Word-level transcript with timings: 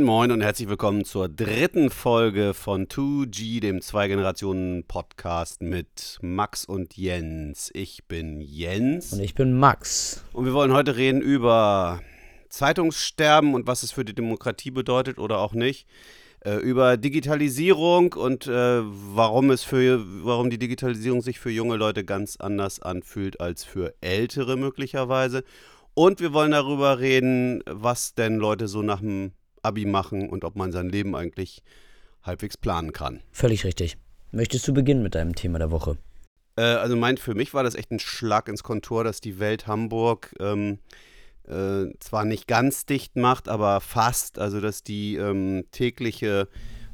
Moin 0.00 0.06
Moin 0.06 0.32
und 0.32 0.40
herzlich 0.40 0.66
willkommen 0.66 1.04
zur 1.04 1.28
dritten 1.28 1.90
Folge 1.90 2.54
von 2.54 2.86
2G, 2.86 3.60
dem 3.60 3.82
Zwei-Generationen-Podcast 3.82 5.60
mit 5.60 6.16
Max 6.22 6.64
und 6.64 6.96
Jens. 6.96 7.70
Ich 7.74 8.04
bin 8.08 8.40
Jens. 8.40 9.12
Und 9.12 9.20
ich 9.20 9.34
bin 9.34 9.58
Max. 9.58 10.24
Und 10.32 10.46
wir 10.46 10.54
wollen 10.54 10.72
heute 10.72 10.96
reden 10.96 11.20
über 11.20 12.00
Zeitungssterben 12.48 13.52
und 13.52 13.66
was 13.66 13.82
es 13.82 13.92
für 13.92 14.06
die 14.06 14.14
Demokratie 14.14 14.70
bedeutet 14.70 15.18
oder 15.18 15.38
auch 15.38 15.52
nicht. 15.52 15.86
Äh, 16.46 16.54
über 16.56 16.96
Digitalisierung 16.96 18.14
und 18.14 18.46
äh, 18.46 18.80
warum 18.82 19.50
es 19.50 19.64
für 19.64 20.02
warum 20.24 20.48
die 20.48 20.58
Digitalisierung 20.58 21.20
sich 21.20 21.38
für 21.38 21.50
junge 21.50 21.76
Leute 21.76 22.04
ganz 22.06 22.36
anders 22.36 22.80
anfühlt 22.80 23.38
als 23.38 23.64
für 23.64 23.92
ältere 24.00 24.56
möglicherweise. 24.56 25.44
Und 25.92 26.20
wir 26.20 26.32
wollen 26.32 26.52
darüber 26.52 27.00
reden, 27.00 27.62
was 27.66 28.14
denn 28.14 28.36
Leute 28.36 28.66
so 28.66 28.80
nach 28.80 29.00
dem 29.00 29.32
Abi 29.62 29.84
machen 29.84 30.28
und 30.28 30.44
ob 30.44 30.56
man 30.56 30.72
sein 30.72 30.88
Leben 30.88 31.14
eigentlich 31.14 31.62
halbwegs 32.22 32.56
planen 32.56 32.92
kann. 32.92 33.22
Völlig 33.32 33.64
richtig. 33.64 33.96
Möchtest 34.32 34.66
du 34.68 34.74
beginnen 34.74 35.02
mit 35.02 35.14
deinem 35.14 35.34
Thema 35.34 35.58
der 35.58 35.70
Woche? 35.70 35.98
Äh, 36.56 36.62
also 36.62 36.96
mein, 36.96 37.16
für 37.16 37.34
mich 37.34 37.54
war 37.54 37.62
das 37.62 37.74
echt 37.74 37.90
ein 37.90 37.98
Schlag 37.98 38.48
ins 38.48 38.62
Kontor, 38.62 39.04
dass 39.04 39.20
die 39.20 39.38
Welt 39.38 39.66
Hamburg 39.66 40.34
ähm, 40.38 40.78
äh, 41.48 41.86
zwar 41.98 42.24
nicht 42.24 42.46
ganz 42.46 42.86
dicht 42.86 43.16
macht, 43.16 43.48
aber 43.48 43.80
fast. 43.80 44.38
Also 44.38 44.60
dass 44.60 44.82
die 44.82 45.16
ähm, 45.16 45.64
tägliche 45.72 46.48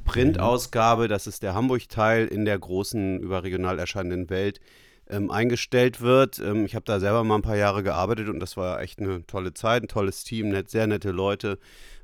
Printausgabe, 0.05 1.09
das 1.09 1.27
ist 1.27 1.43
der 1.43 1.55
Hamburg-Teil 1.55 2.27
in 2.27 2.45
der 2.45 2.59
großen 2.59 3.21
überregional 3.21 3.79
erscheinenden 3.79 4.30
Welt, 4.30 4.60
ähm, 5.09 5.30
eingestellt 5.30 6.01
wird. 6.01 6.38
Ähm, 6.38 6.65
ich 6.65 6.74
habe 6.74 6.85
da 6.85 7.01
selber 7.01 7.24
mal 7.24 7.37
ein 7.37 7.43
paar 7.43 7.57
Jahre 7.57 7.83
gearbeitet 7.83 8.29
und 8.29 8.40
das 8.40 8.57
war 8.57 8.80
echt 8.80 9.01
eine 9.01 9.27
tolle 9.27 9.52
Zeit, 9.52 9.83
ein 9.83 9.88
tolles 9.88 10.24
Team, 10.24 10.49
net, 10.51 10.71
sehr 10.71 10.87
nette 10.87 11.10
Leute, 11.10 11.59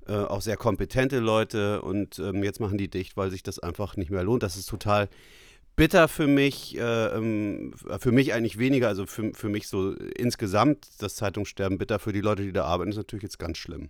äh, 0.06 0.12
auch 0.12 0.40
sehr 0.40 0.56
kompetente 0.56 1.18
Leute 1.18 1.82
und 1.82 2.18
ähm, 2.18 2.42
jetzt 2.42 2.60
machen 2.60 2.78
die 2.78 2.88
dicht, 2.88 3.16
weil 3.16 3.30
sich 3.30 3.42
das 3.42 3.58
einfach 3.58 3.96
nicht 3.96 4.10
mehr 4.10 4.24
lohnt. 4.24 4.42
Das 4.42 4.56
ist 4.56 4.68
total 4.68 5.08
bitter 5.76 6.08
für 6.08 6.26
mich, 6.26 6.76
äh, 6.76 7.06
ähm, 7.06 7.72
für 7.98 8.12
mich 8.12 8.34
eigentlich 8.34 8.58
weniger, 8.58 8.88
also 8.88 9.06
für, 9.06 9.32
für 9.32 9.48
mich 9.48 9.68
so 9.68 9.92
insgesamt 9.92 10.86
das 10.98 11.16
Zeitungssterben 11.16 11.78
bitter, 11.78 11.98
für 11.98 12.12
die 12.12 12.20
Leute, 12.20 12.42
die 12.42 12.52
da 12.52 12.64
arbeiten, 12.64 12.90
ist 12.90 12.96
natürlich 12.96 13.22
jetzt 13.22 13.38
ganz 13.38 13.58
schlimm. 13.58 13.88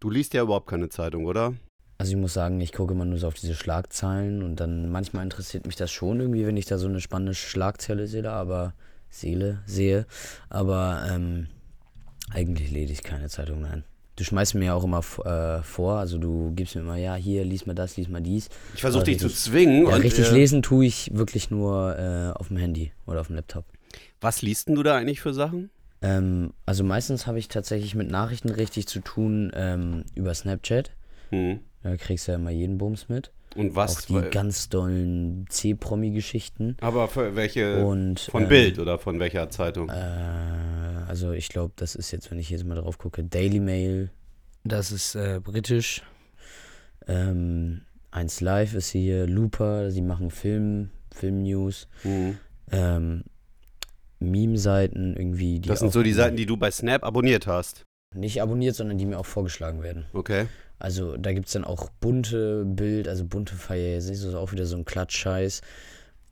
Du 0.00 0.10
liest 0.10 0.34
ja 0.34 0.42
überhaupt 0.42 0.68
keine 0.68 0.88
Zeitung, 0.88 1.26
oder? 1.26 1.54
Also 1.98 2.12
ich 2.12 2.18
muss 2.18 2.32
sagen, 2.32 2.60
ich 2.60 2.72
gucke 2.72 2.94
immer 2.94 3.04
nur 3.04 3.18
so 3.18 3.28
auf 3.28 3.34
diese 3.34 3.54
Schlagzeilen 3.54 4.42
und 4.42 4.56
dann 4.56 4.90
manchmal 4.90 5.22
interessiert 5.22 5.66
mich 5.66 5.76
das 5.76 5.90
schon 5.92 6.20
irgendwie, 6.20 6.46
wenn 6.46 6.56
ich 6.56 6.64
da 6.64 6.78
so 6.78 6.88
eine 6.88 7.00
spannende 7.00 7.34
Schlagzeile 7.34 8.06
sehe, 8.06 8.30
aber 8.30 8.72
Seele 9.10 9.62
sehe. 9.66 10.06
Aber 10.48 11.06
ähm, 11.10 11.48
eigentlich 12.30 12.70
lese 12.70 12.92
ich 12.94 13.02
keine 13.02 13.28
Zeitung, 13.28 13.60
nein. 13.60 13.84
Du 14.20 14.24
schmeißt 14.24 14.54
mir 14.54 14.66
ja 14.66 14.74
auch 14.74 14.84
immer 14.84 14.98
äh, 15.24 15.62
vor, 15.62 15.94
also 15.94 16.18
du 16.18 16.52
gibst 16.54 16.74
mir 16.74 16.82
immer, 16.82 16.96
ja, 16.96 17.14
hier, 17.14 17.42
lies 17.42 17.64
mal 17.64 17.72
das, 17.72 17.96
lies 17.96 18.10
mal 18.10 18.20
dies. 18.20 18.50
Ich 18.74 18.82
versuche 18.82 19.04
dich 19.04 19.18
zu 19.18 19.30
zwingen. 19.30 19.86
Ja, 19.86 19.94
und, 19.94 20.02
richtig 20.02 20.28
äh, 20.28 20.34
lesen 20.34 20.60
tue 20.60 20.84
ich 20.84 21.08
wirklich 21.14 21.50
nur 21.50 21.98
äh, 21.98 22.38
auf 22.38 22.48
dem 22.48 22.58
Handy 22.58 22.92
oder 23.06 23.22
auf 23.22 23.28
dem 23.28 23.36
Laptop. 23.36 23.64
Was 24.20 24.42
liest 24.42 24.68
denn 24.68 24.74
du 24.74 24.82
da 24.82 24.94
eigentlich 24.94 25.22
für 25.22 25.32
Sachen? 25.32 25.70
Ähm, 26.02 26.52
also 26.66 26.84
meistens 26.84 27.26
habe 27.26 27.38
ich 27.38 27.48
tatsächlich 27.48 27.94
mit 27.94 28.10
Nachrichten 28.10 28.50
richtig 28.50 28.88
zu 28.88 29.00
tun 29.00 29.52
ähm, 29.54 30.04
über 30.14 30.34
Snapchat. 30.34 30.90
Hm. 31.30 31.60
Da 31.82 31.96
kriegst 31.96 32.28
du 32.28 32.32
ja 32.32 32.36
immer 32.36 32.50
jeden 32.50 32.76
Bums 32.76 33.08
mit. 33.08 33.30
Und 33.56 33.74
was? 33.74 33.96
Auch 33.96 34.22
die 34.22 34.30
ganz 34.30 34.68
dollen 34.68 35.46
C-Promi-Geschichten. 35.48 36.76
Aber 36.80 37.08
für 37.08 37.34
welche? 37.34 37.84
Und, 37.84 38.20
von 38.20 38.44
ähm, 38.44 38.48
Bild 38.48 38.78
oder 38.78 38.98
von 38.98 39.18
welcher 39.18 39.50
Zeitung? 39.50 39.88
Äh, 39.88 39.92
also 41.08 41.32
ich 41.32 41.48
glaube, 41.48 41.72
das 41.76 41.94
ist 41.94 42.10
jetzt, 42.12 42.30
wenn 42.30 42.38
ich 42.38 42.50
jetzt 42.50 42.64
mal 42.64 42.76
drauf 42.76 42.98
gucke, 42.98 43.24
Daily 43.24 43.60
Mail. 43.60 44.10
Das 44.64 44.92
ist 44.92 45.14
äh, 45.14 45.40
britisch. 45.42 46.02
Ähm, 47.06 47.82
1 48.12 48.40
Live 48.40 48.74
ist 48.74 48.90
hier, 48.90 49.26
Looper, 49.26 49.90
sie 49.90 50.02
machen 50.02 50.30
Film, 50.30 50.90
Film-News. 51.12 51.88
Mhm. 52.04 52.38
Ähm, 52.70 53.24
Meme-Seiten 54.20 55.16
irgendwie. 55.16 55.60
das 55.60 55.80
sind 55.80 55.92
so 55.92 56.02
die 56.02 56.12
Seiten, 56.12 56.36
die 56.36 56.46
du 56.46 56.56
bei 56.56 56.70
Snap 56.70 57.04
abonniert 57.04 57.46
hast. 57.46 57.86
Nicht 58.14 58.42
abonniert, 58.42 58.74
sondern 58.76 58.98
die 58.98 59.06
mir 59.06 59.18
auch 59.18 59.26
vorgeschlagen 59.26 59.82
werden. 59.82 60.06
Okay. 60.12 60.46
Also 60.80 61.16
da 61.16 61.32
gibt 61.32 61.46
es 61.46 61.52
dann 61.52 61.64
auch 61.64 61.90
bunte 62.00 62.64
Bild, 62.64 63.06
also 63.06 63.24
bunte 63.24 63.54
Feier, 63.54 63.96
das 63.96 64.06
ist 64.06 64.34
auch 64.34 64.52
wieder 64.52 64.66
so 64.66 64.76
ein 64.76 64.84
Klatschscheiß. 64.84 65.60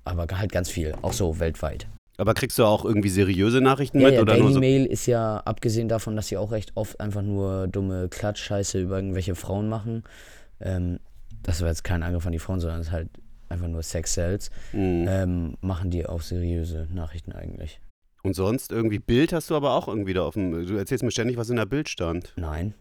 Aber 0.04 0.26
halt 0.32 0.50
ganz 0.50 0.70
viel, 0.70 0.94
auch 1.02 1.12
so 1.12 1.38
weltweit. 1.38 1.86
Aber 2.16 2.34
kriegst 2.34 2.58
du 2.58 2.64
auch 2.64 2.84
irgendwie 2.84 3.10
seriöse 3.10 3.60
Nachrichten 3.60 4.00
ja, 4.00 4.06
mit? 4.06 4.14
Ja, 4.14 4.22
oder 4.22 4.32
Daily 4.32 4.44
nur 4.44 4.52
so? 4.54 4.60
Mail 4.60 4.86
ist 4.86 5.06
ja, 5.06 5.40
abgesehen 5.44 5.88
davon, 5.88 6.16
dass 6.16 6.28
sie 6.28 6.36
auch 6.36 6.50
recht 6.50 6.72
oft 6.74 6.98
einfach 6.98 7.22
nur 7.22 7.68
dumme 7.68 8.08
Klatschscheiße 8.08 8.80
über 8.80 8.96
irgendwelche 8.96 9.36
Frauen 9.36 9.68
machen. 9.68 10.02
Ähm, 10.60 10.98
das 11.42 11.60
war 11.60 11.68
jetzt 11.68 11.84
kein 11.84 12.02
Angriff 12.02 12.26
an 12.26 12.32
die 12.32 12.40
Frauen, 12.40 12.58
sondern 12.58 12.80
es 12.80 12.88
ist 12.88 12.92
halt 12.92 13.10
einfach 13.48 13.68
nur 13.68 13.82
Sex 13.82 14.14
Sales. 14.14 14.50
Mhm. 14.72 15.06
Ähm, 15.08 15.54
machen 15.60 15.90
die 15.90 16.06
auch 16.06 16.22
seriöse 16.22 16.88
Nachrichten 16.92 17.32
eigentlich. 17.32 17.80
Und 18.22 18.34
sonst 18.34 18.72
irgendwie 18.72 18.98
Bild 18.98 19.32
hast 19.32 19.50
du 19.50 19.54
aber 19.54 19.74
auch 19.74 19.86
irgendwie 19.86 20.14
da 20.14 20.22
auf 20.22 20.34
dem. 20.34 20.66
Du 20.66 20.74
erzählst 20.74 21.04
mir 21.04 21.12
ständig, 21.12 21.36
was 21.36 21.50
in 21.50 21.56
der 21.56 21.66
Bild 21.66 21.88
stand. 21.88 22.32
Nein. 22.36 22.74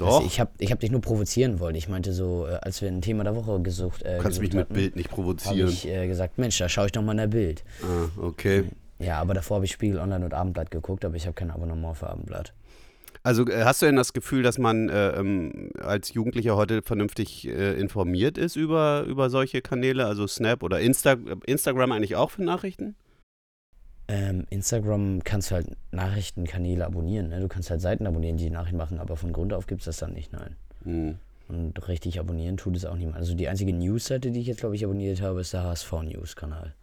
Doch. 0.00 0.16
Also 0.16 0.26
ich 0.26 0.40
habe 0.40 0.50
ich 0.58 0.72
hab 0.72 0.80
dich 0.80 0.90
nur 0.90 1.00
provozieren 1.00 1.60
wollen. 1.60 1.74
Ich 1.74 1.88
meinte 1.88 2.12
so, 2.12 2.46
äh, 2.46 2.54
als 2.62 2.80
wir 2.80 2.88
ein 2.88 3.02
Thema 3.02 3.22
der 3.24 3.36
Woche 3.36 3.60
gesucht 3.60 4.02
äh, 4.02 4.16
Du 4.16 4.22
kannst 4.22 4.40
mich 4.40 4.52
mit 4.52 4.62
hatten, 4.62 4.74
Bild 4.74 4.96
nicht 4.96 5.10
provozieren. 5.10 5.60
habe 5.60 5.70
ich 5.70 5.86
äh, 5.86 6.06
gesagt, 6.06 6.38
Mensch, 6.38 6.56
da 6.58 6.68
schaue 6.68 6.86
ich 6.86 6.92
doch 6.92 7.02
mal 7.02 7.12
in 7.12 7.18
der 7.18 7.26
Bild. 7.26 7.62
Ah, 7.82 8.08
okay. 8.20 8.64
Ja, 8.98 9.20
aber 9.20 9.34
davor 9.34 9.56
habe 9.56 9.66
ich 9.66 9.72
Spiegel 9.72 9.98
Online 9.98 10.24
und 10.24 10.34
Abendblatt 10.34 10.70
geguckt, 10.70 11.04
aber 11.04 11.16
ich 11.16 11.26
habe 11.26 11.34
kein 11.34 11.50
Abonnement 11.50 11.96
für 11.96 12.08
Abendblatt. 12.08 12.52
Also 13.22 13.46
äh, 13.46 13.64
hast 13.64 13.82
du 13.82 13.86
denn 13.86 13.96
das 13.96 14.14
Gefühl, 14.14 14.42
dass 14.42 14.56
man 14.56 14.88
äh, 14.88 15.10
ähm, 15.10 15.70
als 15.82 16.14
Jugendlicher 16.14 16.56
heute 16.56 16.80
vernünftig 16.82 17.46
äh, 17.46 17.78
informiert 17.78 18.38
ist 18.38 18.56
über, 18.56 19.04
über 19.06 19.28
solche 19.28 19.60
Kanäle, 19.60 20.06
also 20.06 20.26
Snap 20.26 20.62
oder 20.62 20.80
Insta 20.80 21.16
Instagram 21.44 21.92
eigentlich 21.92 22.16
auch 22.16 22.30
für 22.30 22.42
Nachrichten? 22.42 22.94
Ähm, 24.10 24.44
Instagram 24.50 25.22
kannst 25.22 25.50
du 25.52 25.54
halt 25.54 25.68
Nachrichtenkanäle 25.92 26.84
abonnieren. 26.84 27.28
Ne? 27.28 27.38
Du 27.38 27.46
kannst 27.46 27.70
halt 27.70 27.80
Seiten 27.80 28.08
abonnieren, 28.08 28.36
die 28.36 28.50
Nachrichten 28.50 28.76
machen, 28.76 28.98
aber 28.98 29.16
von 29.16 29.32
Grund 29.32 29.52
auf 29.52 29.68
gibt 29.68 29.82
es 29.82 29.84
das 29.84 29.98
dann 29.98 30.14
nicht, 30.14 30.32
nein. 30.32 30.56
Mhm. 30.84 31.18
Und 31.46 31.86
richtig 31.86 32.18
abonnieren 32.18 32.56
tut 32.56 32.74
es 32.74 32.84
auch 32.84 32.96
niemand. 32.96 33.18
Also 33.18 33.34
die 33.34 33.46
einzige 33.46 33.72
News-Seite, 33.72 34.32
die 34.32 34.40
ich 34.40 34.48
jetzt, 34.48 34.60
glaube 34.60 34.74
ich, 34.74 34.84
abonniert 34.84 35.22
habe, 35.22 35.40
ist 35.40 35.52
der 35.52 35.62
HSV-News-Kanal. 35.62 36.74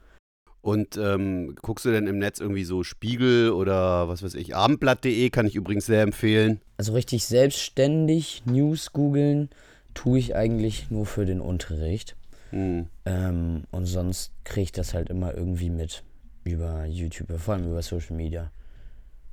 Und 0.62 0.96
ähm, 0.96 1.56
guckst 1.62 1.84
du 1.84 1.92
denn 1.92 2.08
im 2.08 2.18
Netz 2.18 2.40
irgendwie 2.40 2.64
so 2.64 2.84
Spiegel 2.84 3.52
oder 3.52 4.08
was 4.08 4.24
weiß 4.24 4.36
ich, 4.36 4.56
abendblatt.de 4.56 5.30
kann 5.30 5.48
ich 5.48 5.56
übrigens 5.56 5.86
sehr 5.86 6.04
empfehlen. 6.04 6.62
Also 6.78 6.94
richtig 6.94 7.26
selbstständig 7.26 8.44
News 8.46 8.94
googeln 8.94 9.50
tue 9.94 10.20
ich 10.20 10.34
eigentlich 10.34 10.92
nur 10.92 11.06
für 11.06 11.26
den 11.26 11.42
Unterricht. 11.42 12.16
Mhm. 12.52 12.88
Ähm, 13.06 13.64
und 13.72 13.86
sonst 13.86 14.32
kriege 14.46 14.64
ich 14.64 14.72
das 14.72 14.94
halt 14.94 15.10
immer 15.10 15.34
irgendwie 15.34 15.70
mit 15.70 16.04
über 16.52 16.86
YouTube, 16.86 17.28
vor 17.40 17.56
allem 17.56 17.70
über 17.70 17.82
Social 17.82 18.16
Media. 18.16 18.52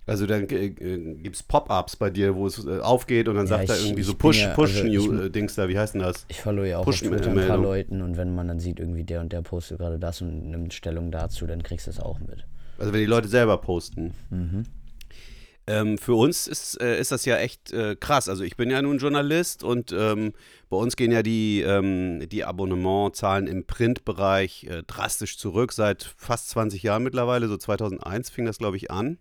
Also 0.06 0.26
dann 0.26 0.48
äh, 0.50 0.68
gibt 0.68 1.36
es 1.36 1.42
Pop-Ups 1.42 1.96
bei 1.96 2.10
dir, 2.10 2.34
wo 2.34 2.46
es 2.46 2.64
äh, 2.66 2.80
aufgeht 2.80 3.26
und 3.26 3.36
dann 3.36 3.46
ja, 3.46 3.56
sagt 3.56 3.70
er 3.70 3.78
irgendwie 3.78 4.02
so 4.02 4.14
Push, 4.14 4.42
ja, 4.42 4.52
Push 4.52 4.82
also 4.82 4.86
New 4.86 5.22
äh, 5.22 5.30
Dings 5.30 5.54
da, 5.54 5.66
wie 5.68 5.78
heißt 5.78 5.94
denn 5.94 6.02
das? 6.02 6.26
Ich 6.28 6.42
folge 6.42 6.68
ja 6.68 6.78
auch 6.78 6.84
Push 6.84 7.02
auf 7.02 7.08
Twitter 7.08 7.30
ein 7.30 7.48
paar 7.48 7.56
Leuten 7.56 8.02
und 8.02 8.18
wenn 8.18 8.34
man 8.34 8.48
dann 8.48 8.60
sieht, 8.60 8.78
irgendwie 8.78 9.04
der 9.04 9.22
und 9.22 9.32
der 9.32 9.40
postet 9.40 9.78
gerade 9.78 9.98
das 9.98 10.20
und 10.20 10.50
nimmt 10.50 10.74
Stellung 10.74 11.10
dazu, 11.10 11.46
dann 11.46 11.62
kriegst 11.62 11.86
du 11.86 11.90
es 11.90 12.00
auch 12.00 12.18
mit. 12.20 12.44
Also 12.78 12.92
wenn 12.92 13.00
die 13.00 13.06
Leute 13.06 13.28
selber 13.28 13.56
posten. 13.56 14.12
Mhm. 14.28 14.64
Ähm, 15.66 15.96
für 15.96 16.14
uns 16.14 16.46
ist, 16.46 16.80
äh, 16.80 17.00
ist 17.00 17.10
das 17.10 17.24
ja 17.24 17.38
echt 17.38 17.72
äh, 17.72 17.96
krass. 17.96 18.28
Also 18.28 18.44
ich 18.44 18.56
bin 18.56 18.70
ja 18.70 18.82
nun 18.82 18.98
Journalist 18.98 19.64
und 19.64 19.92
ähm, 19.92 20.34
bei 20.68 20.76
uns 20.76 20.96
gehen 20.96 21.10
ja 21.10 21.22
die, 21.22 21.62
ähm, 21.62 22.28
die 22.28 22.44
Abonnementzahlen 22.44 23.46
im 23.46 23.64
Printbereich 23.64 24.64
äh, 24.64 24.82
drastisch 24.82 25.38
zurück, 25.38 25.72
seit 25.72 26.14
fast 26.18 26.50
20 26.50 26.82
Jahren 26.82 27.02
mittlerweile. 27.02 27.48
So 27.48 27.56
2001 27.56 28.28
fing 28.28 28.44
das, 28.44 28.58
glaube 28.58 28.76
ich, 28.76 28.90
an. 28.90 29.18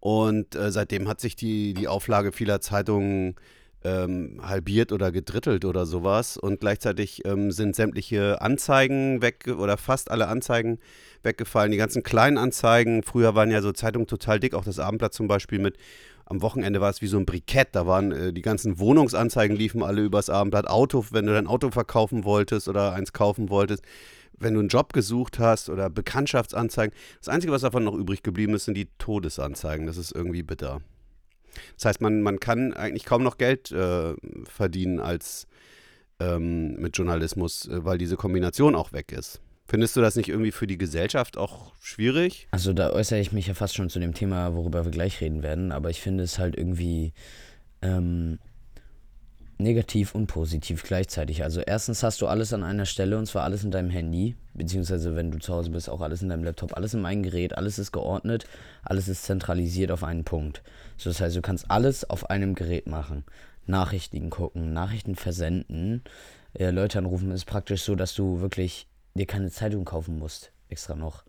Und 0.00 0.54
äh, 0.54 0.72
seitdem 0.72 1.08
hat 1.08 1.20
sich 1.20 1.36
die, 1.36 1.74
die 1.74 1.88
Auflage 1.88 2.32
vieler 2.32 2.62
Zeitungen 2.62 3.36
ähm, 3.82 4.40
halbiert 4.42 4.92
oder 4.92 5.10
gedrittelt 5.10 5.64
oder 5.64 5.86
sowas. 5.86 6.36
Und 6.36 6.60
gleichzeitig 6.60 7.24
ähm, 7.24 7.50
sind 7.50 7.74
sämtliche 7.74 8.40
Anzeigen 8.40 9.22
weg 9.22 9.46
oder 9.48 9.76
fast 9.76 10.10
alle 10.10 10.28
Anzeigen 10.28 10.78
weggefallen. 11.22 11.70
Die 11.70 11.78
ganzen 11.78 12.02
kleinen 12.02 12.38
Anzeigen. 12.38 13.02
Früher 13.02 13.34
waren 13.34 13.50
ja 13.50 13.62
so 13.62 13.72
Zeitungen 13.72 14.06
total 14.06 14.40
dick, 14.40 14.54
auch 14.54 14.64
das 14.64 14.78
Abendblatt 14.78 15.14
zum 15.14 15.28
Beispiel 15.28 15.58
mit. 15.58 15.76
Am 16.26 16.42
Wochenende 16.42 16.80
war 16.80 16.90
es 16.90 17.02
wie 17.02 17.08
so 17.08 17.18
ein 17.18 17.26
Brikett. 17.26 17.68
Da 17.72 17.86
waren 17.86 18.12
äh, 18.12 18.32
die 18.32 18.42
ganzen 18.42 18.78
Wohnungsanzeigen 18.78 19.56
liefen 19.56 19.82
alle 19.82 20.02
übers 20.02 20.30
Abendblatt. 20.30 20.68
Auto, 20.68 21.06
wenn 21.10 21.26
du 21.26 21.32
dein 21.32 21.46
Auto 21.46 21.70
verkaufen 21.70 22.24
wolltest 22.24 22.68
oder 22.68 22.92
eins 22.92 23.12
kaufen 23.12 23.48
wolltest. 23.48 23.82
Wenn 24.38 24.54
du 24.54 24.60
einen 24.60 24.68
Job 24.68 24.92
gesucht 24.92 25.38
hast 25.38 25.68
oder 25.68 25.90
Bekanntschaftsanzeigen. 25.90 26.94
Das 27.18 27.28
Einzige, 27.28 27.52
was 27.52 27.62
davon 27.62 27.84
noch 27.84 27.94
übrig 27.94 28.22
geblieben 28.22 28.54
ist, 28.54 28.66
sind 28.66 28.76
die 28.76 28.88
Todesanzeigen. 28.98 29.86
Das 29.86 29.96
ist 29.96 30.12
irgendwie 30.12 30.42
bitter. 30.42 30.80
Das 31.76 31.86
heißt, 31.86 32.00
man, 32.00 32.22
man 32.22 32.40
kann 32.40 32.72
eigentlich 32.72 33.04
kaum 33.04 33.22
noch 33.22 33.38
Geld 33.38 33.70
äh, 33.72 34.14
verdienen 34.44 35.00
als 35.00 35.46
ähm, 36.20 36.74
mit 36.74 36.96
Journalismus, 36.96 37.68
äh, 37.68 37.84
weil 37.84 37.98
diese 37.98 38.16
Kombination 38.16 38.74
auch 38.74 38.92
weg 38.92 39.12
ist. 39.12 39.40
Findest 39.66 39.96
du 39.96 40.00
das 40.00 40.16
nicht 40.16 40.28
irgendwie 40.28 40.50
für 40.50 40.66
die 40.66 40.78
Gesellschaft 40.78 41.38
auch 41.38 41.72
schwierig? 41.80 42.48
Also 42.50 42.72
da 42.72 42.90
äußere 42.90 43.20
ich 43.20 43.32
mich 43.32 43.46
ja 43.46 43.54
fast 43.54 43.76
schon 43.76 43.88
zu 43.88 44.00
dem 44.00 44.14
Thema, 44.14 44.54
worüber 44.54 44.84
wir 44.84 44.90
gleich 44.90 45.20
reden 45.20 45.42
werden, 45.42 45.70
aber 45.70 45.90
ich 45.90 46.00
finde 46.00 46.24
es 46.24 46.40
halt 46.40 46.56
irgendwie 46.56 47.12
ähm, 47.80 48.40
negativ 49.60 50.14
und 50.14 50.26
positiv 50.26 50.82
gleichzeitig. 50.82 51.42
Also 51.42 51.60
erstens 51.60 52.02
hast 52.02 52.20
du 52.20 52.26
alles 52.26 52.52
an 52.52 52.62
einer 52.62 52.86
Stelle 52.86 53.18
und 53.18 53.26
zwar 53.26 53.44
alles 53.44 53.64
in 53.64 53.70
deinem 53.70 53.90
Handy, 53.90 54.36
beziehungsweise 54.54 55.14
wenn 55.16 55.30
du 55.30 55.38
zu 55.38 55.54
Hause 55.54 55.70
bist, 55.70 55.88
auch 55.88 56.00
alles 56.00 56.22
in 56.22 56.28
deinem 56.28 56.44
Laptop, 56.44 56.76
alles 56.76 56.94
in 56.94 57.04
einem 57.04 57.22
Gerät, 57.22 57.56
alles 57.56 57.78
ist 57.78 57.92
geordnet, 57.92 58.46
alles 58.82 59.08
ist 59.08 59.24
zentralisiert 59.24 59.90
auf 59.90 60.04
einen 60.04 60.24
Punkt. 60.24 60.62
So, 60.96 61.10
das 61.10 61.20
heißt, 61.20 61.36
du 61.36 61.42
kannst 61.42 61.70
alles 61.70 62.08
auf 62.08 62.30
einem 62.30 62.54
Gerät 62.54 62.86
machen. 62.86 63.24
Nachrichten 63.66 64.30
gucken, 64.30 64.72
Nachrichten 64.72 65.14
versenden, 65.14 66.02
äh, 66.54 66.70
Leute 66.70 66.98
anrufen, 66.98 67.30
ist 67.30 67.44
praktisch 67.44 67.82
so, 67.82 67.94
dass 67.94 68.14
du 68.14 68.40
wirklich 68.40 68.88
dir 69.14 69.26
keine 69.26 69.50
Zeitung 69.50 69.84
kaufen 69.84 70.18
musst, 70.18 70.52
extra 70.68 70.94
noch. 70.94 71.24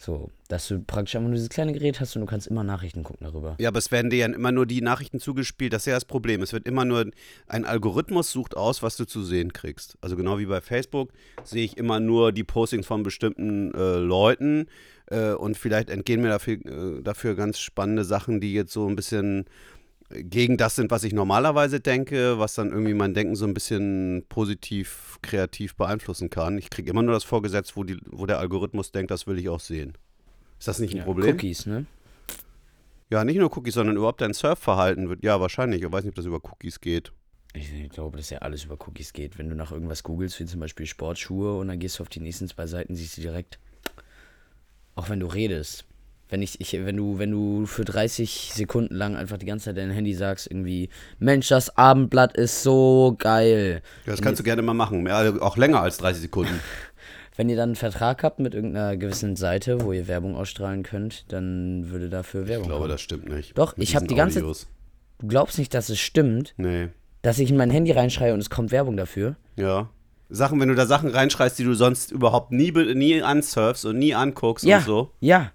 So, 0.00 0.30
dass 0.46 0.68
du 0.68 0.80
praktisch 0.80 1.16
einfach 1.16 1.26
nur 1.26 1.34
dieses 1.34 1.48
kleine 1.48 1.72
Gerät 1.72 1.98
hast 1.98 2.14
und 2.14 2.20
du 2.20 2.26
kannst 2.26 2.46
immer 2.46 2.62
Nachrichten 2.62 3.02
gucken 3.02 3.26
darüber. 3.26 3.56
Ja, 3.58 3.68
aber 3.68 3.78
es 3.78 3.90
werden 3.90 4.10
dir 4.10 4.18
ja 4.18 4.26
immer 4.26 4.52
nur 4.52 4.64
die 4.64 4.80
Nachrichten 4.80 5.18
zugespielt. 5.18 5.72
Das 5.72 5.82
ist 5.82 5.86
ja 5.86 5.94
das 5.94 6.04
Problem. 6.04 6.40
Es 6.40 6.52
wird 6.52 6.68
immer 6.68 6.84
nur 6.84 7.10
ein 7.48 7.64
Algorithmus 7.64 8.30
sucht 8.30 8.56
aus, 8.56 8.80
was 8.84 8.96
du 8.96 9.06
zu 9.06 9.24
sehen 9.24 9.52
kriegst. 9.52 9.98
Also 10.00 10.14
genau 10.14 10.38
wie 10.38 10.46
bei 10.46 10.60
Facebook 10.60 11.10
sehe 11.42 11.64
ich 11.64 11.76
immer 11.76 11.98
nur 11.98 12.30
die 12.30 12.44
Postings 12.44 12.86
von 12.86 13.02
bestimmten 13.02 13.74
äh, 13.74 13.96
Leuten 13.96 14.66
äh, 15.06 15.32
und 15.32 15.56
vielleicht 15.56 15.90
entgehen 15.90 16.22
mir 16.22 16.28
dafür, 16.28 16.54
äh, 16.64 17.02
dafür 17.02 17.34
ganz 17.34 17.58
spannende 17.58 18.04
Sachen, 18.04 18.40
die 18.40 18.54
jetzt 18.54 18.72
so 18.72 18.86
ein 18.86 18.94
bisschen 18.94 19.46
gegen 20.10 20.56
das 20.56 20.76
sind, 20.76 20.90
was 20.90 21.04
ich 21.04 21.12
normalerweise 21.12 21.80
denke, 21.80 22.38
was 22.38 22.54
dann 22.54 22.70
irgendwie 22.70 22.94
mein 22.94 23.14
Denken 23.14 23.36
so 23.36 23.46
ein 23.46 23.54
bisschen 23.54 24.24
positiv, 24.28 25.18
kreativ 25.22 25.76
beeinflussen 25.76 26.30
kann. 26.30 26.56
Ich 26.56 26.70
kriege 26.70 26.90
immer 26.90 27.02
nur 27.02 27.12
das 27.12 27.24
vorgesetzt, 27.24 27.76
wo, 27.76 27.84
die, 27.84 27.98
wo 28.06 28.24
der 28.26 28.38
Algorithmus 28.38 28.90
denkt, 28.90 29.10
das 29.10 29.26
will 29.26 29.38
ich 29.38 29.48
auch 29.48 29.60
sehen. 29.60 29.96
Ist 30.58 30.68
das 30.68 30.78
nicht 30.78 30.92
ein 30.94 30.98
Ja, 30.98 31.04
Problem? 31.04 31.34
Cookies, 31.34 31.66
ne? 31.66 31.86
Ja, 33.10 33.24
nicht 33.24 33.38
nur 33.38 33.54
Cookies, 33.56 33.74
sondern 33.74 33.96
überhaupt 33.96 34.20
dein 34.20 34.34
Surfverhalten 34.34 35.08
wird. 35.08 35.22
Ja, 35.22 35.40
wahrscheinlich. 35.40 35.82
Ich 35.82 35.92
weiß 35.92 36.04
nicht, 36.04 36.12
ob 36.12 36.16
das 36.16 36.26
über 36.26 36.40
Cookies 36.42 36.80
geht. 36.80 37.12
Ich, 37.54 37.72
ich 37.72 37.88
glaube, 37.88 38.16
dass 38.16 38.30
ja 38.30 38.38
alles 38.38 38.64
über 38.64 38.76
Cookies 38.86 39.12
geht. 39.12 39.38
Wenn 39.38 39.48
du 39.48 39.56
nach 39.56 39.72
irgendwas 39.72 40.02
googelst, 40.02 40.38
wie 40.40 40.44
zum 40.44 40.60
Beispiel 40.60 40.86
Sportschuhe, 40.86 41.58
und 41.58 41.68
dann 41.68 41.78
gehst 41.78 41.98
du 41.98 42.02
auf 42.02 42.08
die 42.08 42.20
nächsten 42.20 42.48
zwei 42.48 42.66
Seiten, 42.66 42.94
siehst 42.94 43.16
du 43.16 43.22
direkt. 43.22 43.58
Auch 44.94 45.08
wenn 45.08 45.20
du 45.20 45.26
redest. 45.26 45.84
Wenn 46.30 46.42
ich, 46.42 46.60
ich, 46.60 46.72
wenn 46.74 46.96
du, 46.96 47.18
wenn 47.18 47.30
du 47.30 47.64
für 47.64 47.84
30 47.86 48.50
Sekunden 48.54 48.94
lang 48.94 49.16
einfach 49.16 49.38
die 49.38 49.46
ganze 49.46 49.66
Zeit 49.66 49.78
dein 49.78 49.90
Handy 49.90 50.12
sagst, 50.12 50.46
irgendwie, 50.50 50.90
Mensch, 51.18 51.48
das 51.48 51.76
Abendblatt 51.78 52.36
ist 52.36 52.62
so 52.62 53.16
geil. 53.18 53.80
Ja, 54.04 54.12
das 54.12 54.20
kannst 54.20 54.38
du 54.40 54.44
gerne 54.44 54.60
mal 54.62 54.74
machen. 54.74 55.06
Ja, 55.06 55.40
auch 55.40 55.56
länger 55.56 55.80
als 55.80 55.96
30 55.98 56.22
Sekunden. 56.22 56.60
Wenn 57.36 57.48
ihr 57.48 57.56
dann 57.56 57.68
einen 57.70 57.76
Vertrag 57.76 58.24
habt 58.24 58.40
mit 58.40 58.52
irgendeiner 58.54 58.96
gewissen 58.96 59.36
Seite, 59.36 59.80
wo 59.82 59.92
ihr 59.92 60.08
Werbung 60.08 60.34
ausstrahlen 60.34 60.82
könnt, 60.82 61.32
dann 61.32 61.88
würde 61.88 62.08
dafür 62.08 62.48
Werbung 62.48 62.64
Ich 62.64 62.68
glaube, 62.68 62.80
kommen. 62.82 62.90
das 62.90 63.00
stimmt 63.00 63.28
nicht. 63.28 63.56
Doch, 63.56 63.76
Mit 63.76 63.88
ich 63.88 63.94
hab 63.94 64.02
diesen 64.02 64.08
die 64.08 64.14
ganze- 64.16 64.40
Audios. 64.40 64.66
Du 65.20 65.28
glaubst 65.28 65.56
nicht, 65.58 65.72
dass 65.72 65.88
es 65.88 65.98
stimmt, 66.00 66.54
Nee. 66.58 66.88
dass 67.22 67.38
ich 67.38 67.50
in 67.50 67.56
mein 67.56 67.70
Handy 67.70 67.92
reinschreie 67.92 68.34
und 68.34 68.40
es 68.40 68.50
kommt 68.50 68.70
Werbung 68.72 68.96
dafür? 68.96 69.36
Ja. 69.56 69.88
Sachen, 70.28 70.60
wenn 70.60 70.68
du 70.68 70.74
da 70.74 70.84
Sachen 70.86 71.08
reinschreist, 71.10 71.58
die 71.58 71.64
du 71.64 71.74
sonst 71.74 72.10
überhaupt 72.12 72.50
nie, 72.52 72.70
nie 72.72 73.22
ansurfst 73.22 73.86
und 73.86 73.98
nie 73.98 74.14
anguckst 74.14 74.64
Ja, 74.66 74.78
und 74.78 74.84
so. 74.84 75.10
ja. 75.20 75.52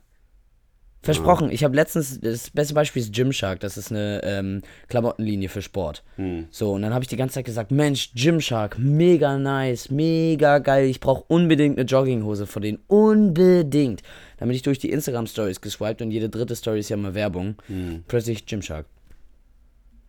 Versprochen. 1.03 1.51
Ich 1.51 1.65
habe 1.65 1.75
letztens, 1.75 2.21
das 2.21 2.49
beste 2.49 2.73
Beispiel 2.73 3.01
ist 3.01 3.13
Gymshark, 3.13 3.59
das 3.59 3.75
ist 3.75 3.91
eine 3.91 4.21
ähm, 4.23 4.61
Klamottenlinie 4.87 5.49
für 5.49 5.61
Sport. 5.61 6.01
Hm. 6.15 6.47
So, 6.49 6.71
und 6.71 6.81
dann 6.81 6.93
habe 6.93 7.03
ich 7.03 7.09
die 7.09 7.17
ganze 7.17 7.35
Zeit 7.35 7.45
gesagt, 7.45 7.71
Mensch, 7.71 8.11
Gymshark, 8.15 8.79
mega 8.79 9.37
nice, 9.37 9.91
mega 9.91 10.59
geil, 10.59 10.85
ich 10.85 11.01
brauche 11.01 11.25
unbedingt 11.27 11.77
eine 11.77 11.85
Jogginghose 11.85 12.47
von 12.47 12.61
denen, 12.61 12.79
unbedingt. 12.87 14.01
Dann 14.37 14.47
bin 14.47 14.55
ich 14.55 14.61
durch 14.61 14.79
die 14.79 14.91
Instagram-Stories 14.91 15.59
geswiped 15.59 16.01
und 16.01 16.11
jede 16.11 16.29
dritte 16.29 16.55
Story 16.55 16.79
ist 16.79 16.87
ja 16.87 16.95
mal 16.95 17.13
Werbung. 17.13 17.55
Hm. 17.67 18.05
Plötzlich 18.07 18.45
Gymshark. 18.45 18.85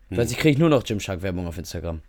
Plötzlich 0.09 0.39
kriege 0.39 0.53
ich 0.53 0.57
nur 0.57 0.69
noch 0.69 0.83
Gymshark-Werbung 0.83 1.45
auf 1.45 1.57
Instagram. 1.57 2.01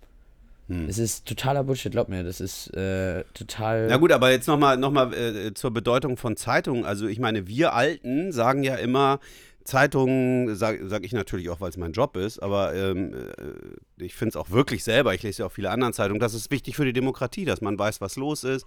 Hm. 0.68 0.88
Es 0.88 0.98
ist 0.98 1.26
totaler 1.26 1.62
Bullshit, 1.62 1.92
glaub 1.92 2.08
mir, 2.08 2.24
das 2.24 2.40
ist 2.40 2.74
äh, 2.74 3.24
total... 3.34 3.86
Na 3.88 3.98
gut, 3.98 4.10
aber 4.10 4.30
jetzt 4.30 4.48
nochmal 4.48 4.76
noch 4.76 4.90
mal, 4.90 5.14
äh, 5.14 5.54
zur 5.54 5.70
Bedeutung 5.70 6.16
von 6.16 6.36
Zeitungen. 6.36 6.84
Also 6.84 7.06
ich 7.06 7.20
meine, 7.20 7.46
wir 7.46 7.72
Alten 7.72 8.32
sagen 8.32 8.64
ja 8.64 8.74
immer, 8.74 9.20
Zeitungen, 9.66 10.54
sage 10.54 10.88
sag 10.88 11.04
ich 11.04 11.12
natürlich 11.12 11.50
auch, 11.50 11.60
weil 11.60 11.70
es 11.70 11.76
mein 11.76 11.92
Job 11.92 12.16
ist, 12.16 12.42
aber 12.42 12.74
ähm, 12.74 13.14
äh, 13.14 14.04
ich 14.04 14.14
finde 14.14 14.30
es 14.30 14.36
auch 14.36 14.50
wirklich 14.50 14.84
selber, 14.84 15.12
ich 15.14 15.22
lese 15.22 15.42
ja 15.42 15.46
auch 15.46 15.52
viele 15.52 15.70
andere 15.70 15.92
Zeitungen, 15.92 16.20
das 16.20 16.34
ist 16.34 16.50
wichtig 16.50 16.76
für 16.76 16.84
die 16.84 16.92
Demokratie, 16.92 17.44
dass 17.44 17.60
man 17.60 17.78
weiß, 17.78 18.00
was 18.00 18.16
los 18.16 18.44
ist. 18.44 18.66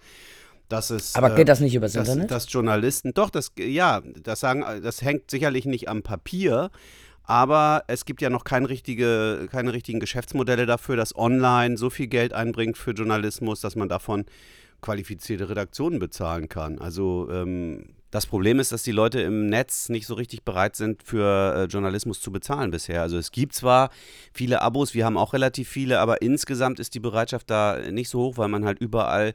Dass 0.67 0.91
es, 0.91 1.15
Aber 1.15 1.33
äh, 1.33 1.35
geht 1.35 1.49
das 1.49 1.61
nicht 1.61 1.73
übers 1.73 1.93
dass, 1.93 2.07
Internet? 2.07 2.29
dass 2.29 2.51
Journalisten, 2.51 3.13
doch, 3.13 3.31
das, 3.31 3.53
ja, 3.57 4.01
das 4.21 4.39
sagen, 4.39 4.63
das 4.83 5.01
hängt 5.01 5.31
sicherlich 5.31 5.65
nicht 5.65 5.89
am 5.89 6.03
Papier, 6.03 6.69
aber 7.29 7.83
es 7.85 8.05
gibt 8.05 8.23
ja 8.23 8.31
noch 8.31 8.43
keine, 8.43 8.69
richtige, 8.69 9.47
keine 9.51 9.71
richtigen 9.71 9.99
Geschäftsmodelle 9.99 10.65
dafür, 10.65 10.95
dass 10.95 11.15
online 11.15 11.77
so 11.77 11.91
viel 11.91 12.07
Geld 12.07 12.33
einbringt 12.33 12.75
für 12.75 12.89
Journalismus, 12.89 13.61
dass 13.61 13.75
man 13.75 13.87
davon 13.87 14.25
qualifizierte 14.81 15.47
Redaktionen 15.47 15.99
bezahlen 15.99 16.49
kann. 16.49 16.79
Also 16.79 17.29
ähm, 17.31 17.85
das 18.11 18.25
Problem 18.25 18.59
ist, 18.59 18.71
dass 18.71 18.83
die 18.83 18.91
Leute 18.91 19.21
im 19.21 19.47
Netz 19.47 19.89
nicht 19.89 20.07
so 20.07 20.15
richtig 20.15 20.43
bereit 20.43 20.75
sind, 20.75 21.03
für 21.03 21.55
äh, 21.55 21.63
Journalismus 21.65 22.21
zu 22.21 22.31
bezahlen 22.31 22.71
bisher. 22.71 23.01
Also 23.01 23.17
es 23.17 23.31
gibt 23.31 23.53
zwar 23.53 23.91
viele 24.33 24.61
Abos, 24.61 24.93
wir 24.93 25.05
haben 25.05 25.17
auch 25.17 25.33
relativ 25.33 25.69
viele, 25.69 25.99
aber 25.99 26.21
insgesamt 26.21 26.79
ist 26.79 26.95
die 26.95 26.99
Bereitschaft 26.99 27.49
da 27.49 27.79
nicht 27.91 28.09
so 28.09 28.19
hoch, 28.19 28.37
weil 28.37 28.47
man 28.47 28.65
halt 28.65 28.79
überall 28.79 29.33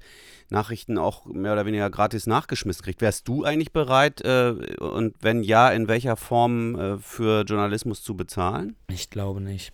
Nachrichten 0.51 0.99
auch 0.99 1.25
mehr 1.27 1.53
oder 1.53 1.67
weniger 1.67 1.89
gratis 1.91 2.27
nachgeschmissen 2.27 2.85
kriegt. 2.85 3.01
Wärst 3.01 3.29
du 3.29 3.45
eigentlich 3.45 3.73
bereit 3.73 4.23
äh, 4.23 4.55
und 4.81 5.15
wenn 5.21 5.43
ja, 5.43 5.71
in 5.71 5.87
welcher 5.89 6.17
Form 6.17 6.75
äh, 6.75 6.99
für 6.99 7.43
Journalismus 7.43 8.03
zu 8.03 8.17
bezahlen? 8.17 8.77
Ich 8.89 9.11
glaube 9.11 9.41
nicht. 9.41 9.73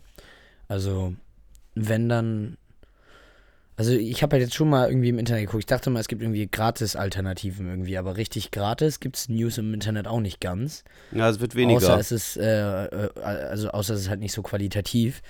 Also, 0.69 1.15
wenn 1.75 2.09
dann. 2.09 2.57
Also, 3.81 3.93
ich 3.95 4.23
habe 4.23 4.35
halt 4.35 4.43
jetzt 4.43 4.55
schon 4.55 4.69
mal 4.69 4.91
irgendwie 4.91 5.09
im 5.09 5.19
Internet 5.19 5.47
geguckt. 5.47 5.63
Ich 5.63 5.67
dachte 5.67 5.89
mal, 5.89 6.01
es 6.01 6.09
gibt 6.09 6.21
irgendwie 6.21 6.47
Gratis-Alternativen 6.47 7.67
irgendwie, 7.67 7.97
aber 7.97 8.19
richtig 8.19 8.51
gratis 8.51 9.01
gibt 9.01 9.17
es 9.17 9.31
News 9.31 9.57
im 9.57 9.73
Internet 9.73 10.07
auch 10.07 10.21
nicht 10.21 10.39
ganz. 10.39 10.85
Ja, 11.13 11.31
es 11.31 11.41
wird 11.41 11.55
weniger. 11.55 11.79
Außer 11.79 11.99
es 11.99 12.13
ist, 12.13 12.37
äh, 12.37 12.85
äh, 12.85 13.09
also 13.23 13.71
außer 13.71 13.95
es 13.95 14.01
ist 14.03 14.09
halt 14.11 14.21
nicht 14.21 14.35
so 14.35 14.43
qualitativ. 14.43 15.23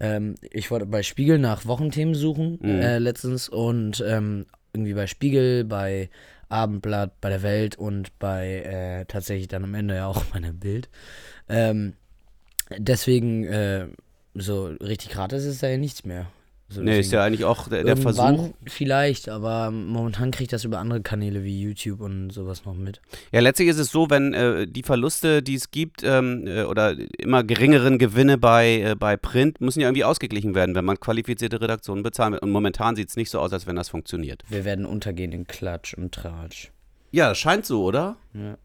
Ähm, 0.00 0.36
ich 0.40 0.70
wollte 0.70 0.86
bei 0.86 1.02
Spiegel 1.02 1.38
nach 1.38 1.66
Wochenthemen 1.66 2.14
suchen 2.14 2.58
Mhm. 2.62 2.80
äh, 2.80 2.98
letztens 2.98 3.50
und 3.50 4.02
ähm, 4.06 4.46
irgendwie 4.72 4.94
bei 4.94 5.06
Spiegel, 5.06 5.64
bei 5.66 6.08
Abendblatt, 6.48 7.20
bei 7.20 7.28
der 7.28 7.42
Welt 7.42 7.76
und 7.76 8.18
bei 8.18 8.62
äh, 9.00 9.04
tatsächlich 9.04 9.48
dann 9.48 9.64
am 9.64 9.74
Ende 9.74 9.96
ja 9.96 10.06
auch 10.06 10.24
bei 10.32 10.40
der 10.40 10.52
Bild. 10.52 10.88
Ähm, 11.46 11.92
deswegen, 12.78 13.44
äh, 13.44 13.88
so 14.32 14.64
richtig 14.80 15.10
gratis 15.10 15.44
ist 15.44 15.62
da 15.62 15.68
ja 15.68 15.76
nichts 15.76 16.06
mehr. 16.06 16.26
So, 16.70 16.82
nee, 16.82 17.00
ist 17.00 17.12
ja 17.12 17.24
eigentlich 17.24 17.44
auch 17.44 17.68
der, 17.68 17.82
der 17.82 17.96
Versuch. 17.96 18.50
Vielleicht, 18.66 19.30
aber 19.30 19.70
momentan 19.70 20.30
kriege 20.30 20.44
ich 20.44 20.48
das 20.48 20.64
über 20.64 20.78
andere 20.78 21.00
Kanäle 21.00 21.42
wie 21.42 21.62
YouTube 21.62 22.00
und 22.00 22.30
sowas 22.30 22.66
noch 22.66 22.74
mit. 22.74 23.00
Ja, 23.32 23.40
letztlich 23.40 23.68
ist 23.68 23.78
es 23.78 23.90
so, 23.90 24.10
wenn 24.10 24.34
äh, 24.34 24.66
die 24.66 24.82
Verluste, 24.82 25.42
die 25.42 25.54
es 25.54 25.70
gibt, 25.70 26.02
ähm, 26.04 26.46
äh, 26.46 26.64
oder 26.64 26.94
immer 27.18 27.42
geringeren 27.42 27.98
Gewinne 27.98 28.36
bei, 28.36 28.82
äh, 28.82 28.94
bei 28.94 29.16
Print, 29.16 29.62
müssen 29.62 29.80
ja 29.80 29.88
irgendwie 29.88 30.04
ausgeglichen 30.04 30.54
werden, 30.54 30.74
wenn 30.74 30.84
man 30.84 31.00
qualifizierte 31.00 31.58
Redaktionen 31.58 32.02
bezahlen 32.02 32.34
will. 32.34 32.40
Und 32.40 32.50
momentan 32.50 32.96
sieht 32.96 33.08
es 33.08 33.16
nicht 33.16 33.30
so 33.30 33.40
aus, 33.40 33.52
als 33.54 33.66
wenn 33.66 33.76
das 33.76 33.88
funktioniert. 33.88 34.42
Wir 34.50 34.66
werden 34.66 34.84
untergehen 34.84 35.32
in 35.32 35.46
Klatsch 35.46 35.94
und 35.94 36.12
Tratsch. 36.12 36.70
Ja, 37.12 37.34
scheint 37.34 37.64
so, 37.64 37.82
oder? 37.82 38.16
Ja. 38.34 38.58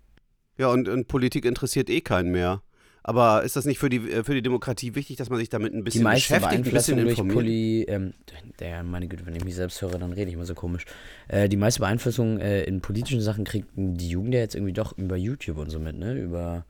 Ja, 0.58 0.68
und, 0.68 0.88
und 0.88 1.08
Politik 1.08 1.46
interessiert 1.46 1.90
eh 1.90 2.02
keinen 2.02 2.32
mehr. 2.32 2.62
Aber 3.06 3.44
ist 3.44 3.58
das 3.58 3.66
nicht 3.66 3.80
für 3.80 3.90
die, 3.90 4.10
äh, 4.10 4.24
für 4.24 4.34
die 4.34 4.42
Demokratie 4.42 4.96
wichtig, 4.96 5.18
dass 5.18 5.30
man 5.30 5.38
sich 5.38 5.50
damit 5.50 5.74
ein 5.74 5.84
bisschen 5.84 6.06
beschäftigt, 6.06 6.54
ein 6.54 6.64
bisschen 6.64 6.98
informiert? 6.98 7.36
Poli, 7.36 7.84
ähm, 7.84 8.14
der, 8.60 8.82
meine 8.84 9.08
Güte, 9.10 9.26
wenn 9.26 9.36
ich 9.36 9.44
mich 9.44 9.56
selbst 9.56 9.82
höre, 9.82 10.00
dann 10.00 10.14
rede 10.14 10.30
ich 10.30 10.36
immer 10.36 10.46
so 10.46 10.56
komisch. 10.56 10.86
Äh, 11.28 11.50
die 11.50 11.58
meiste 11.58 11.82
Beeinflussung 11.82 12.40
äh, 12.40 12.64
in 12.64 12.80
politischen 12.80 13.20
Sachen 13.20 13.44
kriegt 13.44 13.68
die 13.76 14.10
Jugend 14.10 14.34
ja 14.34 14.40
jetzt 14.40 14.56
irgendwie 14.56 14.72
doch 14.72 14.98
über 14.98 15.18
YouTube 15.18 15.58
und 15.58 15.70
so 15.70 15.80
mit, 15.80 15.98
ne? 15.98 16.18
Über, 16.18 16.66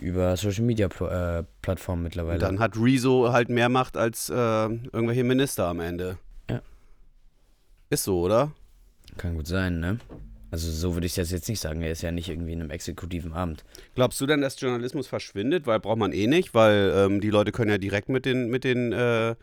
über 0.00 0.38
Social 0.38 0.64
Media 0.64 0.88
Pl 0.88 1.06
äh, 1.08 1.44
Plattformen 1.60 2.02
mittlerweile. 2.02 2.36
Und 2.36 2.42
dann 2.42 2.60
hat 2.60 2.76
Rezo 2.76 3.30
halt 3.30 3.50
mehr 3.50 3.68
Macht 3.68 3.98
als 3.98 4.30
äh, 4.30 4.34
irgendwelche 4.34 5.24
Minister 5.24 5.66
am 5.66 5.80
Ende. 5.80 6.16
Ja. 6.48 6.62
Ist 7.90 8.04
so, 8.04 8.20
oder? 8.20 8.52
Kann 9.18 9.34
gut 9.34 9.46
sein, 9.46 9.80
ne? 9.80 9.98
Also 10.50 10.70
so 10.70 10.94
würde 10.94 11.06
ich 11.06 11.14
das 11.14 11.30
jetzt 11.30 11.48
nicht 11.48 11.60
sagen. 11.60 11.82
Er 11.82 11.90
ist 11.92 12.02
ja 12.02 12.10
nicht 12.10 12.28
irgendwie 12.28 12.52
in 12.52 12.60
einem 12.60 12.70
exekutiven 12.70 13.32
Amt. 13.34 13.64
Glaubst 13.94 14.20
du 14.20 14.26
denn, 14.26 14.40
dass 14.40 14.60
Journalismus 14.60 15.06
verschwindet? 15.06 15.66
Weil 15.66 15.80
braucht 15.80 15.98
man 15.98 16.12
eh 16.12 16.26
nicht, 16.26 16.54
weil 16.54 16.92
ähm, 16.96 17.20
die 17.20 17.30
Leute 17.30 17.52
können 17.52 17.70
ja 17.70 17.78
direkt 17.78 18.08
mit 18.08 18.24
den, 18.24 18.48
mit 18.48 18.64
den, 18.64 18.92
äh, 18.92 19.34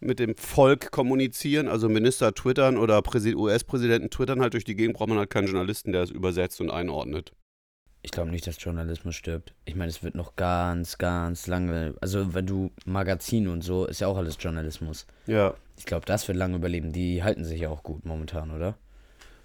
mit 0.00 0.18
dem 0.18 0.34
Volk 0.36 0.90
kommunizieren. 0.90 1.68
Also 1.68 1.88
Minister 1.88 2.34
twittern 2.34 2.78
oder 2.78 2.98
Präsi- 2.98 3.36
US-Präsidenten 3.36 4.10
twittern 4.10 4.40
halt 4.40 4.54
durch 4.54 4.64
die 4.64 4.74
Gegend, 4.74 4.96
braucht 4.96 5.08
man 5.08 5.18
halt 5.18 5.30
keinen 5.30 5.46
Journalisten, 5.46 5.92
der 5.92 6.02
es 6.02 6.10
übersetzt 6.10 6.60
und 6.60 6.70
einordnet. 6.70 7.32
Ich 8.02 8.10
glaube 8.12 8.30
nicht, 8.30 8.46
dass 8.46 8.56
Journalismus 8.62 9.14
stirbt. 9.14 9.52
Ich 9.66 9.76
meine, 9.76 9.90
es 9.90 10.02
wird 10.02 10.14
noch 10.14 10.34
ganz, 10.34 10.96
ganz 10.96 11.46
lange. 11.46 11.94
Also, 12.00 12.32
wenn 12.32 12.46
du 12.46 12.70
Magazin 12.86 13.46
und 13.46 13.62
so, 13.62 13.84
ist 13.84 14.00
ja 14.00 14.06
auch 14.06 14.16
alles 14.16 14.38
Journalismus. 14.40 15.06
Ja. 15.26 15.54
Ich 15.78 15.84
glaube, 15.84 16.06
das 16.06 16.26
wird 16.26 16.38
lange 16.38 16.56
überleben. 16.56 16.92
Die 16.92 17.22
halten 17.22 17.44
sich 17.44 17.60
ja 17.60 17.68
auch 17.68 17.82
gut 17.82 18.06
momentan, 18.06 18.50
oder? 18.52 18.78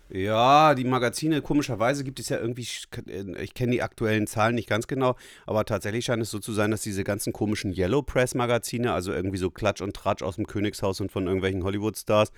Ja, 0.09 0.75
die 0.75 0.83
Magazine, 0.83 1.41
komischerweise 1.41 2.03
gibt 2.03 2.19
es 2.19 2.29
ja 2.29 2.37
irgendwie, 2.37 2.61
ich 2.61 3.53
kenne 3.55 3.71
die 3.71 3.81
aktuellen 3.81 4.27
Zahlen 4.27 4.53
nicht 4.53 4.69
ganz 4.69 4.85
genau, 4.85 5.15
aber 5.47 5.65
tatsächlich 5.65 6.05
scheint 6.05 6.21
es 6.21 6.29
so 6.29 6.37
zu 6.37 6.53
sein, 6.53 6.69
dass 6.69 6.81
diese 6.81 7.03
ganzen 7.03 7.33
komischen 7.33 7.73
Yellow 7.73 8.03
Press 8.03 8.35
Magazine, 8.35 8.93
also 8.93 9.11
irgendwie 9.11 9.37
so 9.37 9.49
Klatsch 9.49 9.81
und 9.81 9.95
Tratsch 9.95 10.21
aus 10.21 10.35
dem 10.35 10.45
Königshaus 10.45 11.01
und 11.01 11.11
von 11.11 11.25
irgendwelchen 11.25 11.63
Hollywood-Stars, 11.63 12.31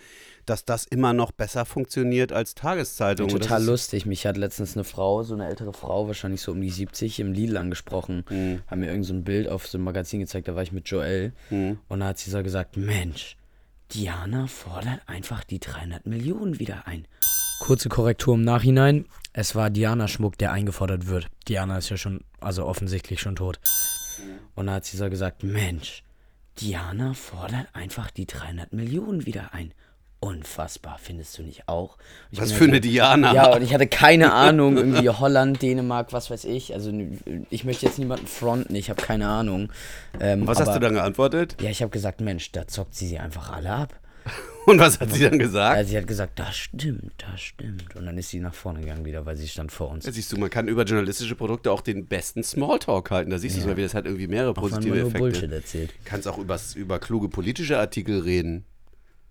dass 0.45 0.63
das 0.63 0.85
immer 0.85 1.11
noch 1.11 1.33
besser 1.33 1.65
funktioniert 1.65 2.31
als 2.31 2.55
Tageszeitungen. 2.55 3.29
Ja, 3.29 3.39
total 3.39 3.65
lustig. 3.65 4.05
Mich 4.05 4.25
hat 4.25 4.37
letztens 4.37 4.77
eine 4.77 4.85
Frau, 4.85 5.23
so 5.23 5.33
eine 5.33 5.47
ältere 5.47 5.73
Frau, 5.73 6.07
wahrscheinlich 6.07 6.41
so 6.41 6.53
um 6.53 6.61
die 6.61 6.69
70, 6.69 7.19
im 7.19 7.33
Lidl 7.33 7.57
angesprochen, 7.57 8.23
mhm. 8.29 8.61
haben 8.67 8.79
mir 8.79 8.87
irgend 8.87 9.05
so 9.05 9.13
ein 9.13 9.25
Bild 9.25 9.49
auf 9.49 9.67
so 9.67 9.77
einem 9.77 9.85
Magazin 9.85 10.21
gezeigt, 10.21 10.47
da 10.47 10.55
war 10.55 10.63
ich 10.63 10.71
mit 10.71 10.87
Joel 10.87 11.33
mhm. 11.49 11.79
und 11.89 11.99
da 11.99 12.07
hat 12.07 12.17
sie 12.17 12.29
so 12.29 12.41
gesagt, 12.41 12.77
Mensch, 12.77 13.35
Diana 13.91 14.47
fordert 14.47 15.01
einfach 15.05 15.43
die 15.43 15.59
300 15.59 16.05
Millionen 16.05 16.59
wieder 16.59 16.87
ein. 16.87 17.07
Kurze 17.59 17.89
Korrektur 17.89 18.35
im 18.35 18.43
Nachhinein. 18.43 19.05
Es 19.33 19.55
war 19.55 19.69
Diana 19.69 20.07
Schmuck, 20.07 20.37
der 20.37 20.51
eingefordert 20.51 21.07
wird. 21.07 21.27
Diana 21.47 21.77
ist 21.77 21.89
ja 21.89 21.97
schon, 21.97 22.21
also 22.39 22.65
offensichtlich 22.65 23.19
schon 23.19 23.35
tot. 23.35 23.59
Und 24.55 24.67
da 24.67 24.73
hat 24.73 24.85
sie 24.85 24.97
so 24.97 25.09
gesagt, 25.09 25.43
Mensch, 25.43 26.03
Diana 26.59 27.13
fordert 27.13 27.67
einfach 27.73 28.09
die 28.09 28.25
300 28.25 28.73
Millionen 28.73 29.25
wieder 29.25 29.53
ein. 29.53 29.73
Unfassbar, 30.19 30.97
findest 30.99 31.37
du 31.37 31.43
nicht 31.43 31.67
auch? 31.67 31.97
was 32.31 32.51
für 32.51 32.63
eine 32.63 32.81
Diana? 32.81 33.33
Ja, 33.35 33.55
und 33.55 33.61
ich 33.61 33.71
hatte 33.71 33.85
keine 33.85 34.33
Ahnung, 34.33 34.75
irgendwie 34.75 35.09
Holland, 35.09 35.61
Dänemark, 35.61 36.11
was 36.11 36.31
weiß 36.31 36.45
ich. 36.45 36.73
Also 36.73 36.91
ich 37.51 37.63
möchte 37.65 37.85
jetzt 37.85 37.99
niemanden 37.99 38.25
fronten, 38.25 38.73
ich 38.73 38.89
habe 38.89 38.99
keine 38.99 39.27
Ahnung. 39.27 39.71
Ähm, 40.19 40.47
was 40.47 40.57
aber, 40.57 40.71
hast 40.71 40.75
du 40.75 40.79
dann 40.79 40.95
geantwortet? 40.95 41.57
Ja, 41.61 41.69
ich 41.69 41.83
habe 41.83 41.91
gesagt, 41.91 42.21
Mensch, 42.21 42.51
da 42.51 42.67
zockt 42.67 42.95
sie 42.95 43.05
sie 43.05 43.19
einfach 43.19 43.51
alle 43.51 43.69
ab. 43.71 43.93
Und 44.67 44.79
was 44.79 44.99
hat 44.99 45.13
sie 45.13 45.23
dann 45.23 45.39
gesagt? 45.39 45.77
Ja, 45.77 45.83
sie 45.85 45.97
hat 45.97 46.07
gesagt, 46.07 46.37
das 46.39 46.57
stimmt, 46.57 47.13
das 47.19 47.39
stimmt. 47.39 47.95
Und 47.95 48.05
dann 48.05 48.17
ist 48.17 48.27
sie 48.27 48.41
nach 48.41 48.53
vorne 48.53 48.81
gegangen 48.81 49.05
wieder, 49.05 49.25
weil 49.25 49.37
sie 49.37 49.47
stand 49.47 49.71
vor 49.71 49.89
uns. 49.89 50.05
Ja, 50.05 50.11
siehst 50.11 50.29
du, 50.33 50.37
man 50.37 50.49
kann 50.49 50.67
über 50.67 50.83
journalistische 50.83 51.35
Produkte 51.35 51.71
auch 51.71 51.79
den 51.79 52.05
besten 52.05 52.43
Smalltalk 52.43 53.09
halten. 53.09 53.31
Da 53.31 53.37
siehst 53.37 53.55
ja. 53.55 53.63
du 53.63 53.69
mal, 53.69 53.77
wie 53.77 53.83
das 53.83 53.93
hat 53.93 54.05
irgendwie 54.05 54.27
mehrere 54.27 54.51
auch 54.51 54.55
positive 54.55 54.89
man 54.89 54.99
nur 54.99 55.07
Effekte. 55.07 55.19
Bullshit 55.19 55.51
erzählt. 55.53 55.93
Kannst 56.03 56.27
auch 56.27 56.37
übers, 56.37 56.75
über 56.75 56.99
kluge 56.99 57.29
politische 57.29 57.79
Artikel 57.79 58.19
reden. 58.19 58.65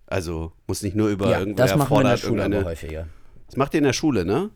Also 0.07 0.53
muss 0.65 0.81
nicht 0.81 0.95
nur 0.95 1.09
über 1.09 1.29
ja, 1.29 1.37
irgendwer 1.37 1.67
das 1.67 1.75
machen 1.75 1.91
wir 1.91 2.01
in 2.01 2.07
der 2.07 2.17
Schule 2.17 2.43
aber 2.43 2.63
häufiger. 2.63 3.07
Das 3.45 3.57
macht 3.57 3.75
ihr 3.75 3.77
in 3.77 3.83
der 3.83 3.93
Schule, 3.93 4.25
ne? 4.25 4.49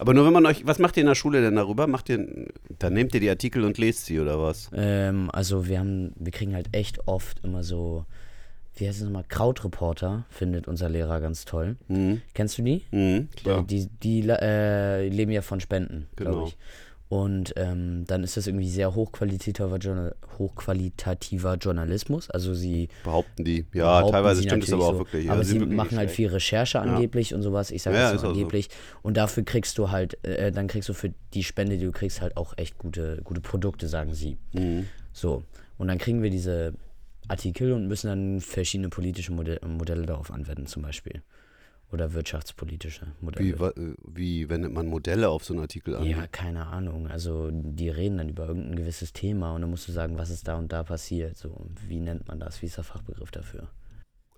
Aber 0.00 0.12
nur 0.12 0.26
wenn 0.26 0.32
man 0.32 0.44
euch, 0.46 0.66
was 0.66 0.80
macht 0.80 0.96
ihr 0.96 1.02
in 1.02 1.06
der 1.06 1.14
Schule 1.14 1.40
denn 1.40 1.54
darüber? 1.54 1.86
Macht 1.86 2.08
ihr, 2.08 2.48
dann 2.80 2.94
nehmt 2.94 3.14
ihr 3.14 3.20
die 3.20 3.30
Artikel 3.30 3.62
und 3.62 3.78
lest 3.78 4.06
sie 4.06 4.18
oder 4.18 4.42
was? 4.42 4.70
Ähm, 4.74 5.30
also 5.32 5.68
wir 5.68 5.78
haben, 5.78 6.14
wir 6.16 6.32
kriegen 6.32 6.52
halt 6.52 6.74
echt 6.74 7.06
oft 7.06 7.44
immer 7.44 7.62
so 7.62 8.06
wie 8.76 8.86
heißt 8.86 8.98
es 8.98 9.04
nochmal, 9.04 9.24
Krautreporter, 9.28 10.24
findet 10.28 10.68
unser 10.68 10.88
Lehrer 10.88 11.20
ganz 11.20 11.44
toll. 11.44 11.76
Mhm. 11.88 12.22
Kennst 12.34 12.58
du 12.58 12.62
die? 12.62 12.82
Mhm, 12.90 13.28
klar. 13.34 13.64
Die, 13.64 13.86
die, 13.86 14.20
die 14.20 14.28
äh, 14.28 15.08
leben 15.08 15.32
ja 15.32 15.42
von 15.42 15.60
Spenden, 15.60 16.06
genau. 16.14 16.30
glaube 16.30 16.48
ich. 16.48 16.56
Und 17.08 17.54
ähm, 17.56 18.04
dann 18.08 18.24
ist 18.24 18.36
das 18.36 18.48
irgendwie 18.48 18.68
sehr 18.68 18.96
hochqualitativer, 18.96 19.76
Journal 19.76 20.16
hochqualitativer 20.38 21.54
Journalismus. 21.54 22.28
Also 22.30 22.52
sie 22.52 22.88
behaupten 23.04 23.44
die, 23.44 23.64
ja, 23.72 23.98
behaupten 23.98 24.12
teilweise 24.12 24.42
stimmt 24.42 24.64
es 24.64 24.72
aber 24.72 24.88
auch 24.88 24.98
wirklich. 24.98 25.30
Aber 25.30 25.42
ja, 25.42 25.44
sie 25.44 25.60
machen 25.60 25.98
halt 25.98 26.10
viel 26.10 26.28
Recherche 26.28 26.80
angeblich 26.80 27.30
ja. 27.30 27.36
und 27.36 27.44
sowas. 27.44 27.70
Ich 27.70 27.82
sage 27.82 27.96
ja, 27.96 28.12
jetzt 28.12 28.24
angeblich. 28.24 28.70
So. 28.70 28.98
Und 29.02 29.16
dafür 29.16 29.44
kriegst 29.44 29.78
du 29.78 29.92
halt, 29.92 30.22
äh, 30.24 30.50
dann 30.50 30.66
kriegst 30.66 30.88
du 30.88 30.94
für 30.94 31.12
die 31.32 31.44
Spende, 31.44 31.78
die 31.78 31.84
du 31.84 31.92
kriegst, 31.92 32.20
halt 32.20 32.36
auch 32.36 32.54
echt 32.56 32.76
gute, 32.76 33.20
gute 33.22 33.40
Produkte, 33.40 33.86
sagen 33.86 34.12
sie. 34.12 34.36
Mhm. 34.52 34.88
So. 35.12 35.44
Und 35.78 35.86
dann 35.86 35.98
kriegen 35.98 36.24
wir 36.24 36.30
diese 36.30 36.74
Artikel 37.28 37.72
und 37.72 37.86
müssen 37.86 38.08
dann 38.08 38.40
verschiedene 38.40 38.88
politische 38.88 39.32
Modell, 39.32 39.60
Modelle 39.66 40.06
darauf 40.06 40.30
anwenden, 40.30 40.66
zum 40.66 40.82
Beispiel. 40.82 41.22
Oder 41.92 42.12
wirtschaftspolitische 42.12 43.06
Modelle. 43.20 43.72
Wie, 43.76 43.94
wie 44.12 44.48
wendet 44.50 44.72
man 44.72 44.88
Modelle 44.88 45.28
auf 45.28 45.44
so 45.44 45.54
einen 45.54 45.62
Artikel 45.62 45.94
an? 45.94 46.04
Ja, 46.04 46.26
keine 46.26 46.66
Ahnung. 46.66 47.06
Also 47.06 47.50
die 47.52 47.88
reden 47.90 48.18
dann 48.18 48.28
über 48.28 48.46
irgendein 48.48 48.74
gewisses 48.74 49.12
Thema 49.12 49.54
und 49.54 49.60
dann 49.60 49.70
musst 49.70 49.86
du 49.86 49.92
sagen, 49.92 50.18
was 50.18 50.30
ist 50.30 50.48
da 50.48 50.56
und 50.56 50.72
da 50.72 50.82
passiert. 50.82 51.36
So, 51.36 51.66
wie 51.86 52.00
nennt 52.00 52.26
man 52.26 52.40
das? 52.40 52.60
Wie 52.60 52.66
ist 52.66 52.76
der 52.76 52.84
Fachbegriff 52.84 53.30
dafür? 53.30 53.68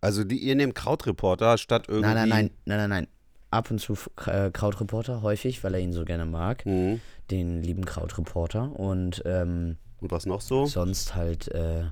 Also 0.02 0.24
die, 0.24 0.38
ihr 0.38 0.56
nehmt 0.56 0.74
Krautreporter 0.74 1.56
statt 1.56 1.86
irgendwie. 1.88 2.14
Nein, 2.14 2.28
nein, 2.28 2.28
nein, 2.28 2.50
nein, 2.66 2.78
nein, 2.78 2.90
nein. 2.90 3.06
Ab 3.50 3.70
und 3.70 3.78
zu 3.78 3.94
äh, 4.26 4.50
Krautreporter, 4.50 5.22
häufig, 5.22 5.64
weil 5.64 5.72
er 5.72 5.80
ihn 5.80 5.94
so 5.94 6.04
gerne 6.04 6.26
mag. 6.26 6.66
Mhm. 6.66 7.00
Den 7.30 7.62
lieben 7.62 7.86
Krautreporter. 7.86 8.78
Und, 8.78 9.22
ähm, 9.24 9.78
und 10.00 10.10
was 10.10 10.26
noch 10.26 10.42
so? 10.42 10.66
Sonst 10.66 11.14
halt 11.14 11.48
äh, 11.48 11.84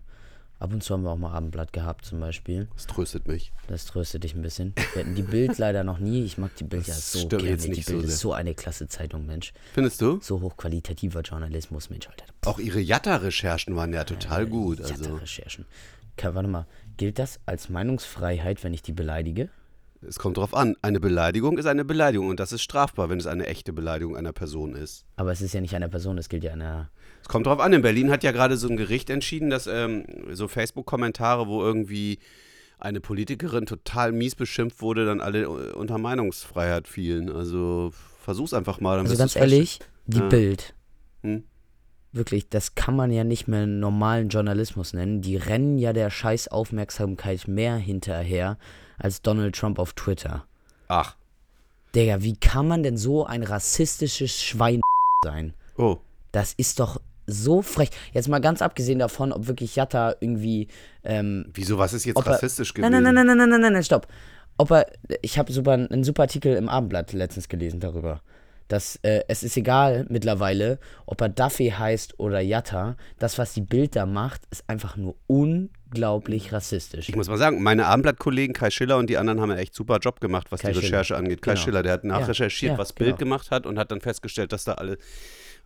Ab 0.58 0.72
und 0.72 0.82
zu 0.82 0.94
haben 0.94 1.02
wir 1.02 1.10
auch 1.10 1.18
mal 1.18 1.32
Abendblatt 1.32 1.74
gehabt, 1.74 2.06
zum 2.06 2.18
Beispiel. 2.18 2.68
Das 2.74 2.86
tröstet 2.86 3.28
mich. 3.28 3.52
Das 3.68 3.84
tröstet 3.84 4.24
dich 4.24 4.34
ein 4.34 4.40
bisschen. 4.40 4.74
Wir 4.94 5.02
hatten 5.02 5.14
die 5.14 5.22
Bild 5.22 5.58
leider 5.58 5.84
noch 5.84 5.98
nie. 5.98 6.24
Ich 6.24 6.38
mag 6.38 6.54
die 6.56 6.64
Bild 6.64 6.88
das 6.88 7.14
ja 7.14 7.20
so 7.20 7.28
gerne. 7.28 7.48
Jetzt 7.48 7.68
nicht 7.68 7.86
die 7.86 7.92
Bild 7.92 8.02
so 8.02 8.08
ist 8.08 8.18
so 8.20 8.32
eine 8.32 8.54
klasse 8.54 8.88
Zeitung, 8.88 9.26
Mensch. 9.26 9.52
Findest 9.74 10.00
du? 10.00 10.18
So 10.22 10.40
hochqualitativer 10.40 11.20
Journalismus, 11.20 11.90
Mensch, 11.90 12.08
Alter. 12.08 12.24
Auch 12.46 12.58
ihre 12.58 12.80
Jatta-Recherchen 12.80 13.76
waren 13.76 13.92
ja 13.92 14.04
total 14.04 14.44
äh, 14.44 14.46
gut. 14.46 14.80
Also. 14.80 14.94
Jatta-Recherchen. 14.94 15.66
Okay, 16.16 16.34
warte 16.34 16.48
mal. 16.48 16.66
Gilt 16.96 17.18
das 17.18 17.38
als 17.44 17.68
Meinungsfreiheit, 17.68 18.64
wenn 18.64 18.72
ich 18.72 18.80
die 18.80 18.92
beleidige? 18.92 19.50
Es 20.00 20.18
kommt 20.18 20.38
drauf 20.38 20.54
an. 20.54 20.76
Eine 20.80 21.00
Beleidigung 21.00 21.58
ist 21.58 21.66
eine 21.66 21.84
Beleidigung 21.84 22.28
und 22.28 22.40
das 22.40 22.52
ist 22.52 22.62
strafbar, 22.62 23.10
wenn 23.10 23.18
es 23.18 23.26
eine 23.26 23.46
echte 23.46 23.72
Beleidigung 23.74 24.16
einer 24.16 24.32
Person 24.32 24.74
ist. 24.74 25.04
Aber 25.16 25.32
es 25.32 25.42
ist 25.42 25.52
ja 25.52 25.60
nicht 25.60 25.74
einer 25.74 25.88
Person, 25.88 26.16
es 26.16 26.28
gilt 26.30 26.44
ja 26.44 26.52
einer 26.52 26.90
es 27.26 27.28
kommt 27.28 27.46
drauf 27.48 27.58
an. 27.58 27.72
In 27.72 27.82
Berlin 27.82 28.08
hat 28.12 28.22
ja 28.22 28.30
gerade 28.30 28.56
so 28.56 28.68
ein 28.68 28.76
Gericht 28.76 29.10
entschieden, 29.10 29.50
dass 29.50 29.66
ähm, 29.66 30.04
so 30.30 30.46
Facebook-Kommentare, 30.46 31.48
wo 31.48 31.60
irgendwie 31.60 32.20
eine 32.78 33.00
Politikerin 33.00 33.66
total 33.66 34.12
mies 34.12 34.36
beschimpft 34.36 34.80
wurde, 34.80 35.06
dann 35.06 35.20
alle 35.20 35.42
äh, 35.42 35.72
unter 35.72 35.98
Meinungsfreiheit 35.98 36.86
fielen. 36.86 37.28
Also 37.34 37.90
versuch's 38.22 38.54
einfach 38.54 38.80
mal. 38.80 39.00
also 39.00 39.16
ganz 39.16 39.34
ehrlich, 39.34 39.80
die 40.06 40.18
ja. 40.18 40.28
Bild. 40.28 40.74
Hm? 41.24 41.42
Wirklich, 42.12 42.48
das 42.48 42.76
kann 42.76 42.94
man 42.94 43.10
ja 43.10 43.24
nicht 43.24 43.48
mehr 43.48 43.66
normalen 43.66 44.28
Journalismus 44.28 44.92
nennen. 44.92 45.20
Die 45.20 45.36
rennen 45.36 45.78
ja 45.78 45.92
der 45.92 46.10
scheiß 46.10 46.46
Aufmerksamkeit 46.46 47.48
mehr 47.48 47.74
hinterher 47.74 48.56
als 48.98 49.20
Donald 49.20 49.56
Trump 49.56 49.80
auf 49.80 49.94
Twitter. 49.94 50.46
Ach. 50.86 51.16
Digga, 51.92 52.22
wie 52.22 52.36
kann 52.36 52.68
man 52.68 52.84
denn 52.84 52.96
so 52.96 53.26
ein 53.26 53.42
rassistisches 53.42 54.40
Schwein 54.40 54.80
sein? 55.24 55.54
Oh. 55.76 55.98
Das 56.30 56.52
ist 56.52 56.78
doch 56.78 57.00
so 57.26 57.62
frech. 57.62 57.90
Jetzt 58.12 58.28
mal 58.28 58.40
ganz 58.40 58.62
abgesehen 58.62 58.98
davon, 58.98 59.32
ob 59.32 59.46
wirklich 59.46 59.76
Jatta 59.76 60.14
irgendwie. 60.20 60.68
Ähm, 61.04 61.46
Wieso, 61.54 61.78
was 61.78 61.92
ist 61.92 62.04
jetzt 62.04 62.24
rassistisch 62.26 62.74
gewesen? 62.74 62.92
Nein, 62.92 63.02
nein, 63.02 63.14
nein, 63.14 63.26
nein, 63.26 63.38
nein, 63.38 63.48
nein, 63.48 63.60
nein, 63.60 63.72
nein, 63.74 63.84
stopp. 63.84 64.06
Ob 64.58 64.70
er, 64.70 64.86
ich 65.22 65.38
habe 65.38 65.52
super, 65.52 65.72
einen 65.72 66.04
super 66.04 66.22
Artikel 66.22 66.56
im 66.56 66.68
Abendblatt 66.68 67.12
letztens 67.12 67.48
gelesen 67.48 67.80
darüber. 67.80 68.22
Dass 68.68 68.96
äh, 69.02 69.22
es 69.28 69.44
ist 69.44 69.56
egal 69.56 70.06
mittlerweile, 70.08 70.80
ob 71.04 71.20
er 71.20 71.28
Duffy 71.28 71.70
heißt 71.70 72.18
oder 72.18 72.40
Jatta. 72.40 72.96
Das, 73.18 73.38
was 73.38 73.54
die 73.54 73.60
Bild 73.60 73.94
da 73.94 74.06
macht, 74.06 74.42
ist 74.50 74.68
einfach 74.68 74.96
nur 74.96 75.14
unglaublich 75.28 76.52
rassistisch. 76.52 77.08
Ich 77.08 77.14
muss 77.14 77.28
mal 77.28 77.36
sagen, 77.36 77.62
meine 77.62 77.86
Abendblatt-Kollegen 77.86 78.54
Kai 78.54 78.70
Schiller 78.70 78.96
und 78.96 79.08
die 79.08 79.18
anderen 79.18 79.40
haben 79.40 79.52
einen 79.52 79.60
echt 79.60 79.74
super 79.74 79.98
Job 79.98 80.20
gemacht, 80.20 80.48
was 80.50 80.62
Kai 80.62 80.72
die 80.72 80.78
Recherche 80.78 81.08
Schiller. 81.08 81.18
angeht. 81.20 81.42
Kai 81.42 81.52
genau. 81.52 81.64
Schiller, 81.64 81.82
der 81.84 81.92
hat 81.92 82.04
nachrecherchiert, 82.04 82.70
ja, 82.70 82.74
ja, 82.74 82.78
was 82.78 82.92
Bild 82.92 83.18
genau. 83.18 83.18
gemacht 83.18 83.52
hat 83.52 83.66
und 83.66 83.78
hat 83.78 83.92
dann 83.92 84.00
festgestellt, 84.00 84.52
dass 84.52 84.64
da 84.64 84.72
alle 84.72 84.98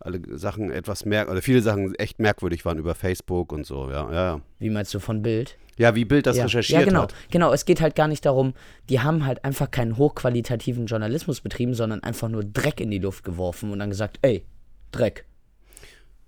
alle 0.05 0.21
Sachen 0.37 0.71
etwas 0.71 1.05
merk 1.05 1.29
oder 1.29 1.41
viele 1.41 1.61
Sachen 1.61 1.95
echt 1.95 2.19
merkwürdig 2.19 2.65
waren 2.65 2.77
über 2.77 2.95
Facebook 2.95 3.51
und 3.51 3.65
so, 3.65 3.89
ja, 3.89 4.11
ja. 4.11 4.41
Wie 4.59 4.69
meinst 4.69 4.93
du 4.93 4.99
von 4.99 5.21
Bild? 5.21 5.57
Ja, 5.77 5.95
wie 5.95 6.05
Bild 6.05 6.27
das 6.27 6.37
ja. 6.37 6.43
recherchiert 6.43 6.81
ja, 6.81 6.85
genau. 6.85 7.01
hat. 7.03 7.15
Genau, 7.31 7.53
es 7.53 7.65
geht 7.65 7.81
halt 7.81 7.95
gar 7.95 8.07
nicht 8.07 8.25
darum, 8.25 8.53
die 8.89 8.99
haben 8.99 9.25
halt 9.25 9.43
einfach 9.43 9.71
keinen 9.71 9.97
hochqualitativen 9.97 10.85
Journalismus 10.85 11.41
betrieben, 11.41 11.73
sondern 11.73 12.03
einfach 12.03 12.29
nur 12.29 12.43
Dreck 12.43 12.79
in 12.79 12.91
die 12.91 12.99
Luft 12.99 13.23
geworfen 13.23 13.71
und 13.71 13.79
dann 13.79 13.89
gesagt, 13.89 14.19
ey, 14.21 14.45
Dreck. 14.91 15.25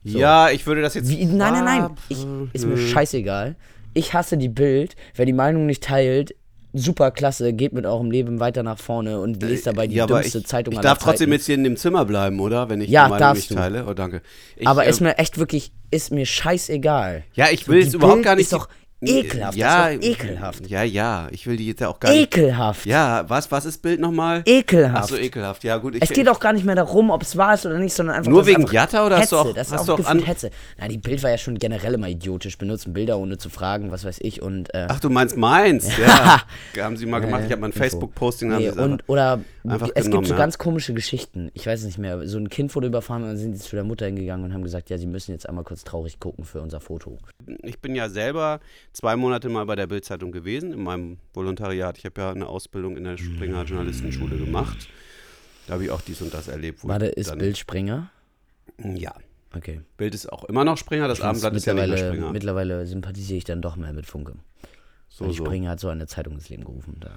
So. 0.03 0.17
Ja, 0.17 0.49
ich 0.49 0.65
würde 0.65 0.81
das 0.81 0.95
jetzt. 0.95 1.09
Wie, 1.09 1.25
nein, 1.25 1.53
nein, 1.53 1.65
nein. 1.65 1.89
Ich, 2.09 2.25
ist 2.53 2.65
mir 2.65 2.77
scheißegal. 2.77 3.55
Ich 3.93 4.13
hasse 4.13 4.37
die 4.37 4.49
Bild. 4.49 4.95
Wer 5.15 5.25
die 5.25 5.33
Meinung 5.33 5.65
nicht 5.65 5.83
teilt, 5.83 6.35
super 6.73 7.11
klasse, 7.11 7.53
geht 7.53 7.71
mit 7.73 7.85
eurem 7.85 8.09
Leben 8.09 8.39
weiter 8.39 8.63
nach 8.63 8.79
vorne 8.79 9.19
und 9.19 9.41
lest 9.41 9.67
dabei 9.67 9.87
die 9.87 9.95
ja, 9.95 10.07
dümmste 10.07 10.39
ich, 10.39 10.47
Zeitung 10.47 10.73
Ich 10.73 10.79
darf 10.79 10.97
trotzdem 10.97 11.31
jetzt 11.31 11.45
hier 11.45 11.55
in 11.55 11.63
dem 11.63 11.77
Zimmer 11.77 12.03
bleiben, 12.03 12.39
oder? 12.39 12.69
Wenn 12.69 12.81
ich 12.81 12.89
ja, 12.89 13.05
die 13.05 13.11
Meinung 13.11 13.33
nicht 13.33 13.51
teile. 13.51 13.85
Oh, 13.87 13.93
danke. 13.93 14.21
Ich, 14.55 14.67
aber 14.67 14.85
äh, 14.85 14.89
ist 14.89 14.99
mir 14.99 15.17
echt 15.17 15.37
wirklich, 15.37 15.71
ist 15.91 16.11
mir 16.11 16.25
scheißegal. 16.25 17.23
Ja, 17.35 17.47
ich 17.51 17.67
will 17.67 17.81
so, 17.83 17.87
es 17.89 17.93
überhaupt 17.93 18.23
gar 18.23 18.35
nicht. 18.35 18.45
Ist 18.45 18.53
doch 18.53 18.67
Ekelhaft. 19.07 19.57
Ja, 19.57 19.85
das 19.85 19.95
ist 19.95 20.03
ekelhaft. 20.03 20.67
Ja, 20.67 20.83
ja. 20.83 21.27
Ich 21.31 21.47
will 21.47 21.57
die 21.57 21.67
jetzt 21.67 21.81
ja 21.81 21.89
auch 21.89 21.99
gar 21.99 22.11
nicht. 22.11 22.35
Ekelhaft. 22.35 22.85
Ja, 22.85 23.25
was, 23.27 23.51
was 23.51 23.65
ist 23.65 23.81
Bild 23.81 23.99
nochmal? 23.99 24.43
Ekelhaft. 24.45 25.11
Achso, 25.11 25.15
ekelhaft. 25.15 25.63
Ja, 25.63 25.77
gut. 25.77 25.95
es 25.99 26.09
geht 26.09 26.27
auch 26.29 26.39
gar 26.39 26.53
nicht 26.53 26.65
mehr 26.65 26.75
darum, 26.75 27.09
ob 27.09 27.21
es 27.21 27.37
wahr 27.37 27.53
ist 27.53 27.65
oder 27.65 27.79
nicht, 27.79 27.93
sondern 27.93 28.17
einfach. 28.17 28.31
Nur 28.31 28.45
wegen 28.45 28.65
Jatta 28.67 29.05
oder 29.05 29.17
Hetze, 29.17 29.37
hast 29.37 29.45
du 29.45 29.49
auch, 29.49 29.53
das 29.53 29.67
ist 29.67 29.73
hast 29.73 29.89
auch 29.89 29.99
auch 29.99 30.05
an 30.05 30.19
Hetze. 30.19 30.51
Na, 30.79 30.87
die 30.87 30.97
Bild 30.97 31.23
war 31.23 31.29
ja 31.29 31.37
schon 31.37 31.57
generell 31.57 31.93
immer 31.93 32.07
idiotisch. 32.07 32.57
Benutzen 32.57 32.93
Bilder 32.93 33.17
ohne 33.17 33.37
zu 33.37 33.49
fragen, 33.49 33.91
was 33.91 34.05
weiß 34.05 34.19
ich. 34.21 34.41
Und, 34.41 34.73
äh, 34.73 34.87
Ach, 34.89 34.99
du 34.99 35.09
meinst 35.09 35.37
meins? 35.37 35.89
Ja. 36.03 36.41
haben 36.79 36.97
sie 36.97 37.05
mal 37.05 37.19
gemacht. 37.19 37.43
Ich 37.45 37.51
habe 37.51 37.61
mal 37.61 37.67
ein 37.67 37.73
Facebook-Posting. 37.73 38.49
Nee, 38.57 38.69
und, 38.71 39.03
oder 39.07 39.39
einfach 39.63 39.89
es 39.95 40.05
genommen, 40.05 40.21
gibt 40.21 40.27
so 40.27 40.33
ja. 40.33 40.39
ganz 40.39 40.57
komische 40.57 40.93
Geschichten. 40.93 41.49
Ich 41.53 41.65
weiß 41.65 41.79
es 41.81 41.85
nicht 41.85 41.97
mehr. 41.97 42.27
So 42.27 42.37
ein 42.37 42.49
Kind 42.49 42.73
wurde 42.75 42.87
überfahren 42.87 43.23
und 43.23 43.29
dann 43.29 43.37
sind 43.37 43.55
sie 43.55 43.61
zu 43.61 43.75
der 43.75 43.85
Mutter 43.85 44.05
hingegangen 44.05 44.45
und 44.45 44.53
haben 44.53 44.63
gesagt, 44.63 44.89
ja, 44.89 44.97
sie 44.97 45.07
müssen 45.07 45.31
jetzt 45.31 45.47
einmal 45.47 45.63
kurz 45.63 45.83
traurig 45.83 46.19
gucken 46.19 46.43
für 46.43 46.61
unser 46.61 46.79
Foto. 46.79 47.17
Ich 47.63 47.79
bin 47.79 47.95
ja 47.95 48.09
selber 48.09 48.59
zwei 48.93 49.15
Monate 49.15 49.49
mal 49.49 49.65
bei 49.65 49.75
der 49.75 49.87
Bildzeitung 49.87 50.31
gewesen, 50.31 50.71
in 50.73 50.83
meinem 50.83 51.17
Volontariat. 51.33 51.97
Ich 51.97 52.05
habe 52.05 52.21
ja 52.21 52.31
eine 52.31 52.47
Ausbildung 52.47 52.95
in 52.95 53.03
der 53.03 53.17
Springer 53.17 53.63
Journalistenschule 53.63 54.37
gemacht. 54.37 54.87
Da 55.67 55.73
habe 55.73 55.85
ich 55.85 55.91
auch 55.91 56.01
dies 56.01 56.21
und 56.21 56.33
das 56.33 56.47
erlebt. 56.47 56.83
wo 56.83 56.87
War 56.87 56.99
der 56.99 57.11
ich 57.11 57.17
ist 57.17 57.37
Bild 57.37 57.57
Springer? 57.57 58.09
Ja. 58.77 59.13
Okay. 59.55 59.81
Bild 59.97 60.15
ist 60.15 60.31
auch 60.31 60.45
immer 60.45 60.65
noch 60.65 60.77
Springer, 60.77 61.07
das 61.07 61.21
Abendblatt 61.21 61.53
ist 61.55 61.65
ja 61.65 61.73
nicht 61.73 61.81
mehr 61.81 61.87
mittlerweile, 61.89 62.13
Springer. 62.15 62.31
mittlerweile 62.31 62.87
sympathisiere 62.87 63.37
ich 63.37 63.43
dann 63.43 63.61
doch 63.61 63.75
mehr 63.75 63.93
mit 63.93 64.05
Funke. 64.05 64.33
So, 65.09 65.25
Weil 65.25 65.33
so. 65.33 65.45
Springer 65.45 65.69
hat 65.71 65.79
so 65.79 65.89
eine 65.89 66.07
Zeitung 66.07 66.33
ins 66.33 66.49
Leben 66.49 66.63
gerufen. 66.65 66.97
Da. 66.99 67.11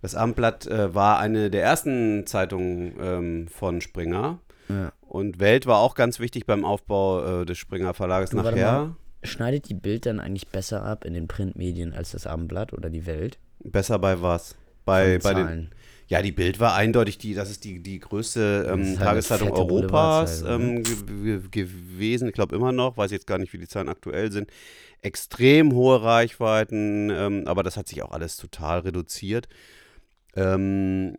Das 0.00 0.14
Abendblatt 0.14 0.66
äh, 0.66 0.94
war 0.94 1.18
eine 1.18 1.50
der 1.50 1.62
ersten 1.62 2.24
Zeitungen 2.26 2.94
ähm, 3.00 3.48
von 3.48 3.80
Springer. 3.80 4.38
Ja. 4.68 4.92
Und 5.00 5.40
Welt 5.40 5.66
war 5.66 5.78
auch 5.80 5.94
ganz 5.94 6.20
wichtig 6.20 6.46
beim 6.46 6.64
Aufbau 6.64 7.42
äh, 7.42 7.46
des 7.46 7.58
Springer 7.58 7.94
Verlages 7.94 8.30
Du, 8.30 8.36
warte 8.36 8.50
nachher. 8.50 8.96
Schneidet 9.22 9.68
die 9.68 9.74
Bild 9.74 10.06
dann 10.06 10.20
eigentlich 10.20 10.48
besser 10.48 10.82
ab 10.82 11.04
in 11.04 11.14
den 11.14 11.28
Printmedien 11.28 11.94
als 11.94 12.12
das 12.12 12.26
Abendblatt 12.26 12.72
oder 12.72 12.90
die 12.90 13.06
Welt? 13.06 13.38
Besser 13.60 13.98
bei 13.98 14.20
was? 14.20 14.56
Bei, 14.84 15.18
bei 15.18 15.34
den, 15.34 15.44
Zahlen. 15.46 15.70
ja, 16.08 16.22
die 16.22 16.32
Bild 16.32 16.58
war 16.58 16.74
eindeutig 16.74 17.18
die, 17.18 17.34
das 17.34 17.50
ist 17.50 17.62
die, 17.62 17.80
die 17.80 18.00
größte 18.00 18.68
ähm, 18.68 18.98
halt 18.98 18.98
Tageszeitung 18.98 19.52
Europas 19.52 20.40
Boulevardzeitung, 20.40 20.76
ähm, 20.76 20.82
ge 21.22 21.40
gewesen. 21.50 22.28
Ich 22.28 22.34
glaube 22.34 22.56
immer 22.56 22.72
noch, 22.72 22.96
weiß 22.96 23.12
jetzt 23.12 23.28
gar 23.28 23.38
nicht, 23.38 23.52
wie 23.52 23.58
die 23.58 23.68
Zahlen 23.68 23.88
aktuell 23.88 24.32
sind. 24.32 24.50
Extrem 25.00 25.72
hohe 25.72 26.02
Reichweiten, 26.02 27.10
ähm, 27.10 27.44
aber 27.46 27.62
das 27.62 27.76
hat 27.76 27.86
sich 27.86 28.02
auch 28.02 28.10
alles 28.10 28.36
total 28.36 28.80
reduziert. 28.80 29.48
Ähm, 30.34 31.14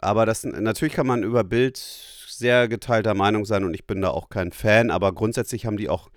aber 0.00 0.26
das 0.26 0.44
natürlich 0.44 0.94
kann 0.94 1.06
man 1.06 1.22
über 1.22 1.44
Bild 1.44 1.76
sehr 1.76 2.68
geteilter 2.68 3.14
Meinung 3.14 3.44
sein 3.44 3.64
und 3.64 3.74
ich 3.74 3.86
bin 3.86 4.00
da 4.00 4.10
auch 4.10 4.28
kein 4.28 4.52
Fan, 4.52 4.90
aber 4.90 5.12
grundsätzlich 5.12 5.66
haben 5.66 5.76
die 5.76 5.88
auch 5.88 6.10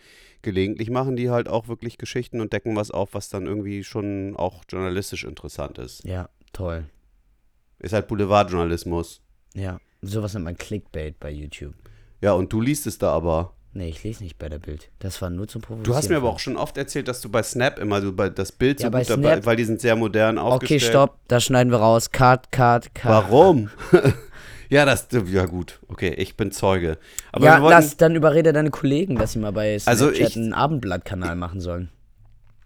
gelegentlich 0.44 0.90
machen 0.90 1.16
die 1.16 1.30
halt 1.30 1.48
auch 1.50 1.68
wirklich 1.68 1.98
Geschichten 1.98 2.42
und 2.42 2.54
decken 2.54 2.76
was 2.76 2.92
auf, 2.92 3.14
was 3.14 3.30
dann 3.30 3.46
irgendwie 3.46 3.84
schon 3.84 4.36
auch 4.36 4.64
journalistisch 4.70 5.24
interessant 5.24 5.78
ist. 5.78 6.04
Ja, 6.04 6.30
toll. 6.54 6.86
Ist 7.80 7.94
halt 7.94 8.08
Boulevardjournalismus. 8.08 9.22
Ja, 9.54 9.80
sowas 10.02 10.34
nennt 10.34 10.46
man 10.46 10.58
Clickbait 10.58 11.20
bei 11.20 11.32
YouTube. 11.32 11.74
Ja, 12.22 12.34
und 12.34 12.54
du 12.54 12.62
liest 12.62 12.86
es 12.88 12.98
da 12.98 13.12
aber. 13.12 13.54
Nee, 13.74 13.88
ich 13.88 14.04
lese 14.04 14.22
nicht 14.24 14.38
bei 14.38 14.50
der 14.50 14.60
Bild. 14.60 14.92
Das 15.00 15.22
war 15.22 15.30
nur 15.30 15.48
zum 15.48 15.62
Provozieren. 15.62 15.86
Du 15.86 15.96
hast 15.96 16.10
mir 16.10 16.18
aber 16.18 16.30
auch 16.30 16.40
schon 16.40 16.58
oft 16.58 16.78
erzählt, 16.78 17.08
dass 17.08 17.22
du 17.22 17.30
bei 17.30 17.42
Snap 17.42 17.80
immer 17.80 18.02
so 18.02 18.12
bei 18.12 18.30
das 18.30 18.52
Bild 18.52 18.80
so 18.80 18.84
Ja, 18.84 18.90
bei 18.90 19.00
gut 19.00 19.10
dabei, 19.12 19.36
Snap- 19.36 19.46
weil 19.46 19.56
die 19.56 19.64
sind 19.64 19.80
sehr 19.80 19.96
modern 19.96 20.38
Okay, 20.38 20.48
aufgestellt. 20.56 20.82
stopp, 20.84 21.20
das 21.30 21.46
schneiden 21.46 21.72
wir 21.72 21.78
raus. 21.80 22.12
Cut, 22.12 22.52
cut, 22.52 22.94
cut. 22.94 23.10
Warum? 23.10 23.70
ja, 24.72 24.86
das 24.86 25.08
ja 25.12 25.46
gut. 25.46 25.80
Okay, 25.90 26.14
ich 26.18 26.36
bin 26.38 26.52
Zeuge. 26.52 26.98
Aber 27.32 27.46
ja, 27.46 27.58
wir 27.58 27.62
wollten, 27.64 27.76
lass, 27.82 27.98
dann 27.98 28.16
überrede 28.16 28.54
deine 28.54 28.72
Kollegen, 28.72 29.16
dass 29.18 29.34
sie 29.34 29.40
mal 29.40 29.52
bei 29.52 29.78
Snapchat 29.78 29.88
Also 30.08 30.12
ich- 30.12 30.36
einen 30.36 30.54
Abendblattkanal 30.54 31.36
machen 31.36 31.62
sollen. 31.62 31.90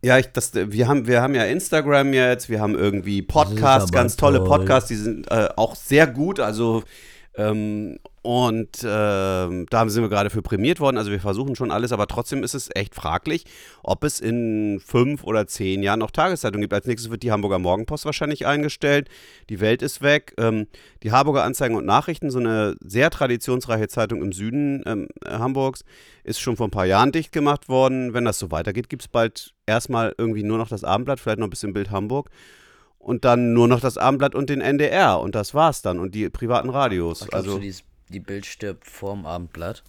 Ja, 0.02 0.20
ich, 0.20 0.28
das, 0.28 0.52
wir, 0.54 0.88
haben, 0.88 1.08
wir 1.08 1.22
haben 1.24 1.34
ja 1.34 1.46
Instagram 1.46 2.14
jetzt, 2.14 2.48
wir 2.48 2.62
haben 2.62 2.76
irgendwie 2.76 3.24
Podcasts, 3.24 3.92
ganz 3.92 4.16
tolle 4.16 4.38
toll. 4.38 4.48
Podcasts, 4.48 4.88
die 4.88 4.96
sind 4.96 5.32
äh, 5.32 5.50
auch 5.56 5.76
sehr 5.76 6.06
gut. 6.06 6.40
Also, 6.40 6.84
ähm, 7.38 7.98
und 8.26 8.80
ähm, 8.84 9.68
da 9.70 9.88
sind 9.88 10.02
wir 10.02 10.10
gerade 10.10 10.32
für 10.32 10.42
prämiert 10.42 10.80
worden. 10.80 10.98
Also, 10.98 11.12
wir 11.12 11.20
versuchen 11.20 11.56
schon 11.56 11.70
alles, 11.70 11.92
aber 11.92 12.08
trotzdem 12.08 12.42
ist 12.42 12.56
es 12.56 12.72
echt 12.74 12.96
fraglich, 12.96 13.46
ob 13.84 14.04
es 14.04 14.20
in 14.20 14.82
fünf 14.84 15.24
oder 15.24 15.46
zehn 15.46 15.84
Jahren 15.84 16.00
noch 16.00 16.10
Tageszeitungen 16.10 16.64
gibt. 16.64 16.74
Als 16.74 16.88
nächstes 16.88 17.12
wird 17.12 17.22
die 17.22 17.32
Hamburger 17.32 17.60
Morgenpost 17.60 18.04
wahrscheinlich 18.04 18.48
eingestellt. 18.48 19.10
Die 19.52 19.60
Welt 19.60 19.84
ist 19.84 20.02
weg. 20.02 20.34
Ähm, 20.40 20.66
die 21.04 21.12
Harburger 21.12 21.44
Anzeigen 21.44 21.76
und 21.76 21.86
Nachrichten, 21.86 22.32
so 22.32 22.40
eine 22.40 22.76
sehr 22.80 23.12
traditionsreiche 23.12 23.90
Zeitung 23.90 24.24
im 24.24 24.32
Süden 24.32 24.82
ähm, 24.88 25.08
Hamburgs, 25.24 25.84
ist 26.24 26.40
schon 26.40 26.58
vor 26.58 26.68
ein 26.68 26.72
paar 26.72 26.88
Jahren 26.88 27.12
dicht 27.12 27.32
gemacht 27.32 27.70
worden. 27.70 28.16
Wenn 28.16 28.26
das 28.26 28.40
so 28.40 28.50
weitergeht, 28.50 28.90
gibt 28.90 29.04
es 29.04 29.08
bald 29.08 29.54
erstmal 29.68 30.16
irgendwie 30.18 30.42
nur 30.42 30.58
noch 30.58 30.70
das 30.70 30.84
Abendblatt, 30.84 31.20
vielleicht 31.20 31.38
noch 31.38 31.46
ein 31.46 31.52
bisschen 31.52 31.74
Bild 31.74 31.92
Hamburg. 31.92 32.32
Und 32.98 33.24
dann 33.24 33.54
nur 33.54 33.68
noch 33.68 33.82
das 33.82 34.00
Abendblatt 34.00 34.34
und 34.34 34.50
den 34.50 34.62
NDR. 34.62 35.20
Und 35.20 35.36
das 35.36 35.54
war's 35.54 35.84
dann. 35.84 36.00
Und 36.00 36.16
die 36.16 36.28
privaten 36.32 36.72
Radios. 36.72 37.30
Also, 37.32 37.60
du, 37.60 37.72
die, 38.10 38.20
Bild 38.20 38.46
stirbt 38.46 38.88
vorm 38.88 39.26
Abendblatt? 39.26 39.84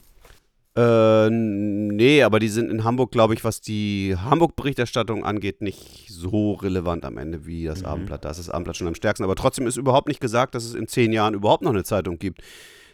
äh, 0.76 1.30
nee, 1.30 2.22
aber 2.22 2.38
die 2.38 2.50
sind 2.50 2.70
in 2.70 2.84
Hamburg, 2.84 3.10
glaube 3.10 3.32
ich, 3.32 3.44
was 3.44 3.62
die 3.62 4.14
Hamburg-Berichterstattung 4.14 5.24
angeht, 5.24 5.62
nicht 5.62 6.08
so 6.10 6.52
relevant 6.52 7.06
am 7.06 7.16
Ende 7.16 7.46
wie 7.46 7.64
das 7.64 7.82
Abendblatt. 7.82 8.26
Da 8.26 8.30
ist 8.30 8.38
das 8.38 8.50
Abendblatt 8.50 8.76
schon 8.76 8.86
am 8.86 8.94
stärksten. 8.94 9.24
Aber 9.24 9.36
trotzdem 9.36 9.66
ist 9.66 9.78
überhaupt 9.78 10.08
nicht 10.08 10.20
gesagt, 10.20 10.54
dass 10.54 10.64
es 10.64 10.74
in 10.74 10.86
zehn 10.86 11.12
Jahren 11.12 11.32
überhaupt 11.32 11.62
noch 11.62 11.72
eine 11.72 11.84
Zeitung 11.84 12.18
gibt. 12.18 12.42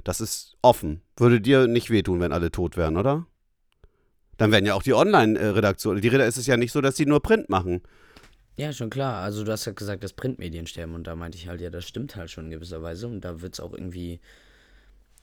Das 0.05 0.21
ist 0.21 0.57
offen. 0.63 1.03
Würde 1.17 1.41
dir 1.41 1.67
nicht 1.67 1.91
wehtun, 1.91 2.21
wenn 2.21 2.33
alle 2.33 2.53
tot 2.53 2.77
wären, 2.77 2.97
oder? 2.97 3.27
Dann 4.37 4.53
wären 4.53 4.65
ja 4.65 4.75
auch 4.75 4.83
die 4.85 4.95
Online-Redaktionen. 4.95 6.01
Die 6.01 6.09
Reda 6.09 6.25
ist 6.25 6.39
es 6.39 6.47
ja 6.47 6.57
nicht 6.57 6.73
so, 6.73 6.81
dass 6.81 6.95
die 6.95 7.07
nur 7.07 7.21
Print 7.21 7.49
machen. 7.49 7.83
Ja, 8.57 8.73
schon 8.73 8.91
klar. 8.91 9.23
Also 9.23 9.45
du 9.45 9.51
hast 9.51 9.65
ja 9.65 9.73
gesagt, 9.73 10.05
dass 10.05 10.13
Printmedien 10.13 10.69
sterben 10.69 10.95
und 10.95 11.07
da 11.07 11.17
meinte 11.17 11.37
ich 11.37 11.49
halt, 11.49 11.61
ja, 11.61 11.71
das 11.71 11.87
stimmt 11.87 12.15
halt 12.15 12.31
schon 12.31 12.45
in 12.45 12.51
gewisser 12.53 12.83
Weise 12.83 13.09
und 13.09 13.23
da 13.23 13.41
wird 13.41 13.55
es 13.55 13.61
auch 13.61 13.73
irgendwie, 13.73 14.21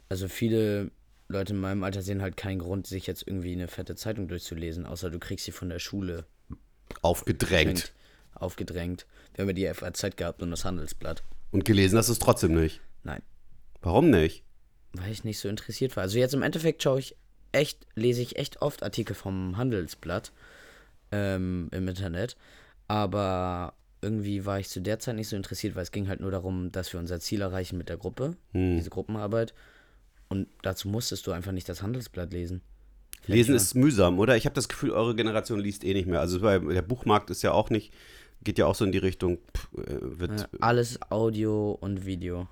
also 0.10 0.28
viele 0.28 0.92
Leute 1.28 1.54
in 1.54 1.60
meinem 1.60 1.84
Alter 1.84 2.02
sehen 2.02 2.22
halt 2.22 2.36
keinen 2.38 2.60
Grund, 2.60 2.88
sich 2.88 3.06
jetzt 3.08 3.26
irgendwie 3.28 3.54
eine 3.54 3.68
fette 3.68 3.96
Zeitung 3.96 4.28
durchzulesen, 4.28 4.86
außer 4.86 5.10
du 5.10 5.20
kriegst 5.20 5.46
sie 5.46 5.52
von 5.52 5.70
der 5.70 5.80
Schule 5.80 6.26
Aufgedrängt. 7.02 7.94
aufgedrängt. 8.34 9.06
Wir 9.36 9.44
haben 9.44 9.50
ja 9.50 9.54
die 9.54 9.74
FAZ 9.74 10.16
gehabt 10.16 10.42
und 10.42 10.52
das 10.52 10.66
Handelsblatt. 10.66 11.24
Und 11.52 11.66
gelesen 11.66 11.98
hast 11.98 12.10
du 12.10 12.14
es 12.14 12.20
trotzdem 12.20 12.54
nicht. 12.56 12.82
Nein, 13.04 13.22
Warum 13.82 14.10
nicht? 14.10 14.44
weil 14.94 15.12
ich 15.12 15.24
nicht 15.24 15.38
so 15.40 15.48
interessiert 15.50 15.96
war. 15.96 16.02
Also 16.04 16.18
jetzt 16.18 16.34
im 16.34 16.42
Endeffekt 16.42 16.82
schaue 16.82 16.98
ich 17.00 17.16
echt, 17.52 17.86
lese 17.94 18.24
ich 18.24 18.38
echt 18.38 18.64
oft 18.64 18.82
Artikel 18.82 19.14
vom 19.16 19.56
Handelsblatt 19.56 20.32
ähm, 21.12 21.70
im 21.72 21.88
Internet, 21.88 22.36
aber 22.88 23.74
irgendwie 24.02 24.46
war 24.46 24.60
ich 24.60 24.68
zu 24.70 24.82
der 24.82 24.98
Zeit 24.98 25.16
nicht 25.16 25.28
so 25.28 25.36
interessiert, 25.36 25.76
weil 25.76 25.84
es 25.84 25.92
ging 25.92 26.08
halt 26.08 26.22
nur 26.22 26.32
darum, 26.32 26.72
dass 26.72 26.92
wir 26.92 27.00
unser 27.00 27.20
Ziel 27.20 27.42
erreichen 27.42 27.78
mit 27.78 27.88
der 27.90 27.98
Gruppe, 27.98 28.36
Hm. 28.54 28.78
diese 28.78 28.90
Gruppenarbeit. 28.90 29.54
Und 30.30 30.48
dazu 30.62 30.88
musstest 30.88 31.26
du 31.28 31.32
einfach 31.32 31.52
nicht 31.52 31.68
das 31.68 31.82
Handelsblatt 31.82 32.32
lesen. 32.32 32.62
Lesen 33.26 33.52
Fertig 33.54 33.68
ist 33.68 33.76
mühsam, 33.76 34.20
oder? 34.20 34.38
Ich 34.38 34.46
habe 34.46 34.56
das 34.56 34.70
Gefühl, 34.70 34.92
eure 34.92 35.16
Generation 35.16 35.60
liest 35.60 35.84
eh 35.84 35.94
nicht 35.94 36.08
mehr. 36.08 36.20
Also 36.20 36.40
der 36.40 36.82
Buchmarkt 36.82 37.30
ist 37.30 37.42
ja 37.42 37.52
auch 37.52 37.70
nicht, 37.70 37.94
geht 38.44 38.58
ja 38.58 38.66
auch 38.66 38.76
so 38.76 38.86
in 38.86 38.92
die 38.92 38.98
Richtung, 39.00 39.40
pff, 39.56 39.68
äh, 39.74 40.20
wird. 40.20 40.42
Ja, 40.42 40.48
alles 40.62 41.00
Audio 41.12 41.72
und 41.72 42.06
Video. 42.06 42.48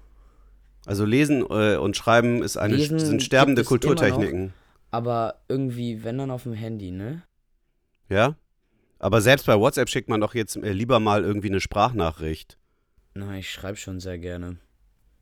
also 0.86 1.06
lesen 1.06 1.46
äh, 1.50 1.78
und 1.78 1.96
schreiben 1.96 2.44
ist 2.44 2.58
eine, 2.58 2.76
Lesen 2.76 3.00
sind 3.00 3.24
sterbende 3.24 3.63
Kulturtechniken. 3.63 4.54
Aber 4.92 5.42
irgendwie, 5.48 6.04
wenn 6.04 6.18
dann 6.18 6.32
auf 6.32 6.44
dem 6.44 6.54
Handy, 6.54 6.92
ne? 6.92 7.24
Ja? 8.10 8.36
Aber 9.00 9.22
selbst 9.22 9.46
bei 9.46 9.60
WhatsApp 9.60 9.90
schickt 9.90 10.10
man 10.10 10.22
doch 10.22 10.34
jetzt 10.34 10.56
äh, 10.58 10.72
lieber 10.72 11.00
mal 11.00 11.24
irgendwie 11.24 11.50
eine 11.50 11.60
Sprachnachricht. 11.60 12.58
Na, 13.13 13.38
ich 13.38 13.52
schreibe 13.52 13.78
schon 13.78 14.00
sehr 14.00 14.18
gerne. 14.18 14.58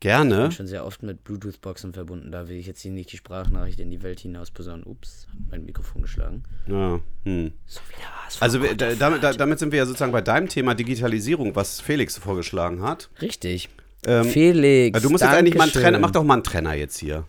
Ich 0.06 0.12
Gerne. 0.12 0.42
bin 0.42 0.52
schon 0.52 0.66
sehr 0.68 0.86
oft 0.86 1.02
mit 1.02 1.24
Bluetooth-Boxen 1.24 1.92
verbunden. 1.92 2.30
Da 2.30 2.48
will 2.48 2.54
ich 2.58 2.68
jetzt 2.68 2.80
hier 2.80 2.92
nicht 2.92 3.10
die 3.10 3.16
Sprachnachricht 3.16 3.80
in 3.80 3.90
die 3.90 4.04
Welt 4.04 4.20
hinaus 4.20 4.52
posaunen. 4.52 4.84
Ups, 4.84 5.26
hat 5.28 5.50
mein 5.50 5.64
Mikrofon 5.64 6.00
geschlagen. 6.02 6.44
Ja, 6.68 7.00
hm. 7.24 7.50
So 7.66 7.80
wieder 7.88 8.06
was. 8.24 8.40
Also 8.40 8.60
vor 8.60 8.68
wir- 8.68 8.76
da, 8.76 8.94
damit, 8.94 9.24
da, 9.24 9.32
damit 9.32 9.58
sind 9.58 9.72
wir 9.72 9.78
ja 9.80 9.84
sozusagen 9.84 10.12
bei 10.12 10.20
deinem 10.20 10.48
Thema 10.48 10.76
Digitalisierung, 10.76 11.56
was 11.56 11.80
Felix 11.80 12.16
vorgeschlagen 12.18 12.82
hat. 12.82 13.10
Richtig. 13.20 13.68
Ähm, 14.06 14.26
Felix. 14.26 15.02
Du 15.02 15.10
musst 15.10 15.24
jetzt 15.24 15.32
eigentlich 15.32 15.56
mal 15.56 15.64
einen. 15.64 15.72
Trenner, 15.72 15.98
mach 15.98 16.12
doch 16.12 16.22
mal 16.22 16.34
einen 16.34 16.44
Trenner 16.44 16.74
jetzt 16.74 16.98
hier. 16.98 17.24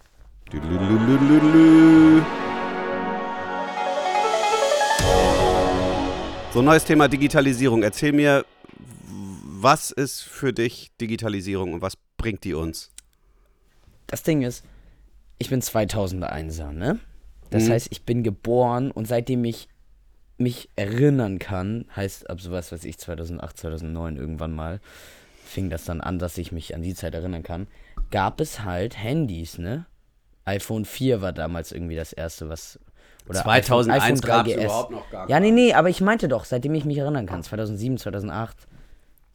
So, 6.53 6.61
neues 6.61 6.85
Thema 6.85 7.07
Digitalisierung. 7.07 7.81
Erzähl 7.81 8.11
mir, 8.13 8.45
was 9.61 9.91
ist 9.91 10.21
für 10.21 10.53
dich 10.53 10.91
Digitalisierung 10.99 11.73
und 11.73 11.81
was 11.81 11.97
bringt 12.17 12.43
die 12.43 12.53
uns? 12.53 12.91
Das 14.07 14.23
Ding 14.23 14.41
ist, 14.43 14.63
ich 15.37 15.49
bin 15.49 15.61
2001er, 15.61 16.71
ne? 16.71 16.99
Das 17.49 17.65
Mhm. 17.65 17.71
heißt, 17.71 17.87
ich 17.91 18.03
bin 18.03 18.23
geboren 18.23 18.91
und 18.91 19.07
seitdem 19.07 19.43
ich 19.45 19.67
mich 20.37 20.69
erinnern 20.75 21.39
kann, 21.39 21.85
heißt 21.95 22.29
ab 22.29 22.39
sowas, 22.41 22.71
was 22.71 22.83
ich 22.83 22.97
2008, 22.97 23.57
2009 23.57 24.17
irgendwann 24.17 24.53
mal, 24.53 24.79
fing 25.43 25.69
das 25.69 25.85
dann 25.85 26.01
an, 26.01 26.19
dass 26.19 26.37
ich 26.37 26.51
mich 26.51 26.75
an 26.75 26.81
die 26.81 26.93
Zeit 26.93 27.13
erinnern 27.15 27.43
kann, 27.43 27.67
gab 28.11 28.39
es 28.41 28.63
halt 28.63 28.97
Handys, 28.97 29.57
ne? 29.57 29.85
iPhone 30.45 30.85
4 30.85 31.21
war 31.21 31.33
damals 31.33 31.71
irgendwie 31.73 31.95
das 31.95 32.13
erste, 32.13 32.47
was. 32.49 32.79
Oder 33.27 33.41
2001 33.43 34.03
iPhone 34.03 34.21
gab's 34.21 34.49
3GS. 34.49 34.63
überhaupt 34.63 34.91
noch 34.91 35.09
gar 35.09 35.29
Ja, 35.29 35.39
nee, 35.41 35.51
nee, 35.51 35.73
aber 35.73 35.89
ich 35.89 35.99
meinte 35.99 36.27
doch, 36.29 36.45
seitdem 36.45 36.73
ich 36.75 36.85
mich 36.85 36.97
erinnern 36.97 37.25
kann, 37.25 37.43
2007, 37.43 37.97
2008, 37.97 38.55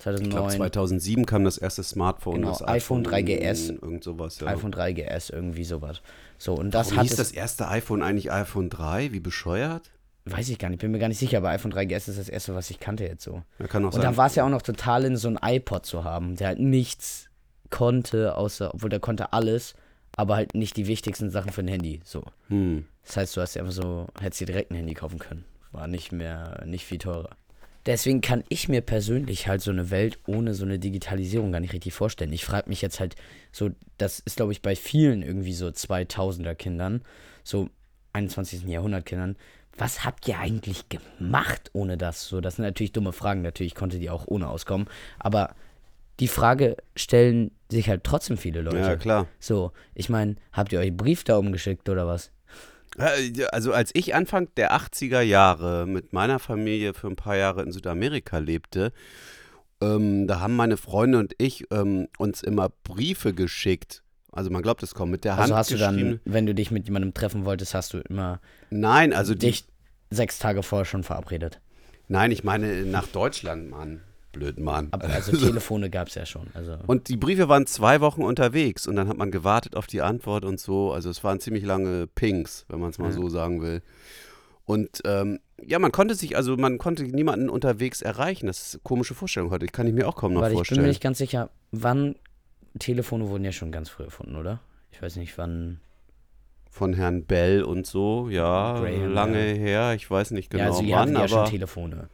Ich 0.06 0.30
glaube, 0.30 0.48
2009, 0.48 0.56
2007 0.56 1.26
kam 1.26 1.44
das 1.44 1.58
erste 1.58 1.82
Smartphone. 1.82 2.36
Genau, 2.36 2.50
das 2.50 2.66
iPhone 2.66 3.04
3GS. 3.04 3.70
Irgend 3.70 4.04
sowas, 4.04 4.40
ja. 4.40 4.48
iPhone 4.48 4.72
3GS, 4.72 5.32
irgendwie 5.32 5.64
sowas. 5.64 6.02
So, 6.38 6.54
und 6.54 6.72
das 6.72 6.88
Warum 6.88 6.98
hat 6.98 7.06
hieß 7.08 7.16
das 7.16 7.32
erste 7.32 7.68
iPhone 7.68 8.02
eigentlich 8.02 8.32
iPhone 8.32 8.68
3? 8.68 9.12
Wie 9.12 9.20
bescheuert? 9.20 9.90
weiß 10.24 10.48
ich 10.50 10.58
gar 10.58 10.68
nicht, 10.68 10.80
bin 10.80 10.92
mir 10.92 10.98
gar 10.98 11.08
nicht 11.08 11.18
sicher, 11.18 11.38
aber 11.38 11.48
iPhone 11.50 11.72
3GS 11.72 12.08
ist 12.08 12.18
das 12.18 12.28
erste, 12.28 12.54
was 12.54 12.70
ich 12.70 12.78
kannte 12.78 13.04
jetzt 13.04 13.24
so. 13.24 13.42
Ja, 13.58 13.66
kann 13.66 13.82
auch 13.84 13.88
Und 13.88 13.94
sein. 13.94 14.02
da 14.02 14.16
war 14.16 14.26
es 14.26 14.34
ja 14.36 14.44
auch 14.44 14.50
noch 14.50 14.62
total 14.62 15.04
in 15.04 15.16
so 15.16 15.28
ein 15.28 15.38
iPod 15.42 15.84
zu 15.84 16.04
haben, 16.04 16.36
der 16.36 16.48
halt 16.48 16.60
nichts 16.60 17.28
konnte, 17.70 18.36
außer, 18.36 18.72
obwohl 18.74 18.90
der 18.90 19.00
konnte 19.00 19.32
alles, 19.32 19.74
aber 20.14 20.36
halt 20.36 20.54
nicht 20.54 20.76
die 20.76 20.86
wichtigsten 20.86 21.30
Sachen 21.30 21.50
für 21.50 21.62
ein 21.62 21.68
Handy, 21.68 22.00
so. 22.04 22.22
hm. 22.48 22.86
Das 23.04 23.16
heißt, 23.16 23.36
du 23.36 23.40
hast 23.40 23.56
dir 23.56 23.60
einfach 23.60 23.72
so, 23.72 24.06
hättest 24.20 24.42
dir 24.42 24.46
direkt 24.46 24.70
ein 24.70 24.76
Handy 24.76 24.94
kaufen 24.94 25.18
können. 25.18 25.44
War 25.72 25.88
nicht 25.88 26.12
mehr, 26.12 26.62
nicht 26.66 26.84
viel 26.84 26.98
teurer. 26.98 27.30
Deswegen 27.86 28.20
kann 28.20 28.44
ich 28.48 28.68
mir 28.68 28.80
persönlich 28.80 29.48
halt 29.48 29.60
so 29.60 29.70
eine 29.70 29.90
Welt 29.90 30.18
ohne 30.26 30.54
so 30.54 30.64
eine 30.64 30.78
Digitalisierung 30.78 31.52
gar 31.52 31.60
nicht 31.60 31.72
richtig 31.72 31.94
vorstellen. 31.94 32.32
Ich 32.32 32.44
frage 32.44 32.68
mich 32.68 32.82
jetzt 32.82 33.00
halt 33.00 33.16
so, 33.50 33.70
das 33.98 34.20
ist 34.20 34.36
glaube 34.36 34.52
ich 34.52 34.62
bei 34.62 34.76
vielen 34.76 35.22
irgendwie 35.22 35.52
so 35.52 35.66
2000er 35.66 36.54
Kindern, 36.54 37.02
so 37.44 37.68
21. 38.12 38.64
Jahrhundert 38.64 39.06
Kindern, 39.06 39.36
was 39.76 40.04
habt 40.04 40.28
ihr 40.28 40.38
eigentlich 40.38 40.84
gemacht 40.88 41.70
ohne 41.72 41.96
das? 41.96 42.28
So, 42.28 42.40
das 42.40 42.56
sind 42.56 42.64
natürlich 42.64 42.92
dumme 42.92 43.12
Fragen, 43.12 43.42
natürlich 43.42 43.74
konnte 43.74 43.98
die 43.98 44.10
auch 44.10 44.26
ohne 44.26 44.48
auskommen, 44.48 44.86
aber 45.18 45.54
die 46.20 46.28
Frage 46.28 46.76
stellen 46.94 47.50
sich 47.70 47.88
halt 47.88 48.04
trotzdem 48.04 48.36
viele 48.36 48.60
Leute. 48.60 48.78
Ja, 48.78 48.96
klar. 48.96 49.26
So, 49.40 49.72
ich 49.94 50.08
meine, 50.08 50.36
habt 50.52 50.72
ihr 50.72 50.78
euch 50.78 50.88
einen 50.88 50.96
Brief 50.96 51.24
da 51.24 51.36
umgeschickt 51.38 51.88
oder 51.88 52.06
was? 52.06 52.30
Also 52.98 53.72
als 53.72 53.90
ich 53.94 54.14
Anfang 54.14 54.48
der 54.56 54.74
80er 54.74 55.20
Jahre 55.20 55.86
mit 55.86 56.12
meiner 56.12 56.38
Familie 56.38 56.94
für 56.94 57.08
ein 57.08 57.16
paar 57.16 57.36
Jahre 57.36 57.62
in 57.62 57.72
Südamerika 57.72 58.38
lebte, 58.38 58.92
ähm, 59.80 60.26
da 60.26 60.40
haben 60.40 60.56
meine 60.56 60.76
Freunde 60.76 61.18
und 61.18 61.34
ich 61.38 61.64
ähm, 61.70 62.08
uns 62.18 62.42
immer 62.42 62.70
Briefe 62.84 63.32
geschickt. 63.32 64.02
Also 64.30 64.50
man 64.50 64.62
glaubt 64.62 64.82
es 64.82 64.94
kaum, 64.94 65.10
mit 65.10 65.24
der 65.24 65.32
Hand 65.32 65.42
Also 65.42 65.56
hast 65.56 65.70
du 65.70 65.76
dann, 65.76 66.20
wenn 66.24 66.46
du 66.46 66.54
dich 66.54 66.70
mit 66.70 66.86
jemandem 66.86 67.12
treffen 67.12 67.44
wolltest, 67.44 67.74
hast 67.74 67.92
du 67.92 67.98
immer 67.98 68.40
Nein, 68.70 69.12
also 69.12 69.34
die, 69.34 69.46
dich 69.46 69.64
sechs 70.10 70.38
Tage 70.38 70.62
vorher 70.62 70.84
schon 70.84 71.02
verabredet. 71.02 71.60
nein, 72.08 72.30
ich 72.30 72.44
meine 72.44 72.84
nach 72.84 73.06
Deutschland, 73.06 73.70
Mann. 73.70 74.00
Blöd, 74.32 74.58
Mann. 74.58 74.88
Aber 74.90 75.08
also 75.08 75.32
Telefone 75.36 75.90
gab 75.90 76.08
es 76.08 76.14
ja 76.14 76.26
schon. 76.26 76.48
Also 76.54 76.76
Und 76.86 77.08
die 77.08 77.16
Briefe 77.16 77.48
waren 77.48 77.66
zwei 77.66 78.00
Wochen 78.00 78.22
unterwegs 78.22 78.86
und 78.86 78.96
dann 78.96 79.08
hat 79.08 79.16
man 79.16 79.30
gewartet 79.30 79.76
auf 79.76 79.86
die 79.86 80.02
Antwort 80.02 80.44
und 80.44 80.58
so. 80.58 80.92
Also 80.92 81.10
es 81.10 81.22
waren 81.22 81.38
ziemlich 81.40 81.64
lange 81.64 82.06
Pings, 82.06 82.64
wenn 82.68 82.80
man 82.80 82.90
es 82.90 82.98
mal 82.98 83.06
Ja. 83.10 83.12
so 83.12 83.28
sagen 83.28 83.62
will. 83.62 83.82
Und 84.64 85.00
ähm, 85.04 85.40
ja, 85.64 85.78
man 85.78 85.92
konnte 85.92 86.14
sich, 86.14 86.36
also 86.36 86.56
man 86.56 86.78
konnte 86.78 87.04
niemanden 87.04 87.48
unterwegs 87.48 88.00
erreichen. 88.00 88.46
Das 88.46 88.60
ist 88.66 88.74
eine 88.76 88.82
komische 88.82 89.14
Vorstellung 89.14 89.50
heute. 89.50 89.64
Ich 89.66 89.72
kann 89.72 89.86
ich 89.86 89.92
mir 89.92 90.08
auch 90.08 90.16
kaum 90.16 90.32
noch 90.34 90.40
weil 90.40 90.52
ich 90.52 90.54
bin 90.54 90.60
mir 90.60 90.64
vorstellen. 90.64 90.88
nicht 90.88 91.02
ganz 91.02 91.18
sicher, 91.18 91.50
wann 91.70 92.16
Telefone 92.78 93.28
wurden 93.28 93.44
ja 93.44 93.52
schon 93.52 93.70
ganz 93.72 93.88
früh 93.90 94.04
erfunden, 94.04 94.36
oder? 94.36 94.60
Ich 94.90 95.02
weiß 95.02 95.16
nicht, 95.16 95.36
wann. 95.38 95.80
Von 96.70 96.94
Herrn 96.94 97.24
Bell 97.24 97.64
und 97.64 97.86
so, 97.86 98.30
ja, 98.30 98.80
Graham, 98.80 99.12
lange 99.12 99.50
ja. 99.50 99.54
her. 99.56 99.94
Ich 99.94 100.10
weiß 100.10 100.30
nicht 100.30 100.48
genau 100.48 100.62
ja, 100.64 100.70
also 100.70 100.82
die 100.82 100.92
wann, 100.92 101.12
ja 101.12 101.28
schon 101.28 101.38
aber 101.40 101.50
Telefone. 101.50 102.08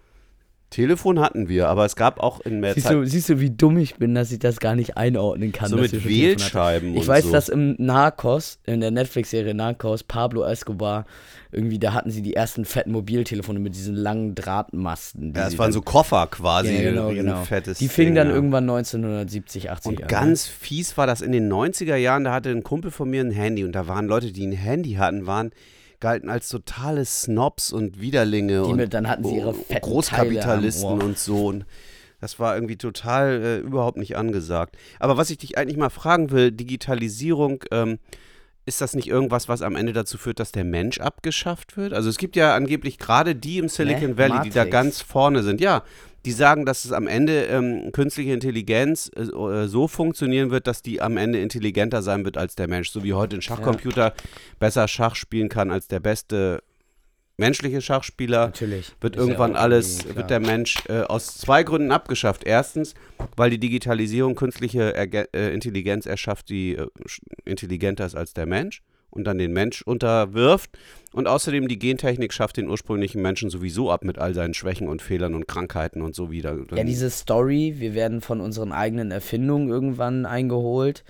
Telefon 0.70 1.18
hatten 1.18 1.48
wir, 1.48 1.68
aber 1.68 1.86
es 1.86 1.96
gab 1.96 2.20
auch 2.20 2.40
in 2.40 2.60
mehr 2.60 2.74
Siehst 2.74 2.86
Zeit 2.86 2.96
du, 2.96 3.04
siehst 3.06 3.30
du, 3.30 3.40
wie 3.40 3.50
dumm 3.50 3.78
ich 3.78 3.96
bin, 3.96 4.14
dass 4.14 4.30
ich 4.30 4.38
das 4.38 4.60
gar 4.60 4.74
nicht 4.74 4.98
einordnen 4.98 5.50
kann. 5.50 5.70
so 5.70 5.76
mit? 5.76 6.04
Wählscheiben 6.04 6.94
Ich 6.94 7.08
weiß, 7.08 7.24
so. 7.24 7.32
dass 7.32 7.48
im 7.48 7.74
Narcos, 7.78 8.58
in 8.66 8.80
der 8.80 8.90
Netflix-Serie 8.90 9.54
Narcos, 9.54 10.02
Pablo 10.02 10.44
Escobar, 10.44 11.06
irgendwie, 11.50 11.78
da 11.78 11.94
hatten 11.94 12.10
sie 12.10 12.20
die 12.20 12.34
ersten 12.34 12.66
fetten 12.66 12.92
Mobiltelefone 12.92 13.58
mit 13.58 13.74
diesen 13.74 13.94
langen 13.94 14.34
Drahtmasten. 14.34 15.32
die 15.32 15.40
ja, 15.40 15.46
es 15.46 15.56
waren 15.58 15.72
so 15.72 15.80
Koffer 15.80 16.26
quasi. 16.26 16.74
Ja, 16.74 16.90
genau, 16.90 17.08
genau. 17.10 17.42
Fettes 17.44 17.78
Die 17.78 17.88
fingen 17.88 18.08
Ding, 18.08 18.16
dann 18.16 18.28
ja. 18.28 18.34
irgendwann 18.34 18.64
1970, 18.64 19.70
80 19.70 19.88
Und 19.88 20.02
an. 20.02 20.08
ganz 20.08 20.46
fies 20.46 20.98
war 20.98 21.06
das 21.06 21.22
in 21.22 21.32
den 21.32 21.50
90er 21.50 21.96
Jahren, 21.96 22.24
da 22.24 22.34
hatte 22.34 22.50
ein 22.50 22.62
Kumpel 22.62 22.90
von 22.90 23.08
mir 23.08 23.22
ein 23.22 23.30
Handy 23.30 23.64
und 23.64 23.72
da 23.72 23.88
waren 23.88 24.06
Leute, 24.06 24.32
die 24.32 24.46
ein 24.46 24.52
Handy 24.52 24.94
hatten, 24.94 25.26
waren 25.26 25.50
galten 26.00 26.28
als 26.30 26.48
totale 26.48 27.04
Snobs 27.04 27.72
und 27.72 28.00
Widerlinge 28.00 28.62
Die 28.62 28.70
und 28.72 28.94
dann 28.94 29.08
hatten 29.08 29.24
sie 29.24 29.36
ihre 29.36 29.54
fetten 29.54 29.80
Großkapitalisten 29.86 31.02
und 31.02 31.18
so 31.18 31.46
und 31.46 31.66
das 32.20 32.38
war 32.40 32.54
irgendwie 32.56 32.76
total 32.76 33.42
äh, 33.42 33.58
überhaupt 33.58 33.96
nicht 33.96 34.16
angesagt. 34.16 34.76
Aber 34.98 35.16
was 35.16 35.30
ich 35.30 35.38
dich 35.38 35.56
eigentlich 35.56 35.76
mal 35.76 35.88
fragen 35.90 36.30
will, 36.32 36.50
Digitalisierung, 36.50 37.62
ähm, 37.70 37.98
ist 38.66 38.80
das 38.80 38.94
nicht 38.94 39.08
irgendwas, 39.08 39.48
was 39.48 39.62
am 39.62 39.76
Ende 39.76 39.92
dazu 39.92 40.18
führt, 40.18 40.40
dass 40.40 40.52
der 40.52 40.64
Mensch 40.64 40.98
abgeschafft 41.00 41.76
wird? 41.76 41.92
Also 41.94 42.10
es 42.10 42.18
gibt 42.18 42.36
ja 42.36 42.54
angeblich 42.54 42.98
gerade 42.98 43.34
die 43.34 43.58
im 43.58 43.68
Silicon 43.68 44.10
Ne? 44.10 44.18
Valley, 44.18 44.40
die 44.42 44.50
da 44.50 44.60
Matrix. 44.60 44.70
ganz 44.72 45.00
vorne 45.00 45.42
sind. 45.42 45.60
Ja, 45.60 45.84
die 46.24 46.32
sagen, 46.32 46.66
dass 46.66 46.84
es 46.84 46.92
am 46.92 47.06
Ende 47.06 47.44
ähm, 47.44 47.92
künstliche 47.92 48.32
Intelligenz 48.32 49.10
äh, 49.14 49.22
äh, 49.22 49.68
so 49.68 49.88
funktionieren 49.88 50.50
wird, 50.50 50.66
dass 50.66 50.82
die 50.82 51.00
am 51.00 51.16
Ende 51.16 51.40
intelligenter 51.40 52.02
sein 52.02 52.24
wird 52.24 52.36
als 52.36 52.54
der 52.54 52.68
Mensch. 52.68 52.90
So 52.90 53.04
wie 53.04 53.14
heute 53.14 53.36
ein 53.36 53.42
Schachcomputer 53.42 54.14
besser 54.58 54.88
Schach 54.88 55.14
spielen 55.14 55.48
kann 55.48 55.70
als 55.70 55.88
der 55.88 56.00
beste 56.00 56.62
menschliche 57.36 57.80
Schachspieler 57.80 58.46
Natürlich. 58.46 58.92
wird 59.00 59.14
Ist 59.14 59.20
ja 59.20 59.26
irgendwann 59.26 59.54
alles, 59.54 59.98
irgendwie 59.98 60.16
wird 60.16 60.26
klar. 60.26 60.40
der 60.40 60.40
Mensch 60.40 60.76
äh, 60.88 61.02
aus 61.02 61.38
zwei 61.38 61.62
Gründen 61.62 61.92
abgeschafft. 61.92 62.42
Erstens, 62.44 62.94
weil 63.36 63.50
die 63.50 63.60
Digitalisierung 63.60 64.34
künstliche 64.34 64.94
Erge 64.94 65.28
äh, 65.32 65.54
Intelligenz 65.54 66.04
erschafft, 66.04 66.48
die 66.48 66.74
äh, 66.74 66.88
intelligenter 67.44 68.04
ist 68.06 68.16
als 68.16 68.34
der 68.34 68.46
Mensch 68.46 68.82
und 69.18 69.24
dann 69.24 69.38
den 69.38 69.52
Mensch 69.52 69.82
unterwirft. 69.82 70.70
Und 71.12 71.26
außerdem 71.26 71.68
die 71.68 71.78
Gentechnik 71.78 72.32
schafft 72.32 72.56
den 72.56 72.68
ursprünglichen 72.68 73.22
Menschen 73.22 73.50
sowieso 73.50 73.90
ab 73.90 74.04
mit 74.04 74.18
all 74.18 74.34
seinen 74.34 74.54
Schwächen 74.54 74.88
und 74.88 75.02
Fehlern 75.02 75.34
und 75.34 75.48
Krankheiten 75.48 76.02
und 76.02 76.14
so 76.14 76.30
wieder. 76.30 76.56
Ja, 76.74 76.84
diese 76.84 77.10
Story, 77.10 77.76
wir 77.78 77.94
werden 77.94 78.20
von 78.20 78.40
unseren 78.40 78.72
eigenen 78.72 79.10
Erfindungen 79.10 79.68
irgendwann 79.68 80.26
eingeholt, 80.26 81.04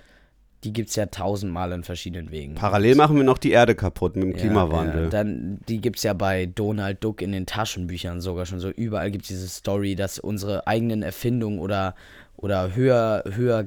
die 0.63 0.73
gibt 0.73 0.89
es 0.89 0.95
ja 0.95 1.05
tausendmal 1.05 1.71
in 1.71 1.83
verschiedenen 1.83 2.31
Wegen. 2.31 2.55
Parallel 2.55 2.95
machen 2.95 3.15
wir 3.15 3.23
noch 3.23 3.37
die 3.37 3.51
Erde 3.51 3.75
kaputt 3.75 4.15
mit 4.15 4.23
dem 4.25 4.31
Ja, 4.31 4.37
Klimawandel. 4.37 5.03
Ja, 5.03 5.09
dann, 5.09 5.59
die 5.69 5.79
gibt 5.79 5.97
es 5.97 6.03
ja 6.03 6.13
bei 6.13 6.47
Donald 6.47 7.03
Duck 7.03 7.21
in 7.21 7.31
den 7.31 7.45
Taschenbüchern 7.45 8.19
sogar 8.19 8.45
schon 8.45 8.59
so. 8.59 8.69
Überall 8.69 9.11
gibt 9.11 9.23
es 9.23 9.29
diese 9.29 9.47
Story, 9.47 9.95
dass 9.95 10.19
unsere 10.19 10.67
eigenen 10.67 11.01
Erfindungen 11.01 11.59
oder, 11.59 11.95
oder 12.35 12.75
höher, 12.75 13.23
höher, 13.31 13.65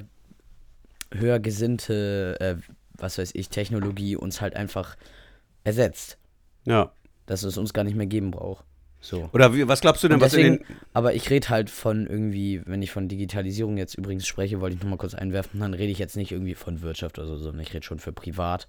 höher 1.11 1.39
gesinnte, 1.39 2.37
äh, 2.39 2.55
was 2.97 3.17
weiß 3.17 3.31
ich, 3.33 3.49
Technologie 3.49 4.15
uns 4.15 4.41
halt 4.41 4.55
einfach 4.55 4.95
ersetzt. 5.63 6.17
ja. 6.65 6.91
Dass 7.25 7.43
es 7.43 7.57
uns 7.57 7.71
gar 7.71 7.85
nicht 7.85 7.95
mehr 7.95 8.05
geben 8.05 8.31
braucht. 8.31 8.65
So. 8.99 9.29
Oder 9.31 9.53
wie, 9.53 9.65
was 9.67 9.79
glaubst 9.79 10.03
du 10.03 10.09
denn, 10.09 10.15
Und 10.15 10.21
was 10.21 10.33
in 10.33 10.39
deswegen, 10.41 10.57
den. 10.65 10.77
aber 10.93 11.13
ich 11.13 11.29
rede 11.29 11.47
halt 11.49 11.69
von 11.69 12.05
irgendwie, 12.05 12.61
wenn 12.65 12.81
ich 12.81 12.91
von 12.91 13.07
Digitalisierung 13.07 13.77
jetzt 13.77 13.95
übrigens 13.95 14.27
spreche, 14.27 14.59
wollte 14.59 14.75
ich 14.75 14.81
nochmal 14.81 14.97
kurz 14.97 15.13
einwerfen, 15.13 15.61
dann 15.61 15.73
rede 15.73 15.91
ich 15.91 15.99
jetzt 15.99 16.17
nicht 16.17 16.33
irgendwie 16.33 16.55
von 16.55 16.81
Wirtschaft 16.81 17.19
oder 17.19 17.27
so, 17.27 17.37
sondern 17.37 17.61
ich 17.61 17.73
rede 17.73 17.85
schon 17.85 17.99
für 17.99 18.11
privat, 18.11 18.67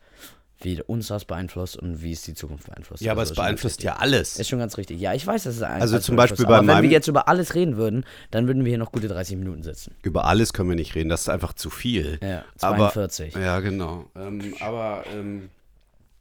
wie 0.60 0.80
uns 0.82 1.08
das 1.08 1.24
beeinflusst 1.24 1.76
und 1.76 2.02
wie 2.02 2.12
es 2.12 2.22
die 2.22 2.34
Zukunft 2.34 2.66
beeinflusst. 2.68 3.02
Ja, 3.02 3.12
aber 3.12 3.22
Also 3.22 3.32
es 3.32 3.36
beeinflusst 3.36 3.82
ja 3.82 3.96
alles. 3.96 4.38
Ist 4.38 4.48
schon 4.48 4.58
ganz 4.60 4.78
richtig. 4.78 5.00
Ja, 5.00 5.12
ich 5.12 5.26
weiß, 5.26 5.42
dass 5.44 5.56
es 5.56 5.62
ein 5.62 5.82
Also 5.82 5.98
zum 5.98 6.16
Beispiel 6.16 6.46
bei 6.46 6.52
aber 6.54 6.60
wenn 6.60 6.66
meinem- 6.74 6.82
wir 6.84 6.90
jetzt 6.90 7.08
über 7.08 7.28
alles 7.28 7.54
reden 7.54 7.76
würden, 7.76 8.04
dann 8.30 8.46
würden 8.46 8.64
wir 8.64 8.70
hier 8.70 8.78
noch 8.78 8.92
gute 8.92 9.08
30 9.08 9.36
Minuten 9.36 9.62
sitzen. 9.62 9.94
Über 10.02 10.24
alles 10.26 10.52
können 10.52 10.68
wir 10.70 10.76
nicht 10.76 10.94
reden, 10.94 11.08
das 11.10 11.22
ist 11.22 11.28
einfach 11.28 11.52
zu 11.54 11.70
viel. 11.70 12.18
Ja, 12.22 12.44
Aber- 12.60 12.90
42. 12.92 13.34
Ja, 13.34 13.60
genau. 13.60 14.06
Ähm, 14.16 14.54
aber 14.60 15.04
ähm, 15.12 15.50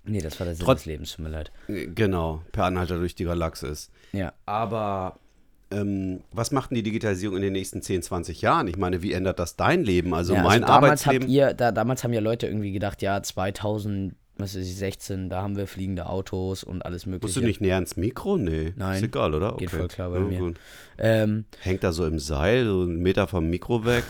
nee, 0.03 0.19
das 0.19 0.39
war 0.39 0.45
der 0.45 0.55
Sinn 0.55 0.65
des 0.65 0.85
Lebens, 0.85 1.11
tut 1.15 1.23
mir 1.25 1.31
leid. 1.31 1.51
genau, 1.67 2.41
per 2.51 2.65
Anhalter 2.65 2.97
durch 2.97 3.15
die 3.15 3.23
Galaxis. 3.25 3.91
Ja. 4.11 4.33
Aber 4.45 5.17
ähm, 5.71 6.21
was 6.31 6.51
macht 6.51 6.69
denn 6.71 6.75
die 6.75 6.83
Digitalisierung 6.83 7.37
in 7.37 7.41
den 7.43 7.53
nächsten 7.53 7.81
10, 7.81 8.03
20 8.03 8.41
Jahren? 8.41 8.67
Ich 8.67 8.77
meine, 8.77 9.01
wie 9.01 9.13
ändert 9.13 9.39
das 9.39 9.55
dein 9.55 9.83
Leben? 9.83 10.13
Also 10.13 10.33
ja, 10.33 10.43
mein 10.43 10.63
also 10.63 10.73
damals 10.73 11.07
Arbeitsleben. 11.07 11.21
habt 11.23 11.31
ihr, 11.31 11.53
da, 11.53 11.71
damals 11.71 12.03
haben 12.03 12.13
ja 12.13 12.19
Leute 12.19 12.45
irgendwie 12.47 12.71
gedacht, 12.73 13.01
ja, 13.01 13.23
2000, 13.23 14.13
was 14.37 14.55
ich, 14.55 14.75
16, 14.75 15.29
da 15.29 15.41
haben 15.41 15.55
wir 15.55 15.67
fliegende 15.67 16.07
Autos 16.07 16.63
und 16.63 16.83
alles 16.85 17.05
mögliche. 17.05 17.25
Musst 17.27 17.35
du 17.37 17.41
nicht 17.41 17.61
näher 17.61 17.75
ans 17.75 17.95
Mikro? 17.97 18.37
Nee. 18.37 18.73
Nein. 18.75 18.97
Ist 18.97 19.03
egal, 19.03 19.33
oder? 19.35 19.55
Geht 19.57 19.69
voll 19.71 19.87
klar 19.87 20.09
bei 20.09 20.17
Ja, 20.17 20.23
mir. 20.23 20.53
Ähm, 20.97 21.45
Hängt 21.61 21.83
da 21.83 21.91
so 21.91 22.05
im 22.05 22.19
Seil, 22.19 22.65
so 22.65 22.81
einen 22.81 22.97
Meter 23.01 23.27
vom 23.27 23.49
Mikro 23.49 23.85
weg. 23.85 24.03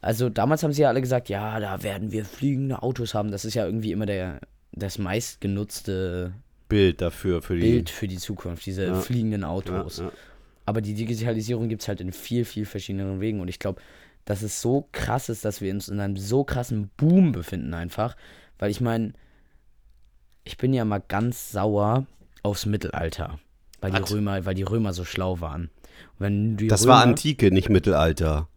also 0.00 0.28
damals 0.28 0.62
haben 0.62 0.72
sie 0.72 0.82
ja 0.82 0.88
alle 0.88 1.00
gesagt, 1.00 1.28
ja, 1.28 1.58
da 1.60 1.82
werden 1.82 2.12
wir 2.12 2.24
fliegende 2.24 2.82
Autos 2.82 3.14
haben. 3.14 3.30
Das 3.32 3.44
ist 3.44 3.54
ja 3.54 3.66
irgendwie 3.66 3.92
immer 3.92 4.06
der, 4.06 4.40
das 4.72 4.98
meistgenutzte 4.98 6.32
Bild 6.68 7.00
dafür, 7.00 7.40
für 7.42 7.54
die. 7.54 7.60
Bild 7.62 7.90
für 7.90 8.06
die 8.08 8.18
Zukunft, 8.18 8.66
diese 8.66 8.84
Ja. 8.86 8.94
fliegenden 9.00 9.44
Autos. 9.44 9.98
ja. 9.98 10.12
Aber 10.66 10.82
die 10.82 10.92
Digitalisierung 10.94 11.68
gibt 11.68 11.80
es 11.82 11.88
halt 11.88 12.00
in 12.02 12.12
viel, 12.12 12.44
viel 12.44 12.66
verschiedenen 12.66 13.20
Wegen. 13.20 13.40
Und 13.40 13.48
ich 13.48 13.58
glaube, 13.58 13.80
dass 14.26 14.42
es 14.42 14.60
so 14.60 14.86
krass 14.92 15.30
ist, 15.30 15.46
dass 15.46 15.62
wir 15.62 15.72
uns 15.72 15.88
in 15.88 15.98
einem 15.98 16.18
so 16.18 16.44
krassen 16.44 16.90
Boom 16.98 17.32
befinden 17.32 17.72
einfach. 17.72 18.16
Weil 18.58 18.70
ich 18.70 18.82
meine, 18.82 19.14
ich 20.44 20.56
bin 20.56 20.72
ja 20.72 20.84
mal 20.84 21.02
ganz 21.06 21.52
sauer 21.52 22.06
aufs 22.42 22.66
Mittelalter. 22.66 23.38
Weil 23.80 23.92
die? 23.92 24.12
Römer, 24.12 24.44
weil 24.44 24.54
die 24.54 24.62
Römer 24.62 24.92
so 24.92 25.04
schlau 25.04 25.40
waren. 25.40 25.70
Das 26.18 26.82
Römer, 26.82 26.92
war 26.92 27.02
Antike, 27.02 27.50
nicht 27.52 27.68
Mittelalter. 27.68 28.48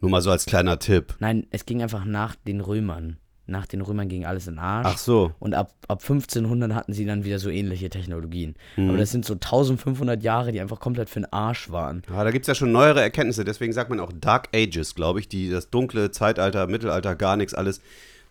Nur 0.00 0.10
mal 0.10 0.22
so 0.22 0.30
als 0.30 0.46
kleiner 0.46 0.78
Tipp. 0.78 1.14
Nein, 1.20 1.46
es 1.50 1.66
ging 1.66 1.82
einfach 1.82 2.04
nach 2.04 2.34
den 2.34 2.60
Römern. 2.60 3.18
Nach 3.46 3.66
den 3.66 3.80
Römern 3.80 4.08
ging 4.08 4.24
alles 4.24 4.46
in 4.46 4.54
den 4.54 4.60
Arsch. 4.60 4.88
Ach 4.88 4.98
so. 4.98 5.32
Und 5.38 5.54
ab, 5.54 5.74
ab 5.88 6.00
1500 6.00 6.74
hatten 6.74 6.92
sie 6.92 7.04
dann 7.04 7.24
wieder 7.24 7.38
so 7.38 7.50
ähnliche 7.50 7.90
Technologien. 7.90 8.54
Mhm. 8.76 8.88
Aber 8.88 8.98
das 8.98 9.10
sind 9.10 9.24
so 9.24 9.34
1500 9.34 10.22
Jahre, 10.22 10.52
die 10.52 10.60
einfach 10.60 10.78
komplett 10.80 11.10
für 11.10 11.20
den 11.20 11.32
Arsch 11.32 11.70
waren. 11.70 12.02
Ja, 12.08 12.22
da 12.24 12.30
gibt 12.30 12.44
es 12.44 12.46
ja 12.46 12.54
schon 12.54 12.72
neuere 12.72 13.00
Erkenntnisse. 13.00 13.44
Deswegen 13.44 13.72
sagt 13.72 13.90
man 13.90 14.00
auch 14.00 14.12
Dark 14.12 14.48
Ages, 14.54 14.94
glaube 14.94 15.20
ich. 15.20 15.28
Die, 15.28 15.50
das 15.50 15.70
dunkle 15.70 16.12
Zeitalter, 16.12 16.66
Mittelalter, 16.68 17.14
gar 17.16 17.36
nichts, 17.36 17.52
alles. 17.52 17.80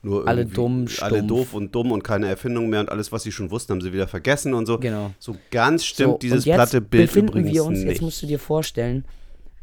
Nur 0.04 0.28
Alle 0.28 0.46
dumm, 0.48 0.88
Alle 1.02 1.18
stumpf. 1.18 1.28
doof 1.28 1.54
und 1.54 1.76
dumm 1.76 1.92
und 1.92 2.04
keine 2.04 2.28
Erfindung 2.28 2.70
mehr 2.70 2.80
und 2.80 2.90
alles, 2.90 3.12
was 3.12 3.22
sie 3.24 3.32
schon 3.32 3.52
wussten, 3.52 3.74
haben 3.74 3.82
sie 3.82 3.94
wieder 3.94 4.08
vergessen 4.08 4.54
und 4.56 4.66
so. 4.66 4.80
Genau. 4.80 5.14
So 5.20 5.36
ganz 5.52 5.86
stimmt 5.86 6.14
so, 6.14 6.18
dieses 6.18 6.44
platte 6.46 6.82
Bild 6.82 7.08
befinden 7.10 7.30
übrigens 7.30 7.52
wir 7.54 7.64
uns, 7.66 7.80
nicht. 7.80 7.88
jetzt 7.90 8.02
musst 8.02 8.22
du 8.24 8.26
dir 8.28 8.40
vorstellen, 8.40 9.06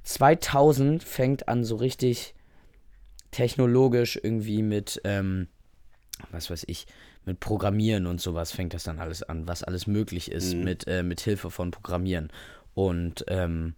2000 0.04 1.02
fängt 1.02 1.48
an 1.48 1.64
so 1.64 1.74
richtig 1.76 2.34
technologisch 3.30 4.18
irgendwie 4.22 4.62
mit, 4.62 5.00
ähm, 5.04 5.48
was 6.30 6.50
weiß 6.50 6.64
ich, 6.66 6.86
mit 7.24 7.40
Programmieren 7.40 8.06
und 8.06 8.20
sowas 8.20 8.52
fängt 8.52 8.72
das 8.74 8.84
dann 8.84 8.98
alles 9.00 9.22
an, 9.22 9.46
was 9.46 9.62
alles 9.62 9.86
möglich 9.86 10.30
ist 10.30 10.54
Mhm. 10.54 10.64
mit, 10.64 10.86
äh, 10.86 11.02
mit 11.02 11.20
Hilfe 11.20 11.50
von 11.50 11.70
Programmieren. 11.70 12.30
Und 12.74 13.24
ähm, 13.28 13.74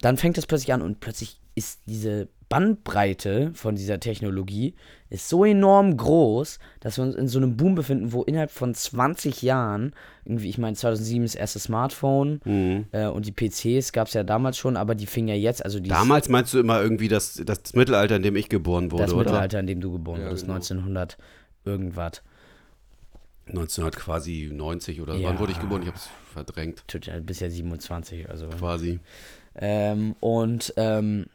dann 0.00 0.16
fängt 0.16 0.38
das 0.38 0.46
plötzlich 0.46 0.72
an 0.72 0.80
und 0.80 1.00
plötzlich 1.00 1.38
ist 1.56 1.80
diese 1.86 2.28
Bandbreite 2.48 3.50
von 3.54 3.74
dieser 3.74 3.98
Technologie 3.98 4.74
ist 5.10 5.28
so 5.28 5.44
enorm 5.44 5.96
groß, 5.96 6.60
dass 6.78 6.96
wir 6.96 7.02
uns 7.04 7.16
in 7.16 7.26
so 7.26 7.38
einem 7.40 7.56
Boom 7.56 7.74
befinden, 7.74 8.12
wo 8.12 8.22
innerhalb 8.22 8.52
von 8.52 8.72
20 8.72 9.42
Jahren, 9.42 9.92
irgendwie, 10.24 10.48
ich 10.48 10.58
meine 10.58 10.76
2007 10.76 11.24
das 11.24 11.34
erste 11.34 11.58
Smartphone 11.58 12.40
Mhm. 12.44 12.86
äh, 12.92 13.06
und 13.06 13.26
die 13.26 13.32
PCs 13.32 13.92
gab 13.92 14.06
es 14.06 14.14
ja 14.14 14.22
damals 14.22 14.58
schon, 14.58 14.76
aber 14.76 14.94
die 14.94 15.06
fingen 15.06 15.26
ja 15.28 15.34
jetzt, 15.34 15.64
also 15.64 15.80
die 15.80 15.88
Damals 15.90 16.28
meinst 16.28 16.54
du 16.54 16.60
immer 16.60 16.80
irgendwie 16.80 17.08
das, 17.08 17.42
das 17.44 17.74
Mittelalter, 17.74 18.14
in 18.16 18.22
dem 18.22 18.36
ich 18.36 18.48
geboren 18.48 18.92
wurde, 18.92 19.02
das 19.04 19.12
oder? 19.12 19.24
Mittelalter, 19.24 19.58
in 19.60 19.66
dem 19.66 19.80
du 19.80 19.90
geboren 19.92 20.20
Ja, 20.20 20.26
wurdest, 20.26 20.44
genau. 20.44 20.54
1900 20.54 21.18
irgendwas. 21.64 22.22
1900 23.48 23.96
quasi 23.96 24.50
90 24.52 25.00
oder 25.00 25.14
Ja. 25.16 25.28
wann 25.28 25.38
wurde 25.38 25.52
ich 25.52 25.60
geboren? 25.60 25.82
Ich 25.82 25.88
hab's 25.88 26.08
verdrängt. 26.32 26.82
Tut 26.88 27.06
ja 27.06 27.18
bis 27.20 27.40
ja 27.40 27.48
27, 27.50 28.28
also. 28.28 28.48
Quasi. 28.48 28.98
Ähm, 29.54 30.14
und 30.20 30.74
ähm, 30.76 31.26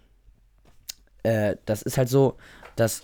äh, 1.23 1.55
das 1.65 1.81
ist 1.81 1.97
halt 1.97 2.10
so, 2.10 2.38
dass 2.75 3.03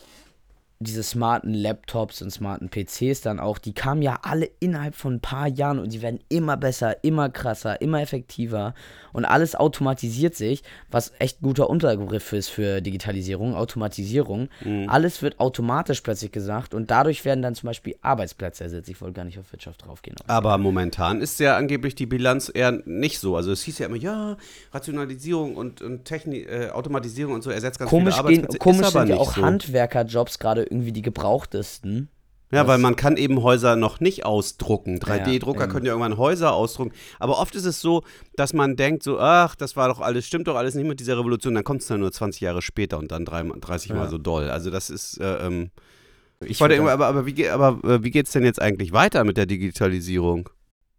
diese 0.79 1.01
smarten 1.01 1.53
Laptops 1.53 2.21
und 2.21 2.29
smarten 2.29 2.69
PCs 2.69 3.21
dann 3.21 3.39
auch, 3.39 3.57
die 3.57 3.73
kamen 3.73 4.01
ja 4.01 4.19
alle 4.21 4.49
innerhalb 4.59 4.95
von 4.95 5.15
ein 5.15 5.19
paar 5.21 5.47
Jahren 5.47 5.79
und 5.79 5.91
die 5.91 6.01
werden 6.01 6.19
immer 6.29 6.55
besser, 6.55 7.03
immer 7.03 7.29
krasser, 7.29 7.81
immer 7.81 8.01
effektiver 8.01 8.75
und 9.11 9.25
alles 9.25 9.55
automatisiert 9.55 10.35
sich, 10.35 10.61
was 10.91 11.13
echt 11.17 11.41
guter 11.41 11.69
Unterbegriff 11.69 12.31
ist 12.33 12.49
für 12.49 12.81
Digitalisierung, 12.81 13.55
Automatisierung. 13.55 14.49
Alles 14.87 15.21
wird 15.23 15.39
automatisch 15.39 16.01
plötzlich 16.01 16.31
gesagt 16.31 16.75
und 16.75 16.91
dadurch 16.91 17.25
werden 17.25 17.41
dann 17.41 17.55
zum 17.55 17.67
Beispiel 17.67 17.95
Arbeitsplätze 18.01 18.65
ersetzt. 18.65 18.89
Ich 18.89 19.01
wollte 19.01 19.13
gar 19.15 19.25
nicht 19.25 19.39
auf 19.39 19.51
Wirtschaft 19.51 19.85
draufgehen. 19.85 20.15
Aber 20.27 20.57
momentan 20.59 21.21
ist 21.21 21.39
ja 21.39 21.57
angeblich 21.57 21.95
die 21.95 22.05
Bilanz 22.05 22.51
eher 22.53 22.71
nicht 22.85 23.19
so. 23.19 23.35
Also 23.35 23.51
es 23.51 23.63
hieß 23.63 23.79
ja 23.79 23.87
immer, 23.87 23.95
ja, 23.97 24.37
Rationalisierung 24.71 25.55
und, 25.55 25.81
und 25.81 26.05
Technik, 26.05 26.47
äh, 26.47 26.69
Automatisierung 26.69 27.33
und 27.33 27.43
so 27.43 27.49
ersetzt 27.49 27.79
ganz 27.79 27.89
Komisch, 27.89 28.15
viele 28.15 28.27
gehen, 28.27 28.45
Arbeitsplätze. 28.45 28.57
komisch 28.59 28.87
ist 28.87 28.95
aber 28.95 29.07
sind 29.07 29.15
ja 29.15 29.21
auch 29.21 29.35
so. 29.35 29.41
Handwerkerjobs 29.41 30.39
gerade 30.39 30.66
irgendwie 30.71 30.91
die 30.91 31.01
gebrauchtesten. 31.01 32.09
Ja, 32.49 32.65
weil 32.65 32.77
man 32.77 32.95
kann 32.95 33.17
eben 33.17 33.43
Häuser 33.43 33.75
noch 33.75 33.99
nicht 33.99 34.25
ausdrucken. 34.25 34.99
3D-Drucker 34.99 35.63
eben. 35.63 35.71
können 35.71 35.85
ja 35.85 35.91
irgendwann 35.91 36.17
Häuser 36.17 36.53
ausdrucken. 36.53 36.93
Aber 37.19 37.39
oft 37.39 37.55
ist 37.55 37.65
es 37.65 37.81
so, 37.81 38.03
dass 38.37 38.53
man 38.53 38.77
denkt 38.77 39.03
so, 39.03 39.19
ach, 39.19 39.55
das 39.55 39.75
war 39.75 39.89
doch 39.89 39.99
alles, 39.99 40.25
stimmt 40.25 40.47
doch 40.47 40.55
alles 40.55 40.73
nicht 40.73 40.87
mit 40.87 41.01
dieser 41.01 41.17
Revolution. 41.19 41.55
Dann 41.55 41.65
kommt 41.65 41.81
es 41.81 41.87
dann 41.87 41.99
nur 41.99 42.11
20 42.11 42.39
Jahre 42.39 42.61
später 42.61 42.99
und 42.99 43.11
dann 43.11 43.25
drei, 43.25 43.43
30 43.43 43.91
Mal 43.91 44.03
Ja. 44.05 44.09
so 44.09 44.17
doll. 44.17 44.49
Also 44.49 44.69
das 44.69 44.89
ist, 44.89 45.17
äh, 45.19 45.45
ähm, 45.45 45.71
ich, 46.39 46.51
Ich 46.51 46.61
wollte 46.61 46.75
immer, 46.75 46.91
aber, 46.91 47.07
aber 47.07 47.25
wie, 47.25 47.49
aber 47.49 47.83
äh, 47.83 48.03
wie 48.03 48.11
geht 48.11 48.27
es 48.27 48.31
denn 48.31 48.45
jetzt 48.45 48.61
eigentlich 48.61 48.93
weiter 48.93 49.25
mit 49.25 49.35
der 49.35 49.45
Digitalisierung? 49.45 50.49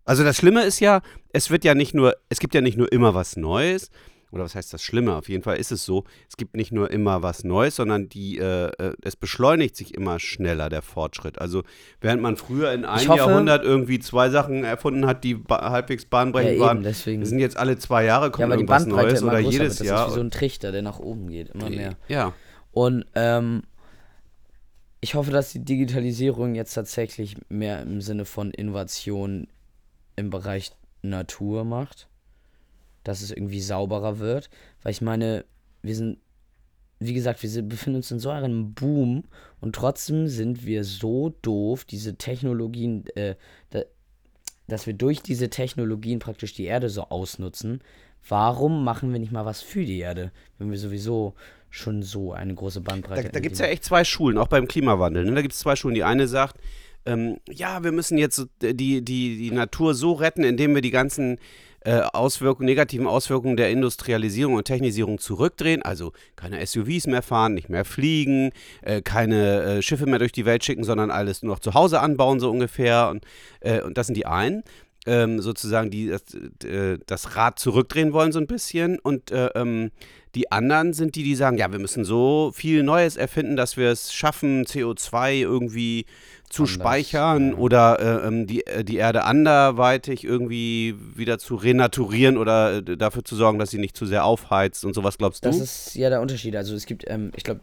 Also 0.04 0.24
das 0.24 0.36
Schlimme 0.36 0.64
ist 0.64 0.80
ja, 0.80 1.00
es 1.32 1.48
wird 1.50 1.64
ja 1.64 1.74
nicht 1.74 1.94
nur, 1.94 2.14
es 2.28 2.40
gibt 2.40 2.54
ja 2.54 2.60
nicht 2.60 2.76
nur 2.76 2.92
immer 2.92 3.14
was 3.14 3.36
Neues, 3.36 3.90
oder 4.30 4.44
was 4.44 4.54
heißt 4.54 4.72
das 4.72 4.82
Schlimme? 4.82 5.14
Auf 5.16 5.28
jeden 5.28 5.42
Fall 5.42 5.56
ist 5.56 5.72
es 5.72 5.84
so, 5.84 6.04
es 6.28 6.36
gibt 6.36 6.54
nicht 6.56 6.70
nur 6.72 6.90
immer 6.90 7.22
was 7.22 7.44
Neues, 7.44 7.76
sondern 7.76 8.08
die, 8.08 8.38
äh, 8.38 8.66
äh, 8.78 8.92
es 9.02 9.16
beschleunigt 9.16 9.76
sich 9.76 9.94
immer 9.94 10.18
schneller, 10.20 10.68
der 10.68 10.82
Fortschritt. 10.82 11.40
Also 11.40 11.62
während 12.00 12.20
man 12.22 12.36
früher 12.36 12.72
in 12.72 12.84
einem 12.84 13.08
hoffe- 13.08 13.18
Jahrhundert 13.18 13.64
irgendwie 13.64 13.98
zwei 13.98 14.28
Sachen 14.30 14.64
erfunden 14.64 15.06
hat, 15.06 15.24
die 15.24 15.34
ba 15.34 15.70
halbwegs 15.70 16.02
Ja, 16.04 16.08
bahnbrechend 16.10 16.52
eben, 16.52 16.60
waren, 16.60 16.82
deswegen. 16.82 17.24
sind 17.24 17.38
jetzt 17.38 17.56
alle 17.56 17.78
zwei 17.78 18.04
Jahre 18.04 18.26
Ja, 18.26 18.30
kommt 18.30 18.48
die 18.48 18.52
irgendwas 18.56 18.86
Neues 18.86 19.22
oder 19.22 19.40
größer 19.42 19.50
jedes. 19.50 19.76
Das 19.78 19.86
Jahr. 19.86 20.06
ist 20.06 20.12
wie 20.12 20.16
so 20.16 20.20
ein 20.20 20.30
Trichter, 20.30 20.72
der 20.72 20.82
nach 20.82 20.98
oben 20.98 21.28
geht, 21.28 21.48
immer 21.50 21.70
mehr. 21.70 21.96
ja. 22.08 22.34
Und 22.72 23.06
ähm, 23.14 23.62
ich 25.00 25.14
hoffe, 25.14 25.30
dass 25.30 25.52
die 25.52 25.64
Digitalisierung 25.64 26.54
jetzt 26.54 26.74
tatsächlich 26.74 27.36
mehr 27.48 27.82
im 27.82 28.00
Sinne 28.00 28.24
von 28.24 28.50
Innovation 28.50 29.46
im 30.16 30.30
Bereich 30.30 30.72
Natur 31.02 31.64
macht. 31.64 32.08
Dass 33.08 33.22
es 33.22 33.30
irgendwie 33.30 33.62
sauberer 33.62 34.18
wird. 34.18 34.50
Weil 34.82 34.92
ich 34.92 35.00
meine, 35.00 35.46
wir 35.80 35.96
sind, 35.96 36.18
wie 36.98 37.14
gesagt, 37.14 37.42
wir 37.42 37.48
sind, 37.48 37.70
befinden 37.70 37.96
uns 37.96 38.10
in 38.10 38.18
so 38.18 38.28
einem 38.28 38.74
Boom 38.74 39.24
und 39.60 39.74
trotzdem 39.74 40.28
sind 40.28 40.66
wir 40.66 40.84
so 40.84 41.34
doof, 41.40 41.86
diese 41.86 42.16
Technologien, 42.16 43.06
äh, 43.14 43.36
da, 43.70 43.80
dass 44.66 44.86
wir 44.86 44.92
durch 44.92 45.22
diese 45.22 45.48
Technologien 45.48 46.18
praktisch 46.18 46.52
die 46.52 46.66
Erde 46.66 46.90
so 46.90 47.04
ausnutzen. 47.04 47.80
Warum 48.28 48.84
machen 48.84 49.10
wir 49.10 49.20
nicht 49.20 49.32
mal 49.32 49.46
was 49.46 49.62
für 49.62 49.86
die 49.86 50.00
Erde, 50.00 50.30
wenn 50.58 50.70
wir 50.70 50.78
sowieso 50.78 51.34
schon 51.70 52.02
so 52.02 52.34
eine 52.34 52.54
große 52.54 52.82
Bandbreite 52.82 53.22
Da, 53.22 53.28
da 53.30 53.40
gibt 53.40 53.54
es 53.54 53.60
ja 53.60 53.66
echt 53.66 53.84
zwei 53.84 54.04
Schulen, 54.04 54.36
auch 54.36 54.48
beim 54.48 54.68
Klimawandel. 54.68 55.24
Ne? 55.24 55.34
Da 55.34 55.40
gibt 55.40 55.54
es 55.54 55.60
zwei 55.60 55.76
Schulen. 55.76 55.94
Die 55.94 56.04
eine 56.04 56.28
sagt, 56.28 56.58
ähm, 57.06 57.38
ja, 57.48 57.82
wir 57.82 57.92
müssen 57.92 58.18
jetzt 58.18 58.46
die, 58.60 59.02
die, 59.02 59.02
die 59.02 59.50
Natur 59.50 59.94
so 59.94 60.12
retten, 60.12 60.44
indem 60.44 60.74
wir 60.74 60.82
die 60.82 60.90
ganzen 60.90 61.38
äh, 61.88 62.64
negativen 62.64 63.06
Auswirkungen 63.06 63.56
der 63.56 63.70
Industrialisierung 63.70 64.54
und 64.54 64.64
Technisierung 64.64 65.18
zurückdrehen. 65.18 65.82
Also 65.82 66.12
keine 66.36 66.64
SUVs 66.64 67.06
mehr 67.06 67.22
fahren, 67.22 67.54
nicht 67.54 67.68
mehr 67.68 67.84
fliegen, 67.84 68.50
äh, 68.82 69.00
keine 69.00 69.62
äh, 69.62 69.82
Schiffe 69.82 70.06
mehr 70.06 70.18
durch 70.18 70.32
die 70.32 70.44
Welt 70.44 70.64
schicken, 70.64 70.84
sondern 70.84 71.10
alles 71.10 71.42
nur 71.42 71.54
noch 71.54 71.60
zu 71.60 71.74
Hause 71.74 72.00
anbauen, 72.00 72.40
so 72.40 72.50
ungefähr. 72.50 73.08
Und, 73.08 73.24
äh, 73.60 73.80
und 73.80 73.96
das 73.96 74.06
sind 74.06 74.16
die 74.16 74.26
einen. 74.26 74.62
Ähm, 75.06 75.40
sozusagen, 75.40 75.90
die 75.90 76.08
das, 76.08 76.22
äh, 76.64 76.98
das 77.06 77.36
Rad 77.36 77.58
zurückdrehen 77.58 78.12
wollen, 78.12 78.32
so 78.32 78.38
ein 78.40 78.46
bisschen. 78.46 78.98
Und 78.98 79.30
äh, 79.30 79.46
ähm, 79.54 79.90
die 80.34 80.52
anderen 80.52 80.92
sind 80.92 81.14
die, 81.14 81.22
die 81.22 81.34
sagen, 81.34 81.56
ja, 81.56 81.72
wir 81.72 81.78
müssen 81.78 82.04
so 82.04 82.52
viel 82.54 82.82
Neues 82.82 83.16
erfinden, 83.16 83.56
dass 83.56 83.76
wir 83.76 83.90
es 83.90 84.12
schaffen, 84.12 84.64
CO2 84.64 85.40
irgendwie 85.40 86.04
zu 86.48 86.62
Anders, 86.62 86.74
speichern 86.74 87.50
ja. 87.50 87.56
oder 87.56 88.00
äh, 88.00 88.28
ähm, 88.28 88.46
die, 88.46 88.66
äh, 88.66 88.84
die 88.84 88.96
Erde 88.96 89.24
anderweitig 89.24 90.24
irgendwie 90.24 90.94
wieder 91.14 91.38
zu 91.38 91.54
renaturieren 91.54 92.36
oder 92.36 92.82
dafür 92.82 93.24
zu 93.24 93.36
sorgen, 93.36 93.58
dass 93.58 93.70
sie 93.70 93.78
nicht 93.78 93.96
zu 93.96 94.06
sehr 94.06 94.24
aufheizt 94.24 94.84
und 94.84 94.94
sowas, 94.94 95.18
glaubst 95.18 95.44
du? 95.44 95.48
Das 95.48 95.58
ist 95.58 95.94
ja 95.94 96.10
der 96.10 96.20
Unterschied. 96.20 96.56
Also 96.56 96.74
es 96.74 96.86
gibt, 96.86 97.04
ähm, 97.08 97.32
ich 97.36 97.44
glaube, 97.44 97.60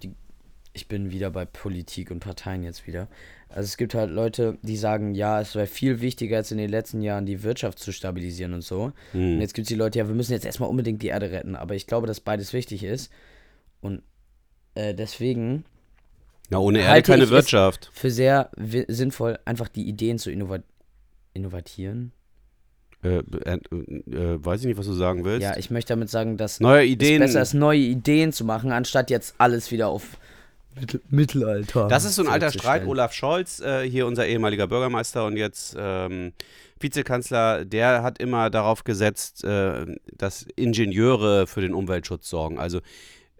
ich 0.74 0.88
bin 0.88 1.12
wieder 1.12 1.32
bei 1.32 1.46
Politik 1.46 2.12
und 2.12 2.20
Parteien 2.20 2.64
jetzt 2.64 2.86
wieder. 2.86 3.08
Also 3.56 3.68
es 3.68 3.78
gibt 3.78 3.96
halt 3.96 4.12
Leute, 4.12 4.58
die 4.64 4.76
sagen, 4.76 5.16
ja, 5.16 5.40
es 5.40 5.56
wäre 5.56 5.66
viel 5.66 6.02
wichtiger 6.02 6.36
als 6.38 6.52
in 6.52 6.58
den 6.58 6.70
letzten 6.70 7.02
Jahren 7.02 7.26
die 7.26 7.42
Wirtschaft 7.42 7.80
zu 7.80 7.94
stabilisieren 7.94 8.54
und 8.54 8.62
so. 8.64 8.92
Hm. 9.14 9.36
Und 9.36 9.42
jetzt 9.42 9.54
gibt 9.54 9.64
es 9.66 9.70
die 9.70 9.76
Leute, 9.76 9.98
ja, 10.00 10.08
wir 10.10 10.14
müssen 10.16 10.34
jetzt 10.34 10.46
erstmal 10.46 10.70
unbedingt 10.70 11.02
die 11.02 11.08
Erde 11.08 11.32
retten. 11.32 11.56
Aber 11.56 11.74
ich 11.74 11.88
glaube, 11.88 12.06
dass 12.06 12.20
beides 12.20 12.52
wichtig 12.52 12.84
ist. 12.84 13.12
Und 13.80 14.02
äh, 14.74 14.94
deswegen 14.94 15.64
Na, 16.50 16.58
ohne 16.58 16.80
Erde 16.80 17.02
keine 17.02 17.24
es- 17.24 17.30
Wirtschaft. 17.30 17.90
für 17.94 18.12
sehr 18.12 18.50
sinnvoll, 18.90 19.40
einfach 19.46 19.70
die 19.70 19.88
Ideen 19.88 20.20
zu 20.20 20.30
innova 20.32 20.60
innovatieren. 21.34 22.12
Äh, 23.04 23.20
äh, 23.46 23.54
äh, 23.54 24.44
weiß 24.44 24.62
ich 24.62 24.68
nicht, 24.68 24.78
was 24.78 24.86
du 24.88 24.94
sagen 24.94 25.24
willst. 25.24 25.44
Ja, 25.44 25.56
ich 25.58 25.70
möchte 25.72 25.94
damit 25.94 26.10
sagen, 26.10 26.36
dass 26.38 26.60
Neue 26.60 26.84
es 26.86 26.92
Ideen. 26.92 27.20
besser 27.22 27.42
ist, 27.42 27.54
neue 27.54 27.80
Ideen 27.80 28.34
zu 28.34 28.44
machen, 28.44 28.72
anstatt 28.74 29.10
jetzt 29.10 29.36
alles 29.38 29.72
wieder 29.72 29.88
auf 29.88 30.18
Mittel 30.80 31.02
Mittelalter. 31.10 31.88
Das 31.88 32.06
ist 32.06 32.16
so 32.16 32.24
ein 32.24 32.28
alter 32.28 32.52
Streit. 32.52 32.86
Olaf 32.86 33.14
Scholz, 33.14 33.60
äh, 33.60 33.90
hier 33.90 34.08
unser 34.08 34.28
ehemaliger 34.28 34.68
Bürgermeister 34.68 35.26
und 35.26 35.38
jetzt 35.38 35.76
ähm, 35.78 36.34
Vizekanzler, 36.80 37.66
der 37.66 38.04
hat 38.04 38.20
immer 38.20 38.50
darauf 38.50 38.84
gesetzt, 38.84 39.44
äh, 39.44 39.86
dass 40.18 40.46
Ingenieure 40.56 41.48
für 41.48 41.62
den 41.62 41.74
Umweltschutz 41.74 42.30
sorgen. 42.30 42.60
Also 42.60 42.80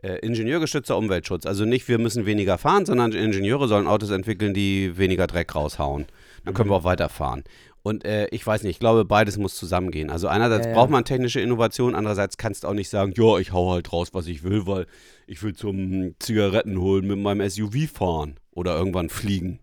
äh, 0.02 0.20
ingenieurgestützter 0.20 0.98
Umweltschutz. 0.98 1.46
Also 1.46 1.66
nicht, 1.66 1.88
wir 1.88 1.98
müssen 1.98 2.26
weniger 2.26 2.58
fahren, 2.58 2.86
sondern 2.86 3.12
Ingenieure 3.12 3.68
sollen 3.68 3.88
Autos 3.88 4.12
entwickeln, 4.12 4.54
die 4.54 4.98
weniger 4.98 5.28
Dreck 5.28 5.54
raushauen. 5.56 6.06
Dann 6.44 6.54
können 6.54 6.70
wir 6.70 6.76
auch 6.76 6.84
weiterfahren. 6.84 7.44
Und 7.82 8.04
äh, 8.04 8.28
ich 8.28 8.46
weiß 8.46 8.64
nicht, 8.64 8.72
ich 8.72 8.80
glaube, 8.80 9.06
beides 9.06 9.38
muss 9.38 9.56
zusammengehen. 9.56 10.10
Also 10.10 10.28
einerseits 10.28 10.66
Ja, 10.66 10.72
ja. 10.72 10.78
braucht 10.78 10.90
man 10.90 11.06
technische 11.06 11.40
Innovation, 11.40 11.94
andererseits 11.94 12.38
kannst 12.38 12.64
du 12.64 12.68
auch 12.68 12.74
nicht 12.74 12.90
sagen, 12.90 13.14
ja, 13.16 13.38
ich 13.38 13.52
hau 13.52 13.72
halt 13.72 13.94
raus, 13.94 14.10
was 14.14 14.26
ich 14.26 14.44
will, 14.44 14.66
weil 14.66 14.88
ich 15.28 15.42
will 15.44 15.54
zum 15.56 16.16
Zigaretten 16.20 16.80
holen 16.80 17.08
mit 17.08 17.18
meinem 17.20 17.48
SUV 17.50 17.90
fahren 17.92 18.36
oder 18.52 18.78
irgendwann 18.78 19.10
fliegen. 19.10 19.60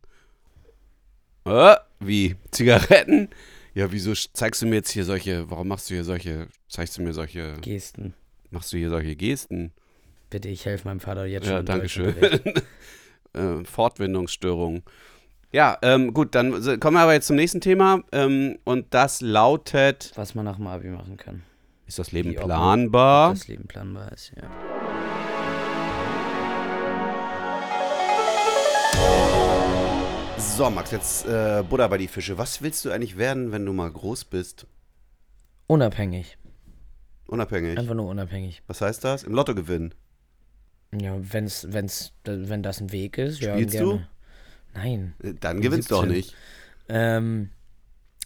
Äh, 1.44 1.76
wie? 2.00 2.36
Zigaretten? 2.50 3.28
Ja, 3.74 3.90
wieso 3.90 4.12
zeigst 4.14 4.62
du 4.62 4.66
mir 4.66 4.76
jetzt 4.76 4.90
hier 4.90 5.04
solche, 5.04 5.50
warum 5.50 5.68
machst 5.68 5.88
du 5.90 5.94
hier 5.94 6.04
solche, 6.04 6.48
zeigst 6.68 6.98
du 6.98 7.02
mir 7.02 7.12
solche, 7.14 7.54
Gesten. 7.62 8.14
machst 8.50 8.72
du 8.72 8.76
hier 8.76 8.90
solche 8.90 9.16
Gesten? 9.16 9.72
Bitte, 10.30 10.48
ich 10.48 10.64
helfe 10.66 10.88
meinem 10.88 11.00
Vater 11.00 11.26
jetzt 11.26 11.44
schon. 11.46 11.54
Ja, 11.54 11.62
danke 11.62 11.88
schön. 11.88 12.14
Äh, 13.34 13.64
Fortwindungsstörungen. 13.64 14.82
Ja, 15.52 15.78
ähm, 15.80 16.12
gut, 16.12 16.34
dann 16.34 16.52
kommen 16.80 16.96
wir 16.98 17.00
aber 17.00 17.14
jetzt 17.14 17.28
zum 17.28 17.36
nächsten 17.36 17.62
Thema. 17.62 18.02
Ähm, 18.12 18.58
und 18.64 18.92
das 18.92 19.22
lautet: 19.22 20.12
Was 20.16 20.34
man 20.34 20.44
nach 20.44 20.56
dem 20.56 20.66
Abi 20.66 20.88
machen 20.88 21.16
kann. 21.16 21.42
Ist 21.86 21.98
das 21.98 22.12
Leben 22.12 22.32
Wie 22.32 22.38
ob- 22.38 22.44
planbar? 22.44 23.30
Ob 23.30 23.36
das 23.36 23.48
Leben 23.48 23.66
planbar 23.66 24.12
ist, 24.12 24.32
ja. 24.36 24.42
So, 30.54 30.68
Max, 30.68 30.90
jetzt 30.90 31.26
äh, 31.26 31.64
Butter 31.68 31.88
bei 31.88 31.96
die 31.96 32.08
Fische. 32.08 32.36
Was 32.36 32.60
willst 32.60 32.84
du 32.84 32.90
eigentlich 32.90 33.16
werden, 33.16 33.52
wenn 33.52 33.64
du 33.64 33.72
mal 33.72 33.90
groß 33.90 34.26
bist? 34.26 34.66
Unabhängig. 35.66 36.36
Unabhängig. 37.26 37.78
Einfach 37.78 37.94
nur 37.94 38.06
unabhängig. 38.06 38.62
Was 38.66 38.82
heißt 38.82 39.02
das? 39.02 39.22
Im 39.24 39.32
Lotto 39.32 39.54
gewinnen. 39.54 39.94
Ja, 40.94 41.16
wenn's, 41.18 41.66
wenn's, 41.70 42.12
wenn 42.24 42.62
das 42.62 42.80
ein 42.82 42.92
Weg 42.92 43.16
ist, 43.16 43.40
ja, 43.40 43.54
Spielst 43.54 43.72
gerne. 43.72 43.86
du? 43.92 44.00
Nein. 44.74 45.14
Äh, 45.22 45.32
Dann 45.40 45.62
gewinnst 45.62 45.90
du 45.90 45.94
doch 45.94 46.02
17. 46.02 46.16
nicht. 46.16 46.36
Ähm, 46.90 47.48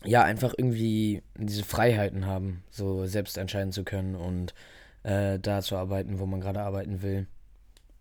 ja, 0.04 0.24
einfach 0.24 0.52
irgendwie 0.58 1.22
diese 1.36 1.62
Freiheiten 1.64 2.26
haben, 2.26 2.64
so 2.70 3.06
selbst 3.06 3.38
entscheiden 3.38 3.70
zu 3.70 3.84
können 3.84 4.16
und 4.16 4.52
äh, 5.04 5.38
da 5.38 5.62
zu 5.62 5.76
arbeiten, 5.76 6.18
wo 6.18 6.26
man 6.26 6.40
gerade 6.40 6.60
arbeiten 6.60 7.02
will. 7.02 7.28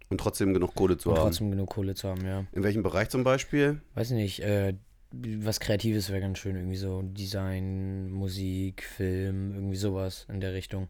Und 0.09 0.19
trotzdem 0.19 0.53
genug 0.53 0.75
Kohle 0.75 0.97
zu 0.97 1.09
und 1.09 1.17
haben. 1.17 1.25
trotzdem 1.25 1.49
genug 1.51 1.69
Kohle 1.69 1.95
zu 1.95 2.09
haben, 2.09 2.25
ja. 2.25 2.45
In 2.51 2.63
welchem 2.63 2.83
Bereich 2.83 3.09
zum 3.09 3.23
Beispiel? 3.23 3.81
Weiß 3.95 4.11
nicht, 4.11 4.39
äh, 4.41 4.75
was 5.11 5.59
Kreatives 5.59 6.09
wäre 6.09 6.21
ganz 6.21 6.39
schön, 6.39 6.55
irgendwie 6.55 6.77
so 6.77 7.01
Design, 7.01 8.11
Musik, 8.11 8.83
Film, 8.83 9.53
irgendwie 9.53 9.77
sowas 9.77 10.25
in 10.29 10.41
der 10.41 10.53
Richtung. 10.53 10.89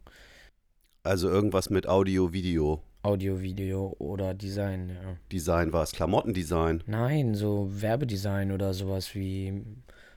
Also 1.02 1.30
irgendwas 1.30 1.70
mit 1.70 1.86
Audio, 1.86 2.32
Video. 2.32 2.82
Audio, 3.02 3.40
Video 3.40 3.94
oder 4.00 4.34
Design, 4.34 4.88
ja. 4.90 5.16
Design 5.30 5.72
war 5.72 5.84
es. 5.84 5.92
Klamottendesign. 5.92 6.82
Nein, 6.86 7.34
so 7.36 7.68
Werbedesign 7.70 8.50
oder 8.50 8.74
sowas 8.74 9.14
wie. 9.14 9.62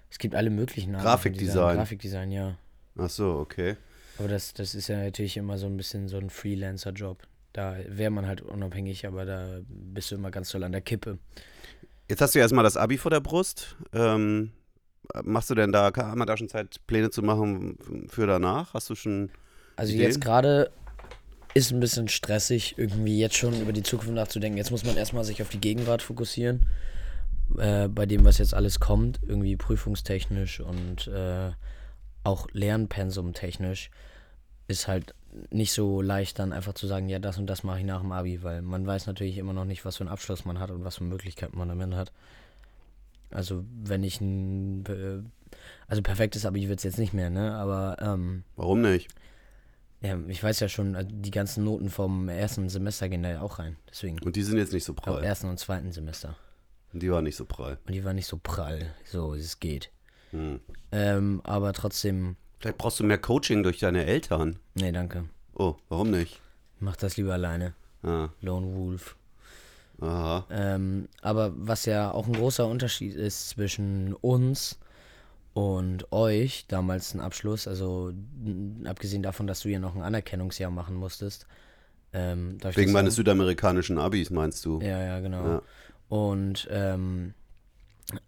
Es 0.09 0.17
gibt 0.17 0.33
alle 0.33 0.49
möglichen 0.49 0.95
Arten 0.95 1.05
Grafikdesign. 1.05 1.47
Design. 1.47 1.77
Grafikdesign, 1.77 2.31
ja. 2.31 2.57
Ach 2.97 3.09
so, 3.09 3.35
okay. 3.35 3.75
Aber 4.17 4.27
das, 4.27 4.53
das 4.55 4.73
ist 4.73 4.87
ja 4.87 4.97
natürlich 5.03 5.37
immer 5.37 5.59
so 5.59 5.67
ein 5.67 5.77
bisschen 5.77 6.07
so 6.07 6.17
ein 6.17 6.31
Freelancer-Job. 6.31 7.27
Da 7.53 7.77
wäre 7.87 8.11
man 8.11 8.27
halt 8.27 8.41
unabhängig, 8.41 9.07
aber 9.07 9.25
da 9.25 9.59
bist 9.67 10.11
du 10.11 10.15
immer 10.15 10.31
ganz 10.31 10.51
doll 10.51 10.63
an 10.63 10.71
der 10.71 10.81
Kippe. 10.81 11.17
Jetzt 12.07 12.21
hast 12.21 12.35
du 12.35 12.39
ja 12.39 12.43
erstmal 12.43 12.63
das 12.63 12.77
Abi 12.77 12.97
vor 12.97 13.11
der 13.11 13.19
Brust. 13.19 13.75
Ähm, 13.93 14.51
machst 15.23 15.49
du 15.49 15.55
denn 15.55 15.71
da, 15.71 15.91
kann 15.91 16.17
man 16.17 16.27
da 16.27 16.37
schon 16.37 16.49
Zeit, 16.49 16.79
Pläne 16.87 17.09
zu 17.09 17.21
machen 17.21 17.77
für 18.07 18.27
danach? 18.27 18.73
Hast 18.73 18.89
du 18.89 18.95
schon. 18.95 19.31
Also 19.75 19.93
Ideen? 19.93 20.05
jetzt 20.07 20.21
gerade 20.21 20.71
ist 21.53 21.71
ein 21.71 21.79
bisschen 21.79 22.07
stressig, 22.07 22.75
irgendwie 22.77 23.19
jetzt 23.19 23.35
schon 23.35 23.59
über 23.59 23.73
die 23.73 23.83
Zukunft 23.83 24.13
nachzudenken. 24.13 24.57
Jetzt 24.57 24.71
muss 24.71 24.85
man 24.85 24.97
erstmal 24.97 25.23
sich 25.23 25.41
auf 25.41 25.49
die 25.49 25.59
Gegenwart 25.59 26.01
fokussieren. 26.01 26.65
Äh, 27.57 27.87
bei 27.87 28.05
dem, 28.05 28.25
was 28.25 28.37
jetzt 28.37 28.53
alles 28.53 28.79
kommt, 28.79 29.19
irgendwie 29.25 29.55
prüfungstechnisch 29.55 30.59
und 30.59 31.07
äh, 31.07 31.51
auch 32.23 32.47
Lernpensumtechnisch, 32.51 33.89
ist 34.67 34.87
halt 34.87 35.15
nicht 35.51 35.73
so 35.73 36.01
leicht 36.01 36.39
dann 36.39 36.53
einfach 36.53 36.73
zu 36.73 36.87
sagen, 36.87 37.09
ja, 37.09 37.19
das 37.19 37.37
und 37.37 37.47
das 37.47 37.63
mache 37.63 37.79
ich 37.79 37.85
nach 37.85 38.01
dem 38.01 38.11
Abi, 38.11 38.43
weil 38.43 38.61
man 38.61 38.85
weiß 38.85 39.07
natürlich 39.07 39.37
immer 39.37 39.53
noch 39.53 39.65
nicht, 39.65 39.85
was 39.85 39.97
für 39.97 40.03
einen 40.03 40.11
Abschluss 40.11 40.45
man 40.45 40.59
hat 40.59 40.71
und 40.71 40.83
was 40.83 40.97
für 40.97 41.03
Möglichkeiten 41.03 41.57
man 41.57 41.69
damit 41.69 41.93
hat. 41.93 42.11
Also 43.31 43.63
wenn 43.83 44.03
ich 44.03 44.21
ein, 44.21 44.85
äh, 44.85 45.21
also 45.87 46.01
perfektes 46.01 46.45
Abi 46.45 46.67
wird 46.67 46.79
es 46.79 46.83
jetzt 46.83 46.97
nicht 46.97 47.13
mehr, 47.13 47.29
ne? 47.29 47.53
Aber 47.55 47.97
ähm, 48.01 48.43
Warum 48.55 48.81
nicht? 48.81 49.09
ja, 50.01 50.17
ich 50.27 50.41
weiß 50.43 50.59
ja 50.61 50.69
schon, 50.69 50.95
äh, 50.95 51.05
die 51.07 51.31
ganzen 51.31 51.63
Noten 51.63 51.89
vom 51.89 52.29
ersten 52.29 52.69
Semester 52.69 53.09
gehen 53.09 53.23
da 53.23 53.29
ja 53.29 53.41
auch 53.41 53.59
rein. 53.59 53.75
Deswegen. 53.89 54.19
Und 54.19 54.35
die 54.35 54.43
sind 54.43 54.57
jetzt 54.57 54.73
nicht 54.73 54.85
so 54.85 54.93
prall. 54.93 55.23
ersten 55.23 55.47
und 55.47 55.59
zweiten 55.59 55.91
Semester. 55.91 56.35
Und 56.93 57.03
die 57.03 57.11
waren 57.11 57.23
nicht 57.23 57.35
so 57.35 57.45
prall. 57.45 57.77
Und 57.85 57.93
die 57.93 58.03
waren 58.03 58.15
nicht 58.15 58.27
so 58.27 58.39
prall, 58.41 58.93
so 59.05 59.35
wie 59.35 59.39
es 59.39 59.59
geht. 59.59 59.91
Hm. 60.31 60.59
Ähm, 60.91 61.41
aber 61.43 61.73
trotzdem, 61.73 62.35
Vielleicht 62.59 62.77
brauchst 62.77 62.99
du 62.99 63.03
mehr 63.03 63.17
Coaching 63.17 63.63
durch 63.63 63.79
deine 63.79 64.05
Eltern. 64.05 64.57
nee, 64.75 64.91
danke. 64.91 65.25
Oh, 65.55 65.75
warum 65.89 66.11
nicht? 66.11 66.39
Mach 66.79 66.95
das 66.95 67.17
lieber 67.17 67.33
alleine. 67.33 67.73
Ah, 68.03 68.29
Lone 68.41 68.75
Wolf. 68.75 69.15
aha. 69.99 70.45
Ähm, 70.49 71.09
aber 71.21 71.51
was 71.55 71.85
ja 71.85 72.11
auch 72.11 72.27
ein 72.27 72.33
großer 72.33 72.65
Unterschied 72.65 73.15
ist 73.15 73.49
zwischen 73.49 74.13
uns 74.13 74.79
und 75.53 76.11
euch, 76.13 76.65
damals 76.67 77.13
ein 77.13 77.19
Abschluss, 77.19 77.67
also 77.67 78.13
abgesehen 78.85 79.23
davon, 79.23 79.47
dass 79.47 79.61
du 79.61 79.69
ja 79.69 79.79
noch 79.79 79.95
ein 79.95 80.01
Anerkennungsjahr 80.01 80.71
machen 80.71 80.95
musstest. 80.95 81.45
Ähm, 82.13 82.57
Wegen 82.75 82.91
meines 82.93 83.15
südamerikanischen 83.15 83.97
Abis, 83.97 84.29
meinst 84.29 84.63
du? 84.65 84.79
Ja, 84.81 85.03
ja, 85.03 85.19
genau. 85.19 85.45
Ja. 85.45 85.61
Und 86.07 86.67
ähm, 86.71 87.33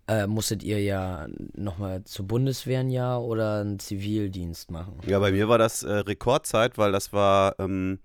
äh, 0.07 0.27
musstet 0.27 0.63
ihr 0.63 0.81
ja 0.81 1.27
nochmal 1.53 2.03
zur 2.03 2.27
Bundeswehr 2.27 2.81
ein 2.81 2.89
Jahr 2.89 3.23
oder 3.23 3.61
einen 3.61 3.79
Zivildienst 3.79 4.71
machen? 4.71 4.93
Ja, 5.07 5.19
bei 5.19 5.31
mir 5.31 5.49
war 5.49 5.57
das 5.57 5.83
äh, 5.83 5.91
Rekordzeit, 5.91 6.77
weil 6.77 6.91
das 6.91 7.13
war, 7.13 7.59
ähm, 7.59 7.99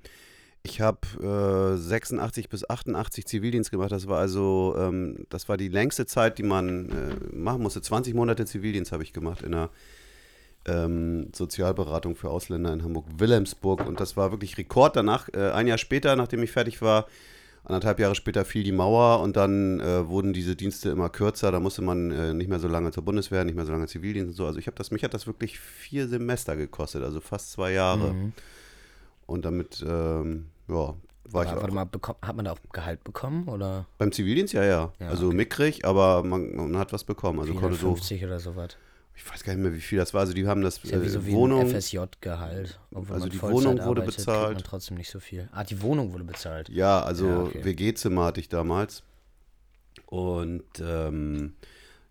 ich 0.62 0.80
habe 0.80 1.74
äh, 1.74 1.76
86 1.76 2.48
bis 2.48 2.68
88 2.68 3.26
Zivildienst 3.26 3.70
gemacht. 3.70 3.92
Das 3.92 4.08
war 4.08 4.18
also, 4.18 4.74
ähm, 4.78 5.26
das 5.28 5.48
war 5.48 5.56
die 5.56 5.68
längste 5.68 6.06
Zeit, 6.06 6.38
die 6.38 6.42
man 6.42 6.90
äh, 6.90 7.34
machen 7.34 7.62
musste. 7.62 7.82
20 7.82 8.14
Monate 8.14 8.46
Zivildienst 8.46 8.92
habe 8.92 9.02
ich 9.02 9.12
gemacht 9.12 9.42
in 9.42 9.52
der 9.52 9.70
ähm, 10.66 11.30
Sozialberatung 11.34 12.16
für 12.16 12.30
Ausländer 12.30 12.72
in 12.72 12.82
Hamburg-Wilhelmsburg. 12.82 13.86
Und 13.86 14.00
das 14.00 14.16
war 14.16 14.30
wirklich 14.30 14.58
Rekord. 14.58 14.96
Danach, 14.96 15.28
äh, 15.34 15.50
ein 15.50 15.66
Jahr 15.66 15.78
später, 15.78 16.16
nachdem 16.16 16.42
ich 16.42 16.52
fertig 16.52 16.82
war, 16.82 17.06
anderthalb 17.66 17.98
Jahre 17.98 18.14
später 18.14 18.44
fiel 18.44 18.62
die 18.62 18.72
Mauer 18.72 19.20
und 19.20 19.36
dann 19.36 19.80
äh, 19.80 20.08
wurden 20.08 20.32
diese 20.32 20.56
Dienste 20.56 20.90
immer 20.90 21.08
kürzer. 21.08 21.50
Da 21.52 21.60
musste 21.60 21.82
man 21.82 22.10
äh, 22.10 22.32
nicht 22.32 22.48
mehr 22.48 22.60
so 22.60 22.68
lange 22.68 22.92
zur 22.92 23.04
Bundeswehr, 23.04 23.44
nicht 23.44 23.56
mehr 23.56 23.66
so 23.66 23.72
lange 23.72 23.86
Zivildienst 23.86 24.30
und 24.30 24.36
so. 24.36 24.46
Also 24.46 24.58
ich 24.58 24.66
habe 24.66 24.76
das, 24.76 24.90
mich 24.90 25.04
hat 25.04 25.14
das 25.14 25.26
wirklich 25.26 25.58
vier 25.58 26.08
Semester 26.08 26.56
gekostet, 26.56 27.02
also 27.02 27.20
fast 27.20 27.52
zwei 27.52 27.72
Jahre. 27.72 28.14
Mhm. 28.14 28.32
Und 29.26 29.44
damit, 29.44 29.84
ähm, 29.86 30.46
ja, 30.68 30.94
war 31.28 31.42
ich 31.42 31.48
Aber, 31.50 31.58
auch. 31.58 31.62
warte 31.62 31.74
mal, 31.74 31.84
bekomm, 31.84 32.14
hat 32.22 32.36
man 32.36 32.44
da 32.44 32.52
auch 32.52 32.58
Gehalt 32.72 33.02
bekommen 33.02 33.48
oder 33.48 33.86
Beim 33.98 34.12
Zivildienst, 34.12 34.54
ja, 34.54 34.64
ja. 34.64 34.92
Ja, 35.00 35.08
also 35.08 35.32
mickrig, 35.32 35.84
aber 35.84 36.22
man, 36.22 36.54
man 36.54 36.78
hat 36.78 36.92
was 36.92 37.02
bekommen. 37.02 37.40
Also 37.40 37.52
konnte 37.54 37.74
so, 37.74 37.96
450 37.96 38.24
oder 38.24 38.38
sowas? 38.38 38.76
Ich 39.16 39.28
weiß 39.28 39.42
gar 39.44 39.54
nicht 39.54 39.62
mehr, 39.62 39.74
wie 39.74 39.80
viel 39.80 39.98
das 39.98 40.12
war. 40.14 40.20
Also 40.20 40.34
die 40.34 40.46
haben 40.46 40.60
das 40.62 40.78
Ist 40.78 40.90
ja 40.92 41.00
wie 41.02 41.06
äh, 41.06 41.10
so 41.10 41.26
wie 41.26 41.32
Wohnung. 41.32 41.66
FSJ-Gehalt. 41.68 42.78
Obwohl 42.92 43.14
Also 43.16 43.28
die 43.28 43.38
Vollzeit 43.38 43.56
Wohnung 43.72 43.84
wurde 43.86 44.02
arbeitet, 44.02 44.16
bezahlt. 44.18 44.54
man 44.54 44.62
trotzdem 44.62 44.96
nicht 44.96 45.10
so 45.10 45.18
viel. 45.20 45.48
Ah, 45.52 45.64
die 45.64 45.80
Wohnung 45.82 46.12
wurde 46.12 46.24
bezahlt. 46.24 46.68
Ja, 46.68 47.02
also 47.02 47.26
Ja, 47.26 47.40
okay. 47.44 47.64
WG-Zimmer 47.64 48.24
hatte 48.26 48.40
ich 48.40 48.48
damals. 48.48 49.02
Und 50.06 50.64
ähm, 50.80 51.54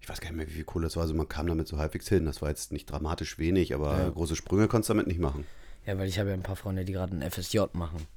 ich 0.02 0.10
weiß 0.10 0.20
gar 0.22 0.30
nicht 0.30 0.38
mehr, 0.38 0.48
wie 0.48 0.52
viel 0.54 0.64
Kohle 0.64 0.86
das 0.86 0.96
war. 0.96 1.04
Also 1.04 1.14
man 1.14 1.28
kam 1.30 1.48
damit 1.48 1.68
so 1.68 1.78
halbwegs 1.78 2.08
hin. 2.10 2.26
Das 2.26 2.42
war 2.42 2.50
jetzt 2.50 2.72
nicht 2.72 2.90
dramatisch 2.90 3.38
wenig, 3.40 3.74
aber 3.74 3.98
Ja. 4.00 4.10
große 4.10 4.36
Sprünge 4.36 4.68
konntest 4.68 4.90
du 4.90 4.94
damit 4.94 5.08
nicht 5.08 5.20
machen. 5.20 5.46
Ja, 5.86 5.98
weil 5.98 6.08
ich 6.08 6.18
habe 6.20 6.30
ja 6.30 6.34
ein 6.36 6.44
paar 6.44 6.56
Freunde, 6.56 6.84
die 6.86 6.94
gerade 6.94 7.16
ein 7.16 7.22
FSJ 7.30 7.60
machen. 7.74 8.08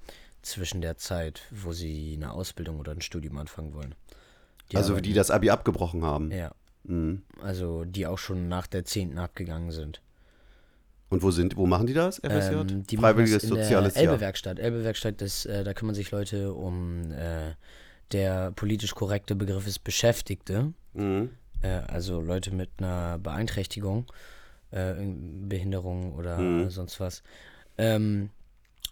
Zwischen 0.43 0.81
der 0.81 0.97
Zeit, 0.97 1.43
wo 1.51 1.73
sie 1.73 2.15
eine 2.17 2.33
Ausbildung 2.33 2.79
oder 2.79 2.93
ein 2.93 3.01
Studium 3.03 3.37
anfangen 3.39 3.75
wollen. 3.75 3.95
Die 4.73 4.77
also 4.77 4.93
arbeiten- 4.93 5.05
die 5.05 5.13
das 5.13 5.31
Abi 5.31 5.51
abgebrochen 5.51 6.05
haben. 6.05 6.31
Ja, 6.31 6.53
Mhm. 6.85 7.23
also 7.43 7.85
die 7.85 8.07
auch 8.07 8.19
schon 8.19 8.49
nach 8.49 8.67
der 8.67 8.85
10. 8.85 9.19
abgegangen 9.19 9.71
sind. 9.71 10.01
Und 11.11 11.23
wo 11.23 11.31
sind, 11.31 11.57
wo 11.57 11.67
machen 11.67 11.87
die 11.87 11.95
das? 11.95 12.17
FSJ? 12.19 12.29
Ähm, 12.55 12.83
die 12.85 12.97
machen 12.97 13.05
Freiwilliges 13.13 13.35
das 13.43 13.43
in 13.45 13.49
soziales 13.51 13.95
der. 13.95 14.03
Elbe-Werkstatt. 14.05 14.59
Elbe-Werkstatt, 14.59 15.23
ist, 15.23 15.47
äh, 15.47 15.65
da 15.65 15.73
kümmern 15.75 15.95
sich 15.95 16.11
Leute 16.11 16.53
um, 16.53 17.11
äh, 17.13 17.55
der 18.13 18.51
politisch 18.53 18.95
korrekte 18.95 19.35
Begriff 19.35 19.67
ist 19.67 19.81
Beschäftigte. 19.85 20.73
Mhm. 20.93 21.31
Äh, 21.63 21.69
also 21.89 22.21
Leute 22.21 22.51
mit 22.55 22.71
einer 22.79 23.19
Beeinträchtigung, 23.19 24.05
äh, 24.71 24.95
Behinderung 25.49 26.15
oder 26.15 26.39
Mhm. 26.39 26.71
sonst 26.71 27.01
was. 27.01 27.23
Ähm, 27.79 28.29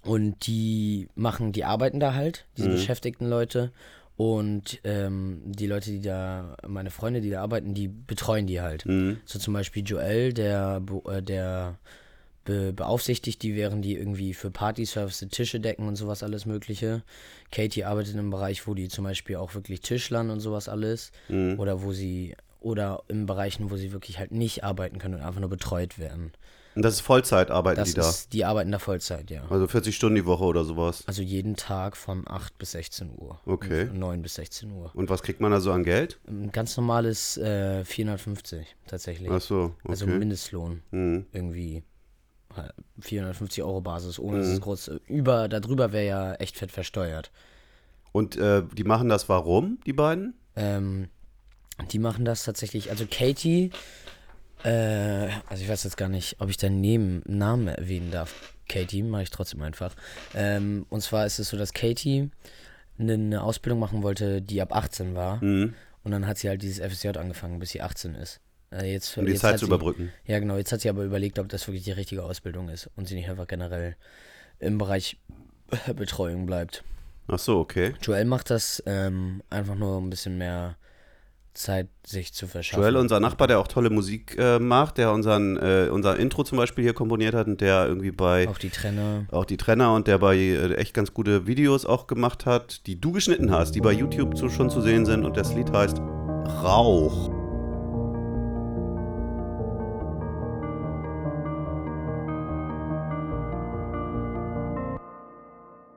und 0.03 0.47
die 0.47 1.09
machen, 1.17 1.53
die 1.53 1.65
arbeiten 1.65 2.01
da 2.01 2.15
halt, 2.15 2.47
diese 2.57 2.69
Mhm. 2.69 2.73
beschäftigten 2.73 3.27
Leute. 3.29 3.73
Und 4.17 4.81
ähm, 4.85 5.43
die 5.45 5.67
Leute, 5.67 5.91
die 5.91 6.01
da, 6.01 6.57
meine 6.67 6.91
Freunde, 6.91 7.21
die 7.21 7.31
da 7.31 7.43
arbeiten, 7.43 7.75
die 7.75 7.89
betreuen 7.89 8.47
die 8.47 8.63
halt. 8.63 8.87
Mhm. 8.87 9.19
So 9.27 9.39
zum 9.39 9.53
Beispiel 9.53 9.85
Joel, 9.85 10.33
der, 10.33 10.83
äh, 11.09 11.23
der 11.23 11.79
be 12.45 12.73
beaufsichtigt 12.73 13.43
die, 13.43 13.57
während 13.57 13.85
die 13.85 13.97
irgendwie 13.97 14.33
für 14.33 14.51
Partyservice 14.51 15.27
Tische 15.31 15.61
decken 15.61 15.87
und 15.87 15.97
sowas 15.97 16.23
alles 16.23 16.47
Mögliche. 16.47 17.03
Katie 17.51 17.85
arbeitet 17.85 18.15
in 18.15 18.21
einem 18.21 18.31
Bereich, 18.31 18.67
wo 18.67 18.73
die 18.73 18.89
zum 18.89 19.05
Beispiel 19.05 19.37
auch 19.37 19.55
wirklich 19.55 19.81
Tischlern 19.81 20.31
und 20.31 20.41
sowas 20.41 20.69
alles. 20.69 21.13
Mhm. 21.29 21.59
Oder 21.59 21.83
wo 21.83 21.93
sie, 21.93 22.35
oder 22.61 23.03
in 23.09 23.27
Bereichen, 23.27 23.71
wo 23.71 23.77
sie 23.77 23.93
wirklich 23.93 24.19
halt 24.19 24.33
nicht 24.33 24.65
arbeiten 24.65 24.99
können 24.99 25.17
und 25.17 25.23
einfach 25.23 25.41
nur 25.41 25.51
betreut 25.51 25.99
werden. 25.99 26.33
Und 26.77 26.83
das 26.85 26.95
ist 26.95 27.01
Vollzeit, 27.01 27.51
arbeiten 27.51 27.81
Das 27.81 27.89
die 27.89 27.95
da. 27.95 28.09
ist, 28.09 28.33
die 28.35 28.45
arbeiten 28.45 28.71
da 28.71 28.79
Vollzeit, 28.79 29.31
ja. 29.31 29.45
Also 29.51 29.67
40 29.67 29.97
Stunden 29.97 30.15
die 30.17 30.27
Woche 30.27 30.45
oder 30.45 30.63
sowas. 30.65 31.03
Also 31.07 31.23
jeden 31.23 31.57
Tag 31.57 31.97
von 31.97 32.25
8 32.29 32.59
bis 32.59 32.73
16 32.73 33.13
Uhr. 33.19 33.41
Okay. 33.47 33.87
Von 33.87 33.99
9 33.99 34.21
bis 34.23 34.35
16 34.35 34.71
Uhr. 34.71 34.91
Und 34.95 35.09
was 35.09 35.23
kriegt 35.23 35.41
man 35.41 35.51
da 35.53 35.61
so 35.61 35.73
an 35.73 35.85
Geld? 35.85 36.21
Ein 36.29 36.53
ganz 36.53 36.77
normales 36.77 37.39
äh, 37.39 37.83
450 37.85 38.77
tatsächlich. 38.87 39.31
Ach 39.31 39.41
so, 39.41 39.75
okay. 39.83 39.89
Also 39.89 40.07
Mindestlohn. 40.07 40.83
Mhm. 40.91 41.27
irgendwie 41.33 41.83
halt 42.55 42.73
450 43.01 43.63
Euro 43.65 43.81
Basis, 43.81 44.19
ohne 44.19 44.37
Mhm. 44.37 44.41
dass 44.43 44.49
es 44.51 44.61
groß 44.61 44.91
über, 45.09 45.49
darüber 45.49 45.93
wäre 45.93 46.07
ja 46.07 46.35
echt 46.35 46.57
fett 46.57 46.73
versteuert. 46.73 47.31
Und 48.13 48.37
äh, 48.37 48.63
die 48.75 48.85
machen 48.85 49.09
das 49.09 49.29
warum, 49.29 49.79
die 49.87 49.93
beiden? 49.93 50.35
Ähm, 50.57 51.09
die 51.91 51.99
machen 51.99 52.25
das 52.25 52.45
tatsächlich, 52.45 52.91
also 52.91 53.05
Katie, 53.11 53.71
äh, 54.65 55.29
also 55.49 55.63
ich 55.63 55.69
weiß 55.69 55.85
jetzt 55.85 55.97
gar 55.97 56.09
nicht, 56.09 56.37
ob 56.41 56.49
ich 56.49 56.57
deinen 56.57 56.81
Neben, 56.81 57.23
Namen 57.27 57.69
erwähnen 57.69 58.11
darf. 58.11 58.53
Katie, 58.69 59.03
mache 59.03 59.23
ich 59.23 59.31
trotzdem 59.31 59.63
einfach. 59.63 59.95
Ähm, 60.35 60.87
und 60.89 61.03
zwar 61.03 61.27
ist 61.27 61.39
es 61.39 61.51
so, 61.51 61.57
dass 61.57 61.73
Katie 61.73 62.31
eine, 62.99 63.15
eine 63.15 63.43
Ausbildung 63.43 63.79
machen 63.79 64.03
wollte, 64.03 64.43
die 64.43 64.61
ab 64.61 64.75
18 64.75 65.15
war. 65.15 65.43
Mhm. 65.43 65.75
Und 66.03 66.11
dann 66.13 66.27
hat 66.27 66.39
sie 66.39 66.49
halt 66.49 66.63
dieses 66.63 66.79
FSJ 66.79 67.19
angefangen, 67.19 67.59
bis 67.59 67.71
sie 67.71 67.83
18 67.83 68.15
ist. 68.15 68.41
Äh, 68.73 68.93
jetzt, 68.93 69.17
Um 69.17 69.27
die 69.27 69.33
jetzt 69.33 69.41
Zeit 69.41 69.55
hat 69.55 69.61
zu 69.61 69.67
sie, 69.67 69.71
überbrücken. 69.71 70.13
Ja, 70.27 70.39
genau. 70.39 70.57
Jetzt 70.57 70.73
hat 70.73 70.81
sie 70.81 70.89
aber 70.89 71.05
überlegt, 71.05 71.39
ob 71.39 71.49
das 71.49 71.67
wirklich 71.67 71.85
die 71.85 71.93
richtige 71.93 72.25
Ausbildung 72.25 72.69
ist 72.69 72.91
und 72.97 73.07
sie 73.07 73.15
nicht 73.15 73.29
einfach 73.29 73.47
generell 73.47 73.97
im 74.59 74.79
Bereich 74.79 75.19
Betreuung 75.97 76.47
bleibt. 76.47 76.83
Ach 77.29 77.39
so, 77.39 77.59
okay. 77.59 77.95
Joel 78.01 78.25
macht 78.25 78.51
das 78.51 78.83
ähm, 78.87 79.43
einfach 79.51 79.75
nur 79.75 80.01
ein 80.01 80.11
bisschen 80.11 80.39
mehr 80.39 80.77
Zeit 81.57 81.89
sich 82.05 82.33
zu 82.33 82.47
verschaffen. 82.47 82.83
Joel, 82.83 82.97
unser 82.97 83.19
Nachbar, 83.19 83.49
der 83.49 83.59
auch 83.59 83.69
tolle 83.69 83.91
Musik 83.91 84.37
äh, 84.39 84.59
macht, 84.59 84.99
der 84.99 85.13
unseren, 85.13 85.57
äh, 85.57 85.89
unser 85.91 86.17
Intro 86.17 86.45
zum 86.45 86.59
Beispiel 86.59 86.85
hier 86.85 86.95
komponiert 86.95 87.35
hat 87.35 87.47
und 87.47 87.61
der 87.61 87.87
irgendwie 87.87 88.13
bei 88.13 88.49
Auch 88.49 88.59
die 88.59 88.71
Trenner. 88.71 89.27
auch 89.33 89.45
die 89.45 89.57
Trenner 89.57 89.95
und 89.95 90.07
der 90.07 90.19
bei 90.19 90.37
äh, 90.37 90.75
echt 90.75 90.95
ganz 90.95 91.13
gute 91.13 91.47
Videos 91.47 91.85
auch 91.85 92.07
gemacht 92.07 92.47
hat, 92.47 92.87
die 92.87 93.01
du 93.01 93.13
geschnitten 93.13 93.51
hast, 93.51 93.73
die 93.73 93.81
bei 93.81 93.93
YouTube 93.93 94.37
zu, 94.37 94.49
schon 94.49 94.71
zu 94.71 94.81
sehen 94.81 95.05
sind 95.05 95.25
und 95.25 95.37
das 95.37 95.55
Lied 95.55 95.73
heißt 95.73 95.99
Rauch. 96.63 97.36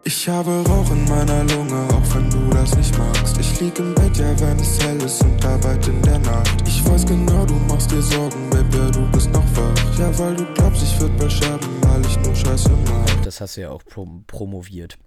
Ich 0.03 0.27
habe 0.29 0.63
Rauch 0.67 0.89
in 0.91 1.03
meiner 1.05 1.43
Lunge, 1.53 1.87
auch 1.93 2.15
wenn 2.15 2.29
du 2.29 2.49
das 2.51 2.75
nicht 2.75 2.97
magst. 2.97 3.37
Ich 3.37 3.59
lieg 3.59 3.77
im 3.79 3.93
Bett, 3.95 4.17
ja, 4.17 4.39
wenn 4.39 4.57
es 4.57 4.79
hell 4.81 4.97
ist 5.03 5.21
und 5.23 5.43
arbeite 5.45 5.91
in 5.91 6.01
der 6.01 6.19
Nacht. 6.19 6.61
Ich 6.65 6.83
weiß 6.85 7.05
genau, 7.05 7.45
du 7.45 7.53
machst 7.53 7.91
dir 7.91 8.01
Sorgen, 8.01 8.49
Baby, 8.49 8.77
ja, 8.77 8.89
du 8.91 9.11
bist 9.11 9.29
noch 9.31 9.43
wach. 9.55 9.99
Ja, 9.99 10.17
weil 10.17 10.35
du 10.35 10.45
glaubst, 10.53 10.81
ich 10.83 10.99
würd 10.99 11.17
bald 11.17 11.31
sterben, 11.31 11.67
weil 11.81 12.01
ich 12.05 12.17
nur 12.21 12.33
Scheiße 12.33 12.69
mach. 12.87 13.23
Das 13.23 13.41
hast 13.41 13.57
du 13.57 13.61
ja 13.61 13.71
auch 13.71 13.83
prom 13.83 14.23
promoviert 14.25 14.97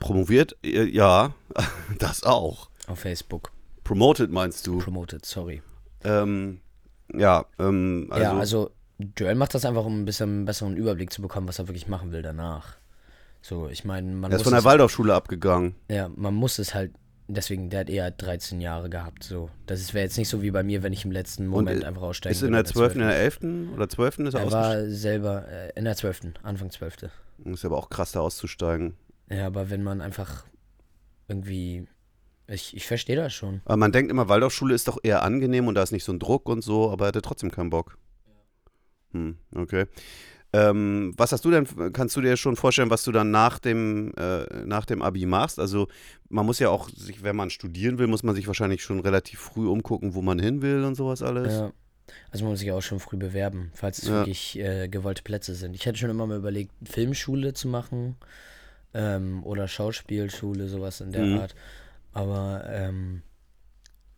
Promoviert? 0.00 0.56
Ja, 0.62 1.32
das 1.98 2.24
auch. 2.24 2.68
auf 2.88 2.98
Facebook. 2.98 3.52
Promoted 3.84 4.30
meinst 4.30 4.66
du? 4.66 4.78
Promoted, 4.78 5.24
sorry. 5.24 5.62
Ähm, 6.02 6.60
ja, 7.14 7.46
ähm, 7.58 8.08
also, 8.10 8.24
ja, 8.24 8.36
also 8.36 8.70
Joel 9.16 9.36
macht 9.36 9.54
das 9.54 9.64
einfach, 9.64 9.84
um 9.84 10.02
ein 10.02 10.04
bisschen 10.04 10.28
einen 10.28 10.44
besseren 10.44 10.76
Überblick 10.76 11.12
zu 11.12 11.22
bekommen, 11.22 11.48
was 11.48 11.58
er 11.58 11.68
wirklich 11.68 11.88
machen 11.88 12.12
will 12.12 12.22
danach. 12.22 12.76
So, 13.46 13.68
ich 13.68 13.84
meine, 13.84 14.10
man 14.10 14.30
er 14.32 14.36
ist 14.38 14.44
von 14.44 14.54
der 14.54 14.64
Waldorfschule 14.64 15.12
abgegangen. 15.12 15.74
ja, 15.90 16.08
man 16.08 16.32
muss 16.34 16.58
es 16.58 16.72
halt, 16.72 16.92
deswegen, 17.28 17.68
der 17.68 17.80
hat 17.80 17.90
eher 17.90 18.10
13 18.10 18.62
Jahre 18.62 18.88
gehabt, 18.88 19.22
so. 19.22 19.50
Das 19.66 19.92
wäre 19.92 20.02
jetzt 20.04 20.16
nicht 20.16 20.30
so 20.30 20.40
wie 20.40 20.50
bei 20.50 20.62
mir, 20.62 20.82
wenn 20.82 20.94
ich 20.94 21.04
im 21.04 21.12
letzten 21.12 21.46
Moment 21.48 21.82
i- 21.82 21.84
einfach 21.84 22.00
aussteigen 22.00 22.34
Ist 22.34 22.42
in 22.42 22.52
der 22.52 22.64
12., 22.64 22.94
in 22.94 23.00
der 23.00 23.16
11. 23.18 23.40
oder 23.74 23.86
12. 23.86 24.20
ist 24.20 24.34
er, 24.34 24.40
Er 24.44 24.50
war 24.50 24.88
selber 24.88 25.46
äh, 25.46 25.72
in 25.78 25.84
der 25.84 25.94
12., 25.94 26.22
Anfang 26.42 26.70
12. 26.70 27.10
Ist 27.44 27.64
aber 27.66 27.76
auch 27.76 27.90
krass, 27.90 28.12
da 28.12 28.20
auszusteigen. 28.20 28.94
Ja, 29.28 29.46
aber 29.46 29.68
wenn 29.68 29.82
man 29.82 30.00
einfach 30.00 30.46
irgendwie, 31.28 31.86
ich, 32.46 32.74
ich 32.74 32.86
verstehe 32.86 33.16
das 33.16 33.34
schon. 33.34 33.60
Aber 33.66 33.76
man 33.76 33.92
denkt 33.92 34.10
immer, 34.10 34.30
Waldorfschule 34.30 34.74
ist 34.74 34.88
doch 34.88 34.96
eher 35.02 35.22
angenehm 35.22 35.66
und 35.68 35.74
da 35.74 35.82
ist 35.82 35.92
nicht 35.92 36.04
so 36.04 36.12
ein 36.12 36.18
Druck 36.18 36.48
und 36.48 36.62
so, 36.62 36.90
aber 36.90 37.04
er 37.04 37.08
hatte 37.08 37.20
trotzdem 37.20 37.50
keinen 37.50 37.68
Bock. 37.68 37.98
Hm, 39.12 39.36
okay. 39.54 39.84
Ähm, 40.54 41.12
was 41.16 41.32
hast 41.32 41.44
du 41.44 41.50
denn, 41.50 41.66
kannst 41.92 42.14
du 42.16 42.20
dir 42.20 42.36
schon 42.36 42.54
vorstellen, 42.54 42.88
was 42.90 43.02
du 43.02 43.10
dann 43.10 43.32
nach 43.32 43.58
dem, 43.58 44.12
äh, 44.16 44.44
nach 44.64 44.86
dem 44.86 45.02
Abi 45.02 45.26
machst? 45.26 45.58
Also 45.58 45.88
man 46.28 46.46
muss 46.46 46.60
ja 46.60 46.68
auch, 46.68 46.88
sich, 46.90 47.24
wenn 47.24 47.34
man 47.34 47.50
studieren 47.50 47.98
will, 47.98 48.06
muss 48.06 48.22
man 48.22 48.36
sich 48.36 48.46
wahrscheinlich 48.46 48.82
schon 48.82 49.00
relativ 49.00 49.40
früh 49.40 49.66
umgucken, 49.66 50.14
wo 50.14 50.22
man 50.22 50.38
hin 50.38 50.62
will 50.62 50.84
und 50.84 50.94
sowas 50.94 51.22
alles. 51.22 51.52
Ja. 51.54 51.72
Also 52.30 52.44
man 52.44 52.52
muss 52.52 52.60
sich 52.60 52.70
auch 52.70 52.82
schon 52.82 53.00
früh 53.00 53.16
bewerben, 53.16 53.72
falls 53.74 53.98
es 53.98 54.08
Ja. 54.08 54.18
wirklich 54.18 54.58
äh, 54.58 54.88
gewollte 54.88 55.22
Plätze 55.22 55.54
sind. 55.56 55.74
Ich 55.74 55.86
hätte 55.86 55.98
schon 55.98 56.10
immer 56.10 56.26
mal 56.26 56.36
überlegt, 56.36 56.70
Filmschule 56.84 57.54
zu 57.54 57.66
machen 57.66 58.16
ähm, 58.92 59.42
oder 59.44 59.66
Schauspielschule, 59.66 60.68
sowas 60.68 61.00
in 61.00 61.10
der 61.12 61.24
Mhm. 61.26 61.38
Art. 61.38 61.54
Aber 62.12 62.64
ähm, 62.68 63.22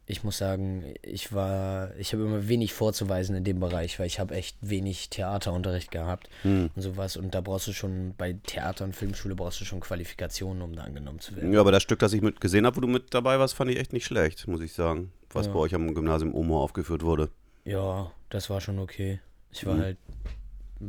ich 0.08 0.22
muss 0.22 0.38
sagen, 0.38 0.84
ich 1.02 1.32
war, 1.32 1.94
ich 1.96 2.12
habe 2.12 2.22
immer 2.22 2.46
wenig 2.48 2.72
vorzuweisen 2.72 3.34
in 3.34 3.42
dem 3.44 3.58
Bereich, 3.58 3.98
weil 3.98 4.06
ich 4.06 4.20
habe 4.20 4.34
echt 4.34 4.56
wenig 4.60 5.10
Theaterunterricht 5.10 5.90
gehabt 5.90 6.28
Hm. 6.42 6.70
und 6.74 6.82
sowas. 6.82 7.16
Und 7.16 7.34
da 7.34 7.40
brauchst 7.40 7.66
du 7.66 7.72
schon, 7.72 8.14
bei 8.16 8.34
Theater 8.46 8.84
und 8.84 8.94
Filmschule 8.94 9.34
brauchst 9.34 9.60
du 9.60 9.64
schon 9.64 9.80
Qualifikationen, 9.80 10.62
um 10.62 10.74
da 10.76 10.84
angenommen 10.84 11.18
zu 11.20 11.34
werden. 11.34 11.52
Ja, 11.52 11.60
aber 11.60 11.72
das 11.72 11.82
Stück, 11.82 11.98
das 11.98 12.12
ich 12.12 12.22
mit 12.22 12.40
gesehen 12.40 12.66
habe, 12.66 12.76
wo 12.76 12.80
du 12.82 12.86
mit 12.88 13.12
dabei 13.14 13.38
warst, 13.38 13.54
fand 13.54 13.70
ich 13.70 13.78
echt 13.78 13.92
nicht 13.92 14.04
schlecht, 14.06 14.46
muss 14.46 14.60
ich 14.60 14.72
sagen. 14.72 15.10
Was 15.32 15.46
Ja. 15.46 15.52
bei 15.52 15.58
euch 15.58 15.74
am 15.74 15.92
Gymnasium 15.92 16.34
Omo 16.34 16.62
aufgeführt 16.62 17.02
wurde. 17.02 17.28
Ja, 17.64 18.12
das 18.30 18.48
war 18.48 18.60
schon 18.60 18.78
okay. 18.78 19.20
Ich 19.50 19.66
war 19.66 19.74
Mhm. 19.74 19.80
halt 19.80 19.96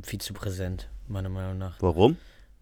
viel 0.03 0.19
zu 0.21 0.33
präsent, 0.33 0.89
meiner 1.07 1.29
Meinung 1.29 1.57
nach. 1.57 1.77
Warum? 1.81 2.17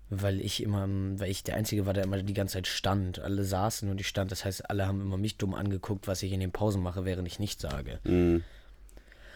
Weil 0.09 0.39
ich 0.39 0.61
immer, 0.61 0.87
weil 0.87 1.31
ich 1.31 1.43
der 1.43 1.55
Einzige 1.55 1.85
war, 1.85 1.93
der 1.93 2.03
immer 2.03 2.21
die 2.21 2.33
ganze 2.33 2.53
Zeit 2.53 2.67
stand. 2.67 3.19
Alle 3.19 3.43
saßen 3.43 3.89
und 3.89 3.99
ich 3.99 4.07
stand. 4.07 4.31
Das 4.31 4.45
heißt, 4.45 4.69
alle 4.69 4.85
haben 4.85 5.01
immer 5.01 5.17
mich 5.17 5.37
dumm 5.37 5.55
angeguckt, 5.55 6.07
was 6.07 6.21
ich 6.21 6.31
in 6.31 6.39
den 6.39 6.51
Pausen 6.51 6.83
mache, 6.83 7.05
während 7.05 7.27
ich 7.27 7.39
nichts 7.39 7.61
sage. 7.63 7.99
Hm. 8.03 8.43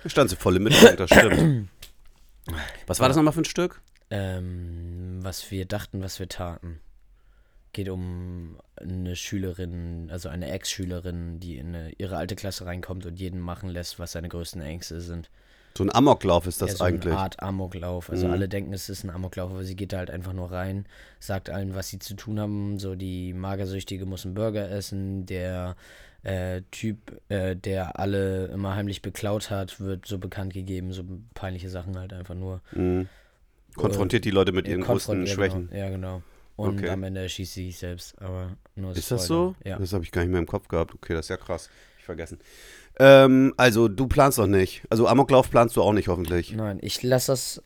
Da 0.04 0.10
stand 0.10 0.30
sie 0.30 0.36
voll 0.36 0.56
im 0.56 0.64
Mittelpunkt, 0.64 1.00
das 1.00 1.10
stimmt. 1.10 1.70
Was 2.88 3.00
war 3.00 3.08
das 3.08 3.18
nochmal 3.18 3.34
für 3.34 3.42
ein 3.42 3.46
Stück? 3.46 3.80
Ähm, 4.10 5.20
was 5.22 5.52
wir 5.52 5.66
dachten, 5.66 6.02
was 6.02 6.18
wir 6.20 6.28
taten. 6.28 6.80
Geht 7.74 7.90
um 7.90 8.58
eine 8.76 9.16
Schülerin, 9.16 10.10
also 10.10 10.30
eine 10.30 10.50
Ex-Schülerin, 10.50 11.40
die 11.40 11.58
in 11.58 11.76
eine, 11.76 11.92
ihre 12.00 12.18
alte 12.18 12.36
Klasse 12.36 12.66
reinkommt 12.66 13.06
und 13.06 13.20
jeden 13.20 13.40
machen 13.40 13.70
lässt, 13.70 14.00
was 14.00 14.14
seine 14.14 14.30
größten 14.30 14.62
Ängste 14.62 15.00
sind. 15.02 15.30
So 15.80 15.86
ein 15.86 15.96
Amoklauf 15.96 16.46
ist 16.46 16.62
das 16.62 16.72
ja, 16.72 16.76
so 16.76 16.84
eigentlich. 16.84 17.14
eine 17.14 17.22
Art 17.22 17.42
Amoklauf. 17.42 18.10
Also 18.10 18.28
Mhm. 18.28 18.34
alle 18.34 18.50
denken, 18.50 18.74
es 18.74 18.90
ist 18.90 19.06
ein 19.06 19.10
Amoklauf, 19.10 19.50
aber 19.50 19.64
sie 19.64 19.78
geht 19.78 19.94
da 19.94 20.00
halt 20.00 20.12
einfach 20.12 20.34
nur 20.34 20.52
rein, 20.52 20.86
sagt 21.22 21.50
allen, 21.50 21.74
was 21.74 21.88
sie 21.88 22.00
zu 22.00 22.16
tun 22.16 22.38
haben. 22.38 22.80
So 22.80 22.96
die 22.96 23.32
Magersüchtige 23.32 24.06
muss 24.06 24.26
einen 24.26 24.34
Burger 24.34 24.70
essen, 24.70 25.26
der 25.26 25.78
äh, 26.24 26.64
Typ, 26.72 26.98
äh, 27.30 27.56
der 27.56 27.98
alle 27.98 28.48
immer 28.48 28.76
heimlich 28.76 29.02
beklaut 29.02 29.50
hat, 29.52 29.80
wird 29.80 30.06
so 30.06 30.18
bekannt 30.18 30.54
gegeben, 30.54 30.92
so 30.92 31.06
peinliche 31.34 31.70
Sachen 31.70 31.98
halt 31.98 32.12
einfach 32.12 32.36
nur. 32.36 32.60
Mhm. 32.74 33.08
Konfrontiert 33.78 34.26
die 34.26 34.32
Leute 34.32 34.52
mit 34.52 34.68
ihren 34.68 34.82
Äh, 34.82 34.86
größten 34.86 35.20
konfront- 35.24 35.28
ja, 35.30 35.34
Schwächen. 35.34 35.70
Genau, 35.70 35.80
ja, 35.82 35.90
genau. 35.90 36.22
Und 36.58 36.80
Okay. 36.80 36.90
am 36.90 37.04
Ende 37.04 37.22
erschießt 37.22 37.54
sie 37.54 37.68
sich 37.68 37.78
selbst, 37.78 38.22
aber 38.22 38.58
nur 38.76 38.92
Ist 38.92 39.12
das 39.12 39.28
so? 39.28 39.56
Ja. 39.64 39.80
Das 39.80 39.94
habe 39.94 40.04
ich 40.04 40.12
gar 40.12 40.24
nicht 40.24 40.32
mehr 40.32 40.42
im 40.42 40.46
Kopf 40.46 40.68
gehabt. 40.68 40.94
Okay, 40.94 41.14
das 41.14 41.28
ist 41.28 41.30
ja 41.30 41.38
krass. 41.38 41.70
Ich 42.00 42.04
vergessen. 42.04 42.38
Ähm, 43.00 43.54
also, 43.58 43.88
du 43.88 44.08
planst 44.08 44.38
doch 44.38 44.48
nicht. 44.48 44.84
Also, 44.90 45.08
Amoklauf 45.08 45.50
planst 45.50 45.76
du 45.78 45.82
auch 45.82 45.94
nicht, 45.94 46.08
hoffentlich. 46.10 46.54
Nein, 46.54 46.80
ich 46.82 47.02
lasse 47.02 47.32
das 47.32 47.64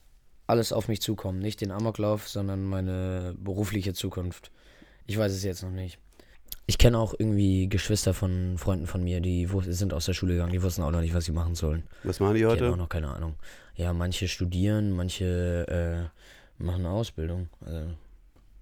alles 0.47 0.71
auf 0.73 0.87
mich 0.87 1.01
zukommen. 1.01 1.39
Nicht 1.39 1.61
den 1.61 1.71
Amoklauf, 1.71 2.27
sondern 2.29 2.63
meine 2.63 3.33
berufliche 3.39 3.93
Zukunft. 3.93 4.51
Ich 5.07 5.17
weiß 5.17 5.31
es 5.31 5.43
jetzt 5.43 5.63
noch 5.63 5.71
nicht. 5.71 5.97
Ich 6.65 6.77
kenne 6.77 6.97
auch 6.97 7.13
irgendwie 7.17 7.67
Geschwister 7.67 8.13
von 8.13 8.57
Freunden 8.57 8.87
von 8.87 9.03
mir, 9.03 9.19
die 9.19 9.49
sind 9.67 9.93
aus 9.93 10.05
der 10.05 10.13
Schule 10.13 10.33
gegangen, 10.33 10.53
die 10.53 10.63
wussten 10.63 10.81
auch 10.81 10.91
noch 10.91 11.01
nicht, 11.01 11.13
was 11.13 11.25
sie 11.25 11.33
machen 11.33 11.55
sollen. 11.55 11.83
Was 12.03 12.21
machen 12.21 12.35
die 12.35 12.39
Die 12.39 12.45
hatten 12.45 12.63
auch 12.63 12.67
heute? 12.69 12.77
noch 12.77 12.87
keine 12.89 13.09
Ahnung. 13.09 13.35
Ja, 13.75 13.91
manche 13.91 14.29
studieren, 14.29 14.91
manche 14.91 16.09
äh, 16.59 16.63
machen 16.63 16.85
eine 16.85 16.91
Ausbildung. 16.91 17.49
Also, 17.65 17.89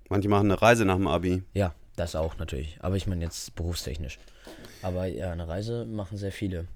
Manche 0.10 0.30
machen 0.30 0.50
eine 0.52 0.60
Reise 0.62 0.84
nach 0.84 0.96
dem 0.96 1.08
Abi. 1.08 1.44
ja, 1.54 1.76
das 1.96 2.16
auch 2.16 2.38
natürlich. 2.38 2.78
Aber 2.82 2.96
ich 2.96 3.08
meine 3.08 3.24
jetzt 3.24 3.56
berufstechnisch. 3.56 4.20
Aber 4.82 5.06
ja, 5.06 5.32
eine 5.32 5.48
Reise 5.48 5.86
machen 5.86 6.18
sehr 6.18 6.32
viele. 6.32 6.68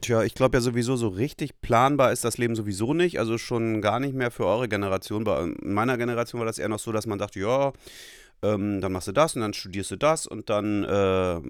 Tja, 0.00 0.22
ich 0.22 0.34
glaube 0.34 0.56
ja 0.56 0.60
sowieso, 0.62 0.96
so 0.96 1.08
richtig 1.08 1.60
planbar 1.60 2.12
ist 2.12 2.24
das 2.24 2.38
Leben 2.38 2.54
sowieso 2.54 2.94
nicht. 2.94 3.18
Also 3.18 3.36
schon 3.36 3.82
gar 3.82 4.00
nicht 4.00 4.14
mehr 4.14 4.30
für 4.30 4.46
eure 4.46 4.68
Generation. 4.68 5.24
Bei 5.24 5.42
in 5.42 5.74
meiner 5.74 5.98
Generation 5.98 6.38
war 6.38 6.46
das 6.46 6.58
eher 6.58 6.68
noch 6.68 6.78
so, 6.78 6.92
dass 6.92 7.06
man 7.06 7.18
dachte, 7.18 7.40
ja, 7.40 7.72
ähm, 8.42 8.80
dann 8.80 8.92
machst 8.92 9.08
du 9.08 9.12
das 9.12 9.36
und 9.36 9.42
dann 9.42 9.52
studierst 9.52 9.90
du 9.90 9.96
das 9.96 10.26
und 10.26 10.48
dann 10.48 10.84
äh, 10.84 11.40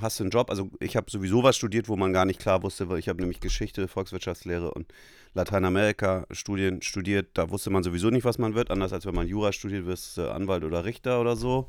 hast 0.00 0.20
du 0.20 0.24
einen 0.24 0.30
Job. 0.30 0.50
Also 0.50 0.70
ich 0.78 0.96
habe 0.96 1.10
sowieso 1.10 1.42
was 1.42 1.56
studiert, 1.56 1.88
wo 1.88 1.96
man 1.96 2.12
gar 2.12 2.24
nicht 2.24 2.38
klar 2.38 2.62
wusste, 2.62 2.88
weil 2.88 2.98
ich 2.98 3.08
habe 3.08 3.20
nämlich 3.20 3.40
Geschichte, 3.40 3.88
Volkswirtschaftslehre 3.88 4.70
und 4.70 4.86
Lateinamerika-Studien 5.34 6.82
studiert. 6.82 7.30
Da 7.34 7.50
wusste 7.50 7.70
man 7.70 7.82
sowieso 7.82 8.10
nicht, 8.10 8.24
was 8.24 8.38
man 8.38 8.54
wird. 8.54 8.70
Anders 8.70 8.92
als 8.92 9.06
wenn 9.06 9.14
man 9.14 9.26
Jura 9.26 9.52
studiert, 9.52 9.86
wirst 9.86 10.16
du 10.16 10.30
Anwalt 10.32 10.62
oder 10.62 10.84
Richter 10.84 11.20
oder 11.20 11.34
so. 11.34 11.68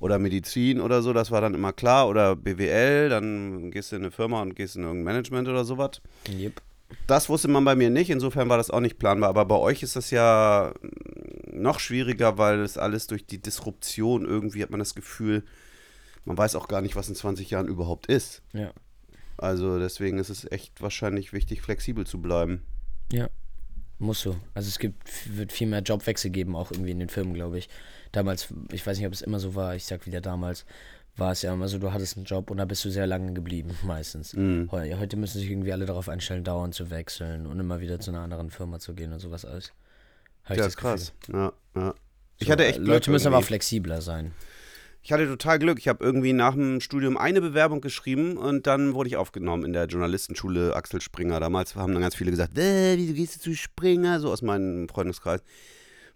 Oder 0.00 0.18
Medizin 0.18 0.80
oder 0.80 1.02
so, 1.02 1.12
das 1.12 1.30
war 1.30 1.40
dann 1.42 1.54
immer 1.54 1.72
klar. 1.72 2.08
Oder 2.08 2.34
BWL, 2.34 3.10
dann 3.10 3.70
gehst 3.70 3.92
du 3.92 3.96
in 3.96 4.02
eine 4.02 4.10
Firma 4.10 4.42
und 4.42 4.56
gehst 4.56 4.76
in 4.76 4.82
irgendein 4.82 5.04
Management 5.04 5.48
oder 5.48 5.64
sowas. 5.64 6.00
Yep. 6.28 6.60
Das 7.06 7.28
wusste 7.28 7.48
man 7.48 7.64
bei 7.64 7.76
mir 7.76 7.90
nicht, 7.90 8.10
insofern 8.10 8.48
war 8.48 8.56
das 8.56 8.70
auch 8.70 8.80
nicht 8.80 8.98
planbar. 8.98 9.28
Aber 9.28 9.44
bei 9.44 9.56
euch 9.56 9.82
ist 9.82 9.96
das 9.96 10.10
ja 10.10 10.72
noch 11.52 11.78
schwieriger, 11.78 12.38
weil 12.38 12.60
es 12.60 12.78
alles 12.78 13.06
durch 13.06 13.26
die 13.26 13.38
Disruption 13.38 14.24
irgendwie 14.24 14.62
hat 14.62 14.70
man 14.70 14.80
das 14.80 14.94
Gefühl, 14.94 15.44
man 16.24 16.36
weiß 16.36 16.56
auch 16.56 16.68
gar 16.68 16.80
nicht, 16.80 16.96
was 16.96 17.08
in 17.08 17.14
20 17.14 17.50
Jahren 17.50 17.68
überhaupt 17.68 18.06
ist. 18.06 18.42
Ja. 18.52 18.72
Also 19.36 19.78
deswegen 19.78 20.18
ist 20.18 20.30
es 20.30 20.50
echt 20.50 20.82
wahrscheinlich 20.82 21.32
wichtig, 21.32 21.62
flexibel 21.62 22.06
zu 22.06 22.20
bleiben. 22.20 22.62
Ja, 23.12 23.28
muss 23.98 24.20
so. 24.20 24.36
Also 24.54 24.68
es 24.68 24.78
gibt, 24.78 25.36
wird 25.36 25.52
viel 25.52 25.66
mehr 25.66 25.80
Jobwechsel 25.80 26.30
geben, 26.30 26.56
auch 26.56 26.70
irgendwie 26.70 26.90
in 26.90 26.98
den 26.98 27.08
Firmen, 27.08 27.34
glaube 27.34 27.58
ich. 27.58 27.68
Damals, 28.12 28.48
ich 28.72 28.86
weiß 28.86 28.98
nicht, 28.98 29.06
ob 29.06 29.12
es 29.12 29.22
immer 29.22 29.38
so 29.40 29.54
war, 29.54 29.74
ich 29.76 29.84
sag 29.86 30.06
wieder 30.06 30.20
damals, 30.20 30.64
war 31.16 31.32
es 31.32 31.42
ja 31.42 31.52
immer 31.52 31.68
so, 31.68 31.78
du 31.78 31.92
hattest 31.92 32.16
einen 32.16 32.24
Job 32.26 32.50
und 32.50 32.56
da 32.56 32.64
bist 32.64 32.84
du 32.84 32.90
sehr 32.90 33.06
lange 33.06 33.32
geblieben, 33.32 33.76
meistens. 33.84 34.34
Heu- 34.34 34.94
Heute 34.98 35.16
müssen 35.16 35.38
sich 35.38 35.50
irgendwie 35.50 35.72
alle 35.72 35.86
darauf 35.86 36.08
einstellen, 36.08 36.44
dauernd 36.44 36.74
zu 36.74 36.90
wechseln 36.90 37.46
und 37.46 37.58
immer 37.60 37.80
wieder 37.80 38.00
zu 38.00 38.10
einer 38.10 38.20
anderen 38.20 38.50
Firma 38.50 38.78
zu 38.78 38.94
gehen 38.94 39.12
und 39.12 39.20
sowas 39.20 39.44
alles. 39.44 39.72
Hab 40.44 40.56
Ja, 40.56 40.64
das 40.64 40.66
ist 40.68 40.76
krass. 40.76 41.12
Ja, 41.32 41.52
ja. 41.76 41.94
Ich 42.38 42.50
hatte 42.50 42.64
echt 42.64 42.76
äh, 42.78 42.80
Glück 42.80 42.88
Leute 42.88 43.10
müssen 43.10 43.26
aber 43.26 43.36
irgendwie. 43.36 43.46
flexibler 43.48 44.00
sein. 44.00 44.32
Ich 45.02 45.12
hatte 45.12 45.26
total 45.26 45.58
Glück. 45.58 45.78
Ich 45.78 45.88
habe 45.88 46.02
irgendwie 46.04 46.32
nach 46.34 46.52
dem 46.54 46.80
Studium 46.80 47.16
eine 47.16 47.40
Bewerbung 47.40 47.80
geschrieben 47.80 48.36
und 48.36 48.66
dann 48.66 48.92
wurde 48.94 49.08
ich 49.08 49.16
aufgenommen 49.16 49.64
in 49.64 49.72
der 49.72 49.86
Journalistenschule 49.86 50.74
Axel 50.76 51.00
Springer. 51.00 51.40
Damals 51.40 51.74
haben 51.76 51.92
dann 51.92 52.02
ganz 52.02 52.14
viele 52.14 52.30
gesagt, 52.30 52.56
äh, 52.58 52.96
wieso 52.98 53.14
gehst 53.14 53.36
du 53.36 53.40
zu 53.40 53.54
Springer? 53.54 54.20
So 54.20 54.30
aus 54.30 54.42
meinem 54.42 54.88
Freundeskreis. 54.88 55.42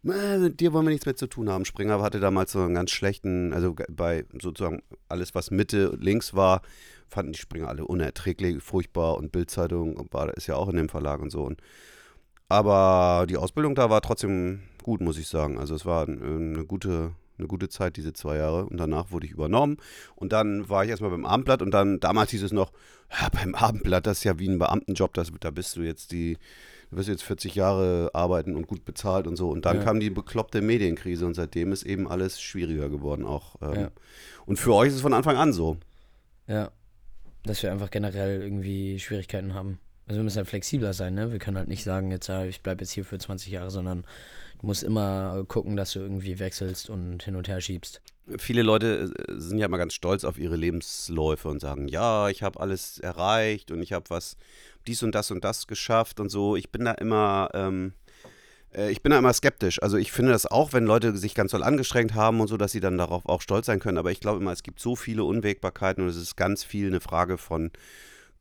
Äh, 0.07 0.39
mit 0.39 0.61
dir 0.61 0.73
wollen 0.73 0.87
wir 0.87 0.91
nichts 0.91 1.07
mehr 1.07 1.17
zu 1.17 1.27
tun 1.27 1.51
haben. 1.51 1.65
Springer 1.65 2.01
hatte 2.01 2.21
damals 2.21 2.53
so 2.53 2.61
einen 2.61 2.75
ganz 2.75 2.91
schlechten, 2.91 3.53
also 3.53 3.75
bei 3.91 4.25
sozusagen 4.41 4.83
alles, 5.09 5.35
was 5.35 5.51
Mitte, 5.51 5.97
links 6.01 6.35
war, 6.35 6.63
fanden 7.09 7.33
die 7.33 7.39
Springer 7.39 7.69
alle 7.69 7.87
unerträglich, 7.87 8.63
furchtbar 8.63 9.17
und 9.17 9.33
Bildzeitung 9.33 10.09
ist 10.37 10.47
ja 10.47 10.57
auch 10.57 10.69
in 10.69 10.77
dem 10.77 10.89
Verlag 10.89 11.21
und 11.21 11.31
so. 11.31 11.43
Und, 11.43 11.61
aber 12.49 13.27
die 13.29 13.37
Ausbildung 13.37 13.75
da 13.75 13.91
war 13.91 14.01
trotzdem 14.01 14.61
gut, 14.83 15.01
muss 15.01 15.19
ich 15.19 15.29
sagen. 15.29 15.59
Also 15.59 15.75
es 15.75 15.87
war 15.87 16.07
eine 16.07 16.65
gute, 16.67 17.13
eine 17.39 17.49
gute 17.49 17.69
Zeit, 17.69 17.97
diese 17.97 18.13
zwei 18.13 18.37
Jahre. 18.37 18.67
Und 18.67 18.77
danach 18.79 19.11
wurde 19.11 19.27
ich 19.27 19.33
übernommen. 19.33 19.79
Und 20.15 20.33
dann 20.33 20.69
war 20.69 20.85
ich 20.85 20.91
erstmal 20.91 21.11
beim 21.11 21.25
Abendblatt 21.25 21.63
und 21.63 21.73
dann, 21.73 22.01
damals 22.01 22.31
hieß 22.31 22.43
es 22.43 22.53
noch, 22.53 22.73
ja, 23.11 23.29
beim 23.31 23.55
Abendblatt, 23.55 24.07
das 24.07 24.19
ist 24.19 24.25
ja 24.25 24.39
wie 24.39 24.49
ein 24.49 24.59
Beamtenjob, 24.59 25.15
das, 25.15 25.33
da 25.41 25.51
bist 25.51 25.77
du 25.77 25.83
jetzt 25.83 26.13
die, 26.13 26.39
du 26.95 26.99
wirst 26.99 27.09
jetzt 27.09 27.25
40 27.25 27.55
Jahre 27.57 28.11
arbeiten 28.15 28.55
und 28.55 28.67
gut 28.69 28.85
bezahlt 28.85 29.27
und 29.27 29.37
so. 29.37 29.49
Und 29.51 29.65
dann 29.67 29.79
Ja. 29.79 29.83
kam 29.85 29.99
die 30.01 30.11
bekloppte 30.11 30.61
Medienkrise 30.63 31.27
und 31.27 31.35
seitdem 31.35 31.73
ist 31.73 31.83
eben 31.83 32.07
alles 32.09 32.41
schwieriger 32.41 32.89
geworden 32.89 33.25
auch. 33.27 33.57
Ähm, 33.61 33.75
Ja. 33.81 33.91
Und 34.47 34.59
für 34.59 34.75
euch 34.75 34.89
ist 34.89 34.95
es 34.97 35.01
von 35.01 35.13
Anfang 35.15 35.37
an 35.37 35.53
so. 35.53 35.77
Ja. 36.47 36.71
Dass 37.45 37.63
wir 37.63 37.73
einfach 37.73 37.91
generell 37.91 38.41
irgendwie 38.43 38.99
Schwierigkeiten 39.01 39.55
haben. 39.55 39.79
Also 40.07 40.19
wir 40.19 40.25
müssen 40.25 40.37
halt 40.37 40.49
flexibler 40.49 40.93
sein, 40.93 41.15
ne? 41.15 41.33
Wir 41.33 41.39
können 41.39 41.57
halt 41.57 41.69
nicht 41.69 41.83
sagen, 41.83 42.11
jetzt 42.11 42.27
ja, 42.27 42.45
ich 42.45 42.61
bleibe 42.61 42.83
jetzt 42.83 42.91
hier 42.91 43.05
für 43.05 43.19
20 43.19 43.51
Jahre, 43.51 43.71
sondern 43.71 44.05
du 44.61 44.67
musst 44.67 44.83
immer 44.83 45.45
gucken, 45.49 45.77
dass 45.77 45.93
du 45.93 46.01
irgendwie 46.01 46.39
wechselst 46.39 46.91
und 46.91 47.23
hin 47.23 47.37
und 47.37 47.49
her 47.49 47.61
schiebst. 47.61 48.03
Viele 48.39 48.63
Leute 48.63 49.13
äh, 49.29 49.35
sind 49.37 49.59
ja 49.59 49.67
immer 49.67 49.79
ganz 49.79 49.95
stolz 49.95 50.25
auf 50.25 50.39
ihre 50.39 50.57
Lebensläufe 50.57 51.49
und 51.49 51.61
sagen, 51.61 51.89
ja, 51.89 52.29
ich 52.29 52.43
habe 52.43 52.61
alles 52.61 52.99
erreicht 52.99 53.71
und 53.71 53.83
ich 53.83 53.93
habe 53.93 54.05
was, 54.09 54.37
dies 54.87 55.03
und 55.03 55.15
das 55.15 55.31
und 55.31 55.45
das 55.45 55.67
geschafft 55.67 56.21
und 56.21 56.29
so. 56.31 56.57
Ich 56.57 56.71
bin 56.71 56.85
da 56.85 56.93
immer, 56.93 57.49
ähm, 57.55 57.93
äh, 58.75 58.91
ich 58.91 59.03
bin 59.03 59.11
da 59.11 59.19
immer 59.19 59.33
skeptisch. 59.33 59.83
Also 59.83 59.97
ich 59.97 60.13
finde 60.13 60.33
das 60.33 60.45
auch, 60.45 60.75
wenn 60.75 60.85
Leute 60.85 61.17
sich 61.17 61.35
ganz 61.35 61.53
doll 61.53 61.63
angestrengt 61.63 62.15
haben 62.15 62.41
und 62.41 62.49
so, 62.49 62.59
dass 62.59 62.73
sie 62.73 62.81
dann 62.81 62.99
darauf 62.99 63.27
auch 63.27 63.41
stolz 63.41 63.67
sein 63.67 63.81
können. 63.81 63.99
Aber 63.99 64.11
ich 64.11 64.21
glaube 64.21 64.41
immer, 64.41 64.53
es 64.53 64.63
gibt 64.63 64.81
so 64.81 64.97
viele 64.97 65.25
Unwägbarkeiten 65.25 66.03
und 66.03 66.11
es 66.11 66.17
ist 66.17 66.37
ganz 66.37 66.63
viel 66.63 66.89
eine 66.89 67.01
Frage 67.01 67.39
von 67.39 67.71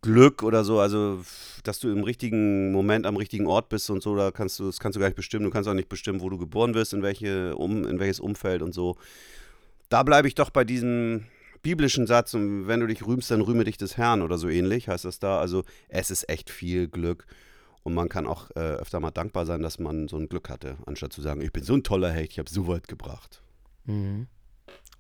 Glück 0.04 0.44
oder 0.44 0.64
so, 0.64 0.80
also 0.80 1.24
dass 1.64 1.80
du 1.80 1.90
im 1.90 2.04
richtigen 2.04 2.72
Moment 2.72 3.06
am 3.06 3.16
richtigen 3.16 3.48
Ort 3.48 3.70
bist 3.70 3.90
und 3.90 4.04
so, 4.04 4.16
da 4.16 4.32
kannst 4.32 4.60
du, 4.60 4.66
das 4.66 4.80
kannst 4.80 4.98
du 4.98 5.00
gar 5.00 5.08
nicht 5.08 5.16
bestimmen. 5.16 5.46
Du 5.46 5.50
kannst 5.50 5.68
auch 5.68 5.74
nicht 5.74 5.90
bestimmen, 5.90 6.22
wo 6.22 6.30
du 6.30 6.38
geboren 6.38 6.74
wirst, 6.74 6.94
in 6.94 7.02
welche, 7.02 7.56
um, 7.56 7.88
in 7.88 8.00
welches 8.00 8.20
Umfeld 8.20 8.62
und 8.62 8.74
so. 8.74 8.98
Da 9.90 10.04
bleibe 10.04 10.28
ich 10.28 10.36
doch 10.36 10.50
bei 10.50 10.66
diesem 10.66 11.26
biblischen 11.62 12.06
Satz, 12.06 12.34
und 12.34 12.68
wenn 12.68 12.82
du 12.82 12.88
dich 12.88 13.08
rühmst, 13.08 13.32
dann 13.32 13.42
rühme 13.42 13.64
dich 13.64 13.78
des 13.78 13.96
Herrn 13.96 14.22
oder 14.22 14.38
so 14.38 14.50
ähnlich, 14.50 14.90
heißt 14.90 15.06
das 15.06 15.20
da. 15.20 15.40
Also 15.40 15.64
es 15.88 16.12
ist 16.12 16.30
echt 16.30 16.50
viel 16.50 16.88
Glück. 16.90 17.26
Und 17.84 17.94
man 17.94 18.10
kann 18.10 18.28
auch 18.28 18.52
äh, 18.56 18.60
öfter 18.60 19.00
mal 19.00 19.12
dankbar 19.12 19.46
sein, 19.46 19.62
dass 19.62 19.80
man 19.80 20.08
so 20.08 20.18
ein 20.18 20.28
Glück 20.28 20.50
hatte, 20.50 20.78
anstatt 20.86 21.14
zu 21.14 21.22
sagen, 21.22 21.42
ich 21.42 21.52
bin 21.52 21.64
so 21.64 21.74
ein 21.74 21.84
toller 21.84 22.12
Hecht, 22.12 22.32
ich 22.32 22.40
habe 22.40 22.50
so 22.50 22.68
weit 22.68 22.88
gebracht. 22.88 23.42
Mhm. 23.86 24.28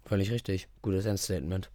Völlig 0.05 0.31
richtig. 0.31 0.67
Gutes 0.81 1.05
Endstatement. 1.05 1.69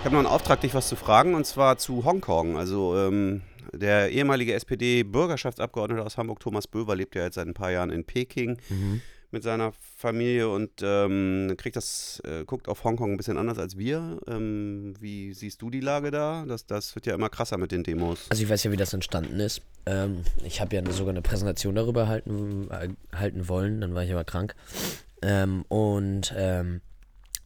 Ich 0.00 0.06
habe 0.06 0.14
noch 0.14 0.20
einen 0.20 0.34
Auftrag, 0.34 0.62
dich 0.62 0.72
was 0.72 0.88
zu 0.88 0.96
fragen, 0.96 1.34
und 1.34 1.44
zwar 1.44 1.76
zu 1.76 2.06
Hongkong. 2.06 2.56
Also 2.56 2.96
ähm, 2.96 3.42
der 3.74 4.08
ehemalige 4.08 4.54
SPD-Bürgerschaftsabgeordnete 4.54 6.02
aus 6.02 6.16
Hamburg, 6.16 6.40
Thomas 6.40 6.66
Böver, 6.66 6.96
lebt 6.96 7.14
ja 7.14 7.24
jetzt 7.24 7.34
seit 7.34 7.46
ein 7.46 7.52
paar 7.52 7.70
Jahren 7.70 7.90
in 7.90 8.06
Peking 8.06 8.58
mit 9.30 9.42
seiner 9.42 9.74
Familie 9.96 10.48
und 10.48 10.70
ähm, 10.82 11.54
kriegt 11.58 11.76
das, 11.76 12.22
äh, 12.24 12.46
guckt 12.46 12.66
auf 12.66 12.82
Hongkong 12.82 13.12
ein 13.12 13.16
bisschen 13.18 13.36
anders 13.36 13.58
als 13.58 13.76
wir. 13.76 14.18
Ähm, 14.26 14.94
wie 15.00 15.34
siehst 15.34 15.60
du 15.60 15.68
die 15.68 15.80
Lage 15.80 16.10
da? 16.10 16.46
Das, 16.48 16.64
das 16.64 16.94
wird 16.94 17.04
ja 17.04 17.14
immer 17.14 17.28
krasser 17.28 17.58
mit 17.58 17.70
den 17.70 17.82
Demos. 17.82 18.24
Also 18.30 18.42
ich 18.42 18.48
weiß 18.48 18.64
ja, 18.64 18.72
wie 18.72 18.78
das 18.78 18.94
entstanden 18.94 19.38
ist. 19.38 19.60
Ähm, 19.84 20.24
ich 20.46 20.62
habe 20.62 20.74
ja 20.74 20.80
eine, 20.80 20.92
sogar 20.92 21.10
eine 21.10 21.20
Präsentation 21.20 21.74
darüber 21.74 22.08
halten, 22.08 22.70
äh, 22.70 22.88
halten 23.14 23.48
wollen, 23.50 23.82
dann 23.82 23.94
war 23.94 24.02
ich 24.02 24.12
aber 24.12 24.24
krank. 24.24 24.54
Ähm, 25.20 25.66
und 25.68 26.32
ähm, 26.34 26.80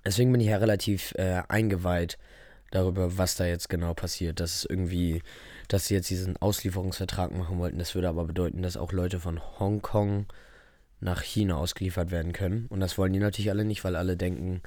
deswegen 0.06 0.30
bin 0.30 0.40
ich 0.40 0.46
ja 0.46 0.58
relativ 0.58 1.12
äh, 1.16 1.42
eingeweiht 1.48 2.16
darüber, 2.74 3.18
was 3.18 3.36
da 3.36 3.46
jetzt 3.46 3.68
genau 3.68 3.94
passiert. 3.94 4.40
Das 4.40 4.56
ist 4.56 4.70
irgendwie, 4.70 5.22
dass 5.68 5.86
sie 5.86 5.94
jetzt 5.94 6.10
diesen 6.10 6.36
Auslieferungsvertrag 6.36 7.36
machen 7.36 7.58
wollten. 7.58 7.78
Das 7.78 7.94
würde 7.94 8.08
aber 8.08 8.24
bedeuten, 8.24 8.62
dass 8.62 8.76
auch 8.76 8.92
Leute 8.92 9.20
von 9.20 9.40
Hongkong 9.58 10.26
nach 11.00 11.22
China 11.22 11.56
ausgeliefert 11.56 12.10
werden 12.10 12.32
können. 12.32 12.66
Und 12.68 12.80
das 12.80 12.98
wollen 12.98 13.12
die 13.12 13.18
natürlich 13.18 13.50
alle 13.50 13.64
nicht, 13.64 13.84
weil 13.84 13.96
alle 13.96 14.16
denken, 14.16 14.62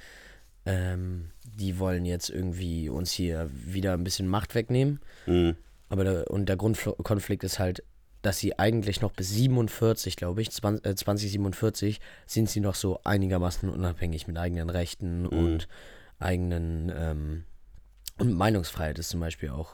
ähm, 0.65 1.29
die 1.43 1.79
wollen 1.79 2.05
jetzt 2.05 2.29
irgendwie 2.29 2.89
uns 2.89 3.11
hier 3.11 3.49
wieder 3.51 3.93
ein 3.93 4.03
bisschen 4.03 4.27
Macht 4.27 4.55
wegnehmen. 4.55 4.99
Mhm. 5.25 5.55
Aber 5.89 6.03
der, 6.03 6.31
und 6.31 6.47
der 6.47 6.57
Grundkonflikt 6.57 7.43
ist 7.43 7.59
halt, 7.59 7.83
dass 8.21 8.39
sie 8.39 8.59
eigentlich 8.59 9.01
noch 9.01 9.11
bis 9.11 9.29
47, 9.29 10.15
glaube 10.15 10.41
ich, 10.41 10.51
20, 10.51 10.85
äh, 10.85 10.95
2047, 10.95 11.99
sind 12.25 12.49
sie 12.49 12.59
noch 12.59 12.75
so 12.75 12.99
einigermaßen 13.03 13.69
unabhängig 13.69 14.27
mit 14.27 14.37
eigenen 14.37 14.69
Rechten 14.69 15.25
und 15.25 15.67
eigenen 16.19 16.91
ähm, 16.95 17.43
und 18.19 18.33
Meinungsfreiheit 18.33 18.99
ist 18.99 19.09
zum 19.09 19.19
Beispiel 19.19 19.49
auch. 19.49 19.73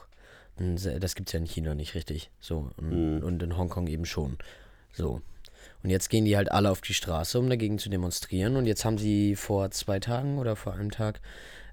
Das 0.56 1.14
gibt 1.14 1.28
es 1.28 1.32
ja 1.32 1.40
in 1.40 1.46
China 1.46 1.74
nicht 1.74 1.94
richtig. 1.94 2.30
So. 2.38 2.70
Und, 2.76 3.22
und 3.22 3.42
in 3.42 3.56
Hongkong 3.56 3.88
eben 3.88 4.04
schon. 4.04 4.38
So. 4.92 5.20
Und 5.82 5.90
jetzt 5.90 6.08
gehen 6.08 6.24
die 6.24 6.36
halt 6.36 6.50
alle 6.50 6.70
auf 6.70 6.80
die 6.80 6.94
Straße, 6.94 7.38
um 7.38 7.48
dagegen 7.50 7.78
zu 7.78 7.90
demonstrieren. 7.90 8.56
Und 8.56 8.66
jetzt 8.66 8.84
haben 8.84 8.98
sie 8.98 9.36
vor 9.36 9.70
zwei 9.70 9.98
Tagen 9.98 10.38
oder 10.38 10.56
vor 10.56 10.74
einem 10.74 10.90
Tag 10.90 11.20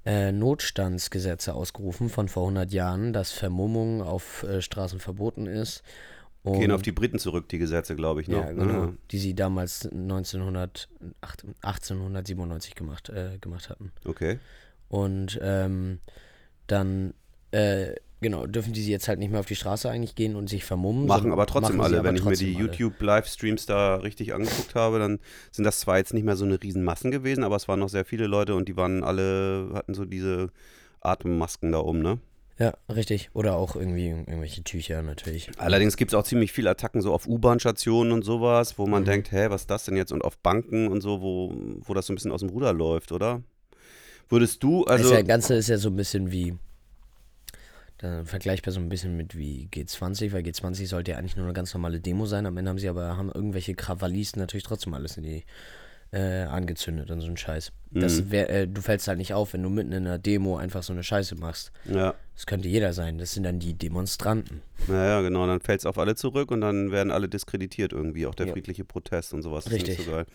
äh, 0.06 0.32
Notstandsgesetze 0.32 1.54
ausgerufen 1.54 2.10
von 2.10 2.28
vor 2.28 2.44
100 2.44 2.72
Jahren, 2.72 3.14
dass 3.14 3.32
Vermummung 3.32 4.02
auf 4.02 4.44
äh, 4.44 4.62
Straßen 4.62 5.00
verboten 5.00 5.46
ist. 5.46 5.84
Und, 6.44 6.60
Gehen 6.60 6.72
auf 6.72 6.82
die 6.82 6.92
Briten 6.92 7.20
zurück, 7.20 7.48
die 7.50 7.60
Gesetze, 7.60 7.96
glaube 7.96 8.22
ich, 8.22 8.28
noch. 8.28 8.44
ja, 8.44 8.52
genau, 8.52 8.86
ne? 8.86 8.98
die 9.12 9.20
sie 9.20 9.36
damals 9.36 9.86
1900, 9.86 10.90
1897 11.62 12.74
gemacht, 12.74 13.10
äh, 13.10 13.38
gemacht 13.40 13.70
hatten. 13.70 13.92
Okay. 14.06 14.40
Und 14.90 15.40
ähm, 15.42 16.00
dann, 16.72 17.14
äh, 17.52 17.94
genau, 18.22 18.46
dürfen 18.48 18.74
die 18.74 18.86
jetzt 18.88 19.08
halt 19.08 19.20
nicht 19.20 19.32
mehr 19.32 19.40
auf 19.40 19.46
die 19.48 19.56
Straße 19.56 19.90
eigentlich 19.90 20.16
gehen 20.16 20.36
und 20.36 20.48
sich 20.50 20.64
vermummen. 20.64 21.06
Machen 21.08 21.32
aber 21.32 21.46
trotzdem 21.48 21.78
machen 21.78 21.86
alle. 21.86 22.00
aber 22.00 22.10
Wenn 22.10 22.16
ich 22.16 22.24
mir 22.24 22.36
die 22.36 22.54
trotzdem. 22.54 22.62
YouTube-Livestreams 22.62 23.66
da 23.66 23.96
richtig 23.96 24.34
angeguckt 24.34 24.76
habe, 24.76 25.00
dann 25.00 25.20
sind 25.52 25.66
das 25.66 25.80
zwar 25.80 25.98
jetzt 25.98 26.14
nicht 26.14 26.24
mehr 26.24 26.36
so 26.36 26.46
eine 26.46 26.62
riesen 26.62 26.84
Massen 26.84 27.12
gewesen, 27.12 27.44
aber 27.44 27.56
es 27.56 27.68
waren 27.68 27.80
noch 27.80 27.90
sehr 27.90 28.06
viele 28.06 28.28
Leute 28.28 28.56
und 28.56 28.68
die 28.70 28.78
waren 28.78 29.04
alle, 29.04 29.72
hatten 29.74 29.94
so 29.94 30.06
diese 30.06 30.50
Atemmasken 31.02 31.72
da 31.72 31.80
oben, 31.80 32.02
ne? 32.02 32.20
Ja, 32.60 32.74
richtig. 32.94 33.32
Oder 33.34 33.56
auch 33.56 33.76
irgendwie 33.76 34.10
irgendwelche 34.10 34.64
Tücher 34.64 35.02
natürlich. 35.02 35.50
Allerdings 35.58 35.98
gibt 35.98 36.12
es 36.12 36.16
auch 36.16 36.24
ziemlich 36.24 36.52
viele 36.52 36.70
Attacken 36.70 37.02
so 37.02 37.12
auf 37.12 37.26
U-Bahn-Stationen 37.26 38.12
und 38.12 38.24
sowas, 38.24 38.78
wo 38.78 38.86
Mhm. 38.86 38.92
man 38.92 39.06
denkt, 39.06 39.32
hä, 39.32 39.48
was 39.50 39.62
ist 39.62 39.72
das 39.72 39.86
denn 39.86 39.96
jetzt? 39.98 40.12
Und 40.12 40.24
auf 40.24 40.38
Banken 40.38 40.88
und 40.88 41.02
so, 41.02 41.22
wo, 41.22 41.56
wo 41.80 41.94
das 41.96 42.06
so 42.06 42.14
ein 42.14 42.16
bisschen 42.18 42.32
aus 42.32 42.42
dem 42.42 42.50
Ruder 42.50 42.72
läuft, 42.72 43.12
oder? 43.14 43.42
Würdest 44.32 44.64
du, 44.64 44.86
Also, 44.86 45.12
das 45.14 45.28
Ganze 45.28 45.56
ist 45.56 45.68
ja 45.68 45.78
so 45.78 45.90
ein 45.90 45.96
bisschen 45.96 46.32
wie, 46.32 46.58
vergleichbar 48.24 48.74
so 48.74 48.80
ein 48.80 48.90
bisschen 48.90 49.16
mit 49.16 49.38
wie 49.38 49.68
G20, 49.72 50.32
weil 50.32 50.42
G20 50.42 50.88
sollte 50.88 51.12
ja 51.12 51.18
eigentlich 51.18 51.36
nur 51.36 51.46
eine 51.46 51.54
ganz 51.54 51.74
normale 51.74 52.00
Demo 52.00 52.26
sein. 52.26 52.48
Am 52.48 52.58
Ende 52.58 52.70
haben 52.70 52.80
sie 52.80 52.90
aber, 52.90 53.16
haben 53.18 53.32
irgendwelche 53.32 53.76
Krawallisten 53.76 54.40
natürlich 54.42 54.64
trotzdem 54.64 54.96
alles 54.96 55.18
in 55.18 55.24
die 55.24 55.44
äh, 56.12 56.42
angezündet 56.44 57.12
und 57.12 57.22
so 57.22 57.28
ein 57.28 57.38
Scheiß. 57.38 57.72
Das 57.92 58.32
wär, 58.32 58.50
äh, 58.50 58.68
du 58.68 58.82
fällst 58.82 59.08
halt 59.08 59.18
nicht 59.20 59.34
auf, 59.34 59.54
wenn 59.54 59.62
du 59.64 59.70
mitten 59.70 59.92
in 59.92 60.08
einer 60.08 60.18
Demo 60.18 60.58
einfach 60.58 60.82
so 60.82 60.94
eine 60.94 61.04
Scheiße 61.04 61.36
machst. 61.36 61.72
Ja, 61.86 62.16
Das 62.36 62.46
könnte 62.48 62.68
jeder 62.68 62.92
sein. 62.94 63.18
Das 63.18 63.34
sind 63.34 63.44
dann 63.44 63.60
die 63.60 63.76
Demonstranten. 63.76 64.62
naja, 64.88 65.22
genau, 65.22 65.46
dann 65.46 65.62
fällt 65.62 65.82
es 65.82 65.86
auf 65.86 65.98
alle 65.98 66.16
zurück 66.16 66.50
und 66.52 66.62
dann 66.62 66.92
werden 66.92 67.12
alle 67.12 67.30
diskreditiert 67.30 67.94
irgendwie, 67.94 68.26
auch 68.26 68.36
der 68.36 68.48
Ja. 68.48 68.54
friedliche 68.54 68.84
Protest 68.84 69.34
und 69.34 69.42
sowas. 69.44 69.66
Das 69.66 69.74
Richtig. 69.74 69.92
Ist 69.92 69.98
nicht 70.00 70.06
so 70.08 70.12
geil. 70.16 70.26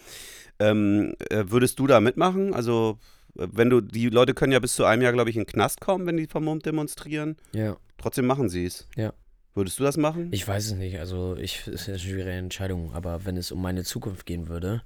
Ähm, 0.60 1.14
äh, 1.30 1.44
würdest 1.48 1.78
du 1.78 1.86
da 1.86 2.00
mitmachen? 2.00 2.54
Also, 2.54 2.98
wenn 3.38 3.70
du, 3.70 3.80
die 3.80 4.08
Leute 4.08 4.34
können 4.34 4.52
ja 4.52 4.58
bis 4.58 4.74
zu 4.74 4.84
einem 4.84 5.02
Jahr, 5.02 5.12
glaube 5.12 5.30
ich, 5.30 5.36
in 5.36 5.42
den 5.42 5.48
Knast 5.48 5.80
kommen, 5.80 6.06
wenn 6.06 6.16
die 6.16 6.26
vermummt 6.26 6.66
demonstrieren. 6.66 7.36
Ja. 7.52 7.76
Trotzdem 7.98 8.26
machen 8.26 8.48
sie 8.48 8.66
es. 8.66 8.88
Ja. 8.96 9.12
Würdest 9.54 9.78
du 9.78 9.84
das 9.84 9.96
machen? 9.96 10.28
Ich 10.32 10.46
weiß 10.46 10.66
es 10.66 10.74
nicht. 10.74 10.98
Also, 10.98 11.36
ich, 11.36 11.66
es 11.66 11.82
ist 11.82 11.88
eine 11.88 11.98
schwierige 11.98 12.30
Entscheidung. 12.30 12.92
Aber 12.92 13.24
wenn 13.24 13.36
es 13.36 13.50
um 13.52 13.62
meine 13.62 13.84
Zukunft 13.84 14.26
gehen 14.26 14.48
würde, 14.48 14.82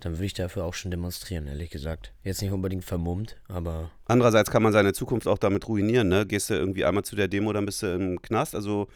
dann 0.00 0.14
würde 0.14 0.26
ich 0.26 0.34
dafür 0.34 0.64
auch 0.64 0.74
schon 0.74 0.90
demonstrieren, 0.90 1.46
ehrlich 1.46 1.70
gesagt. 1.70 2.12
Jetzt 2.22 2.42
nicht 2.42 2.50
unbedingt 2.50 2.84
vermummt, 2.84 3.36
aber 3.48 3.90
Andererseits 4.06 4.50
kann 4.50 4.62
man 4.62 4.72
seine 4.72 4.92
Zukunft 4.92 5.26
auch 5.26 5.38
damit 5.38 5.68
ruinieren, 5.68 6.08
ne? 6.08 6.26
Gehst 6.26 6.50
du 6.50 6.54
irgendwie 6.54 6.84
einmal 6.84 7.04
zu 7.04 7.16
der 7.16 7.28
Demo, 7.28 7.52
dann 7.52 7.64
bist 7.66 7.82
du 7.82 7.94
im 7.94 8.20
Knast. 8.20 8.54
Also, 8.54 8.88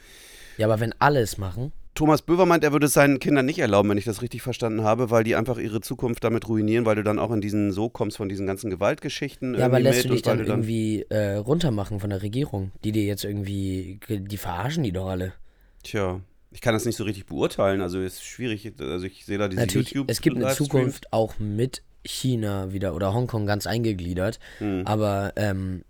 Ja, 0.57 0.67
aber 0.67 0.81
wenn 0.81 0.93
alle 0.99 1.21
es 1.21 1.39
machen, 1.39 1.73
Thomas 1.99 2.23
Böver 2.23 2.47
meint, 2.47 2.63
er 2.63 2.71
würde 2.71 2.87
es 2.87 2.93
seinen 2.93 3.19
Kindern 3.19 3.45
nicht 3.45 3.59
erlauben, 3.59 3.91
wenn 3.91 3.99
ich 3.99 4.05
das 4.05 4.23
richtig 4.23 4.41
verstanden 4.41 4.85
habe, 4.85 5.11
weil 5.11 5.25
die 5.25 5.35
einfach 5.35 5.59
ihre 5.59 5.81
Zukunft 5.81 6.23
damit 6.23 6.49
ruinieren, 6.49 6.87
weil 6.87 6.95
du 6.95 7.03
dann 7.03 7.19
auch 7.19 7.33
in 7.33 7.41
diesen 7.41 7.73
so 7.73 7.89
kommst 7.89 8.17
von 8.19 8.29
diesen 8.29 8.47
ganzen 8.47 8.71
Gewaltgeschichten. 8.71 9.57
ja, 9.59 9.67
aber 9.67 9.81
lässt 9.81 10.05
du 10.05 10.11
dich 10.11 10.19
und 10.19 10.27
weil 10.27 10.37
dann 10.39 10.47
irgendwie 10.47 11.03
äh, 11.09 11.35
runtermachen 11.35 11.99
von 11.99 12.11
der 12.11 12.23
Regierung, 12.23 12.71
die 12.85 12.93
dir 12.93 13.03
jetzt 13.05 13.25
irgendwie, 13.25 13.99
die 14.09 14.37
verarschen 14.37 14.85
die 14.85 14.93
doch 14.93 15.09
alle. 15.09 15.33
Tja, 15.83 16.21
ich 16.53 16.61
kann 16.61 16.73
das 16.73 16.85
nicht 16.85 16.95
so 16.97 17.03
richtig 17.03 17.27
beurteilen. 17.27 17.81
Also 17.81 18.01
ist 18.01 18.25
schwierig. 18.25 18.73
Also 18.79 19.05
ich 19.05 19.25
sehe 19.27 19.39
da 19.39 19.49
diese 19.49 19.61
Natürlich, 19.61 19.91
YouTube. 19.91 20.09
es 20.09 20.21
gibt 20.21 20.37
eine. 20.37 20.55
Zukunft 20.55 21.13
auch 21.13 21.41
mit 21.41 21.83
China 22.05 22.73
wieder 22.73 22.95
oder 22.95 23.13
Hongkong 23.13 23.45
ganz 23.45 23.67
eingegliedert, 23.67 24.39
Hm. 24.59 24.83
aber 24.87 25.33
ähm, 25.35 25.83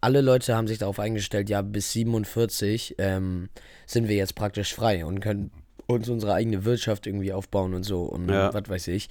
alle 0.00 0.20
Leute 0.20 0.56
haben 0.56 0.66
sich 0.68 0.78
darauf 0.78 0.98
eingestellt, 0.98 1.48
ja, 1.50 1.62
bis 1.62 1.92
47 1.92 2.96
ähm, 2.98 3.48
sind 3.86 4.08
wir 4.08 4.16
jetzt 4.16 4.34
praktisch 4.34 4.74
frei 4.74 5.04
und 5.04 5.20
können 5.20 5.50
uns 5.86 6.08
unsere 6.08 6.34
eigene 6.34 6.64
Wirtschaft 6.64 7.06
irgendwie 7.06 7.32
aufbauen 7.32 7.74
und 7.74 7.82
so 7.82 8.04
und 8.04 8.28
Ja. 8.30 8.52
was 8.54 8.68
weiß 8.68 8.88
ich. 8.88 9.08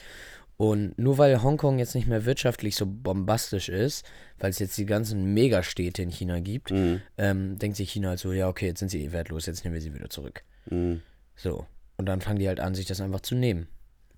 Und 0.57 0.97
nur 0.99 1.17
weil 1.17 1.41
Hongkong 1.41 1.79
jetzt 1.79 1.95
nicht 1.95 2.07
mehr 2.07 2.25
wirtschaftlich 2.25 2.75
so 2.75 2.85
bombastisch 2.85 3.69
ist, 3.69 4.05
weil 4.39 4.49
es 4.49 4.59
jetzt 4.59 4.77
die 4.77 4.85
ganzen 4.85 5.33
Megastädte 5.33 6.01
in 6.01 6.09
China 6.09 6.39
gibt, 6.41 6.71
Mhm. 6.71 7.01
ähm, 7.17 7.57
denkt 7.57 7.77
sich 7.77 7.91
China 7.91 8.09
halt 8.09 8.19
so, 8.19 8.33
ja, 8.33 8.47
okay, 8.49 8.67
jetzt 8.67 8.79
sind 8.79 8.89
sie 8.89 9.03
eh 9.05 9.11
wertlos, 9.11 9.45
jetzt 9.45 9.63
nehmen 9.63 9.73
wir 9.75 9.81
sie 9.81 9.93
wieder 9.93 10.09
zurück. 10.09 10.43
Mhm. 10.69 11.01
So. 11.35 11.65
Und 11.97 12.05
dann 12.07 12.19
fangen 12.21 12.39
die 12.39 12.47
halt 12.47 12.59
an, 12.59 12.75
sich 12.75 12.85
das 12.87 12.99
einfach 12.99 13.21
zu 13.21 13.35
nehmen. 13.35 13.67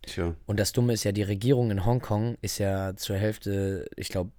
Tja. 0.03 0.33
Und 0.47 0.59
das 0.59 0.71
Dumme 0.71 0.93
ist 0.93 1.03
ja, 1.03 1.11
die 1.11 1.21
Regierung 1.23 1.69
in 1.69 1.85
Hongkong 1.85 2.37
ist 2.41 2.57
ja 2.57 2.95
zur 2.95 3.17
Hälfte, 3.17 3.87
ich 3.95 4.09
glaube, 4.09 4.31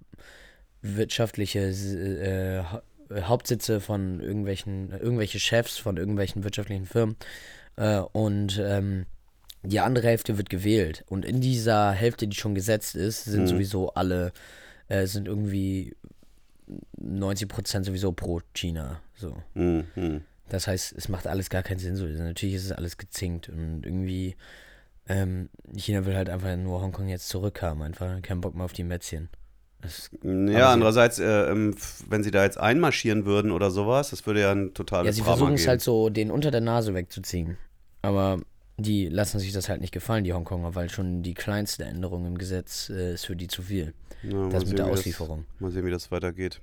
wirtschaftliche 0.83 1.59
äh, 1.69 2.63
Ha- 2.63 2.83
Hauptsitze 3.27 3.81
von 3.81 4.19
irgendwelchen, 4.19 4.91
irgendwelche 4.91 5.39
Chefs 5.39 5.77
von 5.77 5.97
irgendwelchen 5.97 6.43
wirtschaftlichen 6.43 6.85
Firmen. 6.85 7.15
Äh, 7.75 7.97
und 7.99 8.61
ähm, 8.63 9.05
die 9.63 9.79
andere 9.79 10.07
Hälfte 10.07 10.37
wird 10.37 10.49
gewählt. 10.49 11.03
Und 11.07 11.25
in 11.25 11.41
dieser 11.41 11.91
Hälfte, 11.91 12.27
die 12.27 12.35
schon 12.35 12.53
gesetzt 12.53 12.95
ist, 12.95 13.23
sind 13.23 13.43
Mhm. 13.43 13.47
sowieso 13.47 13.93
alle, 13.93 14.31
äh, 14.89 15.07
sind 15.07 15.27
irgendwie 15.27 15.95
90% 17.01 17.83
sowieso 17.85 18.11
pro 18.11 18.41
China. 18.53 19.01
So. 19.15 19.35
Mhm. 19.53 19.85
Mhm. 19.95 20.21
Das 20.49 20.67
heißt, 20.67 20.93
es 20.97 21.07
macht 21.09 21.27
alles 21.27 21.49
gar 21.49 21.63
keinen 21.63 21.79
Sinn 21.79 21.95
so. 21.95 22.05
Natürlich 22.05 22.55
ist 22.55 22.65
es 22.65 22.71
alles 22.71 22.97
gezinkt 22.97 23.49
und 23.49 23.85
irgendwie 23.85 24.35
ähm, 25.07 25.49
China 25.75 26.05
will 26.05 26.15
halt 26.15 26.29
einfach 26.29 26.55
nur 26.55 26.81
Hongkong 26.81 27.07
jetzt 27.09 27.27
zurückhaben, 27.29 27.81
einfach 27.81 28.21
keinen 28.21 28.41
Bock 28.41 28.55
mehr 28.55 28.65
auf 28.65 28.73
die 28.73 28.83
Mätzchen. 28.83 29.29
Das, 29.83 30.09
Ja, 30.23 30.71
andererseits, 30.73 31.19
äh, 31.19 31.51
ähm, 31.51 31.75
wenn 32.09 32.23
sie 32.23 32.31
da 32.31 32.43
jetzt 32.43 32.57
einmarschieren 32.57 33.25
würden 33.25 33.51
oder 33.51 33.69
sowas, 33.69 34.09
das 34.09 34.25
würde 34.25 34.41
ja 34.41 34.51
ein 34.51 34.73
totales 34.73 35.05
ja, 35.07 35.13
sie 35.13 35.21
Drama 35.21 35.33
versuchen 35.33 35.53
es 35.53 35.61
geben. 35.61 35.69
halt 35.69 35.81
so, 35.81 36.09
den 36.09 36.31
unter 36.31 36.51
der 36.51 36.61
Nase 36.61 36.93
wegzuziehen. 36.93 37.57
Aber 38.01 38.39
die 38.77 39.07
lassen 39.07 39.39
sich 39.39 39.51
das 39.51 39.69
halt 39.69 39.81
nicht 39.81 39.93
gefallen, 39.93 40.23
die 40.23 40.33
Hongkonger, 40.33 40.73
weil 40.73 40.89
schon 40.89 41.21
die 41.21 41.33
kleinste 41.33 41.83
Änderung 41.83 42.25
im 42.25 42.37
Gesetz 42.37 42.89
äh, 42.89 43.13
ist 43.13 43.25
für 43.25 43.35
die 43.35 43.47
zu 43.47 43.61
viel. 43.61 43.93
Ja, 44.23 44.47
Das 44.47 44.61
mit 44.61 44.69
sehen, 44.69 44.77
der 44.77 44.85
Auslieferung. 44.87 45.45
Mal 45.59 45.71
sehen, 45.71 45.85
wie 45.85 45.91
das 45.91 46.09
weitergeht. 46.09 46.61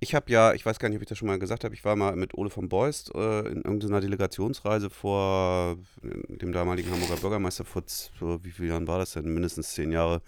Ich 0.00 0.14
habe 0.14 0.30
ja, 0.30 0.52
ich 0.52 0.64
weiß 0.64 0.78
gar 0.78 0.88
nicht, 0.88 0.96
ob 0.96 1.02
ich 1.02 1.08
das 1.08 1.18
schon 1.18 1.28
mal 1.28 1.38
gesagt 1.38 1.64
habe, 1.64 1.74
ich 1.74 1.84
war 1.84 1.96
mal 1.96 2.14
mit 2.14 2.34
Ole 2.34 2.50
von 2.50 2.68
Beust 2.68 3.10
äh, 3.14 3.40
in 3.48 3.62
irgendeiner 3.62 4.00
Delegationsreise 4.00 4.90
vor 4.90 5.76
dem 6.02 6.52
damaligen 6.52 6.90
Hamburger 6.90 7.16
Bürgermeister 7.16 7.64
vor, 7.64 7.82
vor 8.18 8.44
wie 8.44 8.50
vielen 8.50 8.68
Jahren 8.68 8.86
war 8.86 8.98
das 8.98 9.12
denn? 9.12 9.32
Mindestens 9.32 9.72
zehn 9.72 9.92
Jahre. 9.92 10.20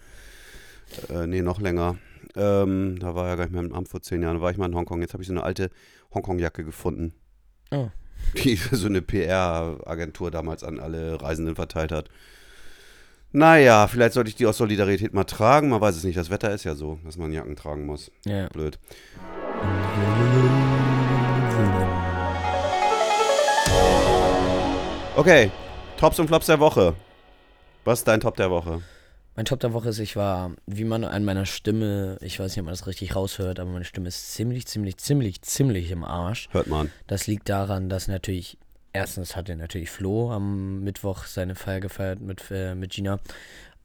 Äh, 1.09 1.27
nee, 1.27 1.41
noch 1.41 1.61
länger. 1.61 1.97
Ähm, 2.35 2.97
da 2.99 3.15
war 3.15 3.27
er 3.27 3.37
gar 3.37 3.43
nicht 3.45 3.53
mehr 3.53 3.63
im 3.63 3.73
Amt 3.73 3.89
vor 3.89 4.01
zehn 4.01 4.21
Jahren. 4.21 4.37
Da 4.37 4.41
war 4.41 4.51
ich 4.51 4.57
mal 4.57 4.65
in 4.65 4.75
Hongkong. 4.75 5.01
Jetzt 5.01 5.13
habe 5.13 5.23
ich 5.23 5.27
so 5.27 5.33
eine 5.33 5.43
alte 5.43 5.69
Hongkong-Jacke 6.13 6.63
gefunden. 6.63 7.13
Oh. 7.71 7.89
Die 8.35 8.55
so 8.71 8.87
eine 8.87 9.01
PR-Agentur 9.01 10.31
damals 10.31 10.63
an 10.63 10.79
alle 10.79 11.21
Reisenden 11.21 11.55
verteilt 11.55 11.91
hat. 11.91 12.09
Naja, 13.31 13.87
vielleicht 13.87 14.13
sollte 14.13 14.29
ich 14.29 14.35
die 14.35 14.45
aus 14.45 14.57
Solidarität 14.57 15.13
mal 15.13 15.23
tragen. 15.23 15.69
Man 15.69 15.81
weiß 15.81 15.95
es 15.95 16.03
nicht. 16.03 16.17
Das 16.17 16.29
Wetter 16.29 16.53
ist 16.53 16.65
ja 16.65 16.75
so, 16.75 16.99
dass 17.03 17.17
man 17.17 17.31
Jacken 17.31 17.55
tragen 17.55 17.85
muss. 17.85 18.11
Ja. 18.25 18.47
Blöd. 18.49 18.77
Okay, 25.15 25.51
Tops 25.97 26.19
und 26.19 26.27
Flops 26.27 26.47
der 26.47 26.59
Woche. 26.59 26.95
Was 27.85 27.99
ist 27.99 28.07
dein 28.07 28.19
Top 28.19 28.35
der 28.35 28.49
Woche? 28.49 28.81
Mein 29.35 29.45
Top 29.45 29.59
der 29.59 29.73
Woche 29.73 29.89
ist, 29.89 29.99
ich 29.99 30.15
war, 30.15 30.51
wie 30.67 30.83
man 30.83 31.03
an 31.03 31.25
meiner 31.25 31.47
Stimme, 31.47 32.17
ich 32.21 32.39
weiß 32.39 32.51
nicht, 32.51 32.59
ob 32.59 32.65
man 32.65 32.73
das 32.73 32.85
richtig 32.85 33.15
raushört, 33.15 33.59
aber 33.59 33.71
meine 33.71 33.85
Stimme 33.85 34.07
ist 34.07 34.33
ziemlich, 34.33 34.67
ziemlich, 34.67 34.97
ziemlich, 34.97 35.41
ziemlich 35.41 35.89
im 35.89 36.03
Arsch. 36.03 36.49
Hört 36.51 36.67
man. 36.67 36.91
Das 37.07 37.25
liegt 37.25 37.49
daran, 37.49 37.89
dass 37.89 38.07
natürlich, 38.07 38.59
erstens 38.91 39.35
hatte 39.35 39.55
natürlich 39.55 39.89
Flo 39.89 40.31
am 40.31 40.81
Mittwoch 40.83 41.25
seine 41.25 41.55
Feier 41.55 41.79
gefeiert 41.79 42.21
mit, 42.21 42.43
äh, 42.51 42.75
mit 42.75 42.91
Gina. 42.91 43.19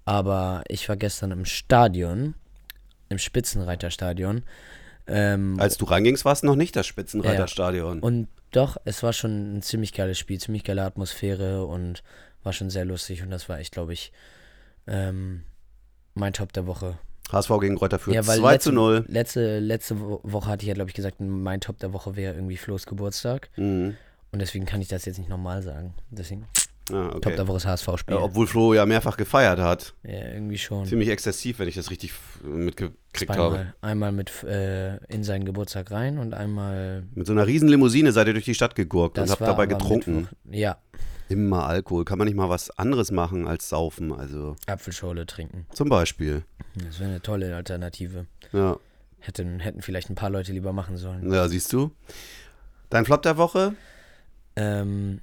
Aber 0.04 0.64
ich 0.68 0.88
war 0.88 0.96
gestern 0.96 1.30
im 1.30 1.46
Stadion, 1.46 2.34
im 3.08 3.18
Spitzenreiterstadion. 3.18 4.42
Ähm, 5.06 5.56
Als 5.58 5.78
du 5.78 5.86
reingingst, 5.86 6.26
war 6.26 6.32
es 6.34 6.42
noch 6.42 6.56
nicht 6.56 6.76
das 6.76 6.86
Spitzenreiterstadion. 6.86 8.00
und 8.00 8.28
doch, 8.50 8.78
es 8.84 9.02
war 9.02 9.12
schon 9.12 9.58
ein 9.58 9.62
ziemlich 9.62 9.92
geiles 9.92 10.18
Spiel, 10.18 10.38
ziemlich 10.40 10.64
geile 10.64 10.82
Atmosphäre 10.82 11.66
und 11.66 12.02
war 12.42 12.52
schon 12.52 12.70
sehr 12.70 12.84
lustig. 12.84 13.22
Und 13.22 13.30
das 13.30 13.48
war 13.48 13.58
echt, 13.58 13.72
glaube 13.72 13.92
ich, 13.92 14.12
ähm, 14.88 15.42
mein 16.14 16.32
Top 16.32 16.52
der 16.52 16.66
Woche. 16.66 16.98
HSV 17.30 17.50
gegen 17.60 17.76
Kräuter 17.76 17.98
führt 17.98 18.14
Ja, 18.16 18.26
weil 18.26 18.38
2 18.38 18.52
letzte, 18.52 18.70
zu 18.70 18.74
0. 18.74 19.04
Letzte, 19.06 19.58
letzte 19.58 20.00
Wo- 20.00 20.20
Woche 20.22 20.48
hatte 20.50 20.62
ich 20.62 20.68
ja, 20.68 20.74
glaube 20.74 20.88
ich, 20.90 20.94
gesagt, 20.96 21.16
mein 21.20 21.60
Top 21.60 21.78
der 21.78 21.92
Woche 21.92 22.16
wäre 22.16 22.34
irgendwie 22.34 22.56
Flo's 22.56 22.86
Geburtstag. 22.86 23.50
Mhm. 23.56 23.96
Und 24.32 24.38
deswegen 24.40 24.64
kann 24.66 24.80
ich 24.80 24.88
das 24.88 25.04
jetzt 25.04 25.18
nicht 25.18 25.28
normal 25.28 25.62
sagen. 25.62 25.94
Deswegen, 26.10 26.46
Ah, 26.90 27.08
Top 27.10 27.26
okay. 27.26 27.36
der 27.36 27.46
Woche 27.48 27.58
ist 27.58 27.66
HSV-Spiel. 27.66 28.16
Ja, 28.16 28.22
obwohl 28.22 28.46
Flo 28.46 28.72
ja 28.72 28.86
mehrfach 28.86 29.18
gefeiert 29.18 29.58
hat. 29.58 29.92
Ja, 30.04 30.28
irgendwie 30.32 30.56
schon. 30.56 30.86
Ziemlich 30.86 31.10
exzessiv, 31.10 31.58
wenn 31.58 31.68
ich 31.68 31.74
das 31.74 31.90
richtig 31.90 32.12
mitgekriegt 32.42 33.30
habe. 33.36 33.56
Zweimal. 33.56 33.74
Einmal 33.82 34.12
mit 34.12 34.42
äh, 34.44 34.96
in 35.08 35.22
seinen 35.22 35.44
Geburtstag 35.44 35.90
rein 35.90 36.16
und 36.18 36.32
einmal. 36.32 37.04
Mit 37.14 37.26
so 37.26 37.34
einer 37.34 37.46
riesen 37.46 37.68
Limousine 37.68 38.12
seid 38.12 38.26
ihr 38.28 38.32
durch 38.32 38.46
die 38.46 38.54
Stadt 38.54 38.74
gegurkt 38.74 39.18
und 39.18 39.30
habt 39.30 39.42
dabei 39.42 39.66
getrunken. 39.66 40.28
Mittwoch. 40.44 40.58
Ja, 40.58 40.78
Immer 41.28 41.66
Alkohol. 41.66 42.04
Kann 42.04 42.18
man 42.18 42.26
nicht 42.26 42.36
mal 42.36 42.48
was 42.48 42.70
anderes 42.78 43.10
machen 43.10 43.46
als 43.46 43.68
saufen? 43.68 44.12
Also 44.12 44.56
Apfelschorle 44.66 45.26
trinken. 45.26 45.66
zum 45.72 45.88
Beispiel. 45.88 46.42
Das 46.86 47.00
wäre 47.00 47.10
eine 47.10 47.22
tolle 47.22 47.54
Alternative. 47.54 48.26
Ja, 48.52 48.78
Hätten, 49.20 49.58
hätten 49.60 49.82
vielleicht 49.82 50.10
ein 50.10 50.14
paar 50.14 50.30
Leute 50.30 50.52
lieber 50.52 50.72
machen 50.72 50.96
sollen. 50.96 51.32
ja 51.32 51.48
siehst 51.48 51.72
du. 51.72 51.90
Dein 52.88 53.04
Flop 53.04 53.22
der 53.22 53.36
Woche? 53.36 53.74
Ähm, 54.56 55.20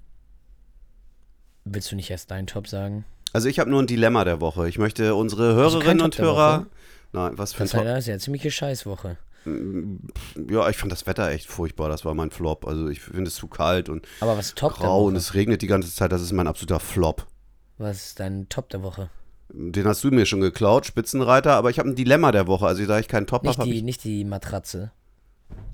willst 1.64 1.91
du 1.91 1.95
nicht 1.95 2.12
erst 2.12 2.30
deinen 2.30 2.45
Top 2.47 2.68
sagen? 2.68 3.06
Also 3.34 3.47
ich 3.49 3.60
habe 3.60 3.70
nur 3.70 3.82
ein 3.82 3.88
Dilemma 3.88 4.24
der 4.24 4.39
Woche. 4.41 4.68
Ich 4.70 4.78
möchte 4.78 5.16
unsere 5.16 5.56
Hörerinnen 5.56 6.01
und 6.01 6.18
Hörer. 6.18 6.68
Nein, 7.14 7.38
was 7.38 7.53
für 7.53 7.64
ein 7.64 7.70
Top? 7.70 7.84
das 7.84 7.99
ist 7.99 8.08
ja 8.08 8.14
eine 8.14 8.22
ziemliche 8.22 8.51
Scheißwoche. 8.51 9.18
Ja, 9.46 10.70
ich 10.70 10.78
fand 10.78 10.91
das 10.91 11.06
Wetter 11.06 11.30
echt 11.30 11.48
furchtbar. 11.48 11.89
Das 11.89 12.06
war 12.06 12.14
mein 12.14 12.32
Flop. 12.32 12.68
Also 12.68 12.89
ich 12.89 13.02
finde 13.02 13.28
es 13.28 13.36
zu 13.36 13.48
kalt 13.48 13.89
und 13.89 14.08
Aber 14.20 14.38
was 14.38 14.56
Top 14.56 14.74
grau 14.76 15.06
und 15.06 15.16
es 15.16 15.34
regnet 15.34 15.62
die 15.62 15.68
ganze 15.68 15.93
Zeit. 15.93 16.12
Das 16.12 16.22
ist 16.22 16.32
mein 16.32 16.48
absoluter 16.48 16.80
Flop. 16.80 17.26
Was 17.78 18.08
ist 18.08 18.20
dein 18.20 18.50
Top 18.50 18.70
der 18.70 18.84
Woche? 18.84 19.10
Den 19.50 19.86
hast 19.86 20.04
du 20.04 20.10
mir 20.10 20.26
schon 20.26 20.41
geklaut, 20.41 20.86
Spitzenreiter. 20.86 21.54
Aber 21.54 21.70
ich 21.70 21.80
habe 21.80 21.89
ein 21.89 21.96
Dilemma 21.96 22.32
der 22.32 22.48
Woche. 22.48 22.66
Also 22.66 22.86
da 22.86 23.00
ich 23.00 23.08
keinen 23.08 23.28
Top 23.28 23.43
Nicht 23.43 23.52
habe, 23.52 23.62
habe 23.62 23.72
die, 23.72 23.78
ich 23.78 23.84
nicht 23.84 24.04
die 24.04 24.26
Matratze. 24.26 24.91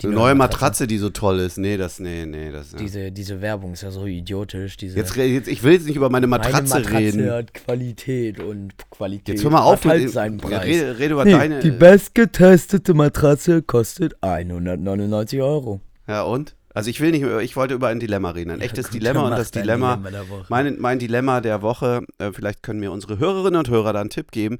Die 0.00 0.06
eine 0.08 0.16
neue 0.16 0.34
Matratze, 0.34 0.86
die 0.88 0.98
so 0.98 1.10
toll 1.10 1.38
ist. 1.38 1.58
Nee, 1.58 1.76
das, 1.76 2.00
nee, 2.00 2.26
nee, 2.26 2.50
das. 2.50 2.72
Ja. 2.72 2.78
Diese, 2.78 3.12
diese 3.12 3.40
Werbung 3.40 3.72
ist 3.72 3.82
ja 3.82 3.90
so 3.92 4.04
idiotisch. 4.06 4.76
Diese 4.76 4.96
Jetzt, 4.98 5.14
jetzt, 5.16 5.46
ich 5.48 5.62
will 5.62 5.72
jetzt 5.74 5.86
nicht 5.86 5.94
über 5.96 6.10
meine 6.10 6.26
Meine 6.26 6.42
Matratze, 6.44 6.74
Matratze 6.74 6.98
reden. 6.98 7.30
hat 7.30 7.54
Qualität 7.54 8.40
und 8.40 8.74
Qualität. 8.90 9.36
Jetzt 9.36 9.44
hör 9.44 9.50
mal 9.52 9.60
auf 9.62 9.84
halt 9.84 10.10
seinen 10.10 10.38
ja, 10.40 10.48
Preis. 10.48 10.66
Rede, 10.66 10.98
rede 10.98 11.12
über 11.14 11.24
Nee, 11.24 11.32
deine. 11.32 11.60
die 11.60 11.70
bestgetestete 11.70 12.94
Matratze 12.94 13.62
kostet 13.62 14.14
199 14.22 15.40
Euro. 15.40 15.80
ja 16.08 16.22
und? 16.22 16.56
Also 16.74 16.88
ich 16.88 17.00
will 17.02 17.10
nicht, 17.10 17.20
über- 17.22 17.42
ich 17.42 17.54
wollte 17.54 17.74
über 17.74 17.88
ein 17.88 18.00
Dilemma 18.00 18.30
reden, 18.30 18.50
ein 18.50 18.60
echtes 18.62 18.86
gut, 18.86 18.94
Dilemma 18.94 19.26
und 19.26 19.32
das 19.32 19.50
Dilemma, 19.50 19.96
Dilemma 19.96 20.10
der 20.10 20.28
Woche. 20.30 20.46
mein, 20.48 20.80
mein 20.80 20.98
Dilemma 20.98 21.40
der 21.42 21.60
Woche, 21.60 22.00
äh, 22.18 22.32
vielleicht 22.32 22.62
können 22.62 22.80
mir 22.80 22.90
unsere 22.92 23.18
Hörerinnen 23.18 23.58
und 23.58 23.68
Hörer 23.68 23.92
da 23.92 24.00
einen 24.00 24.08
Tipp 24.10 24.32
geben. 24.32 24.58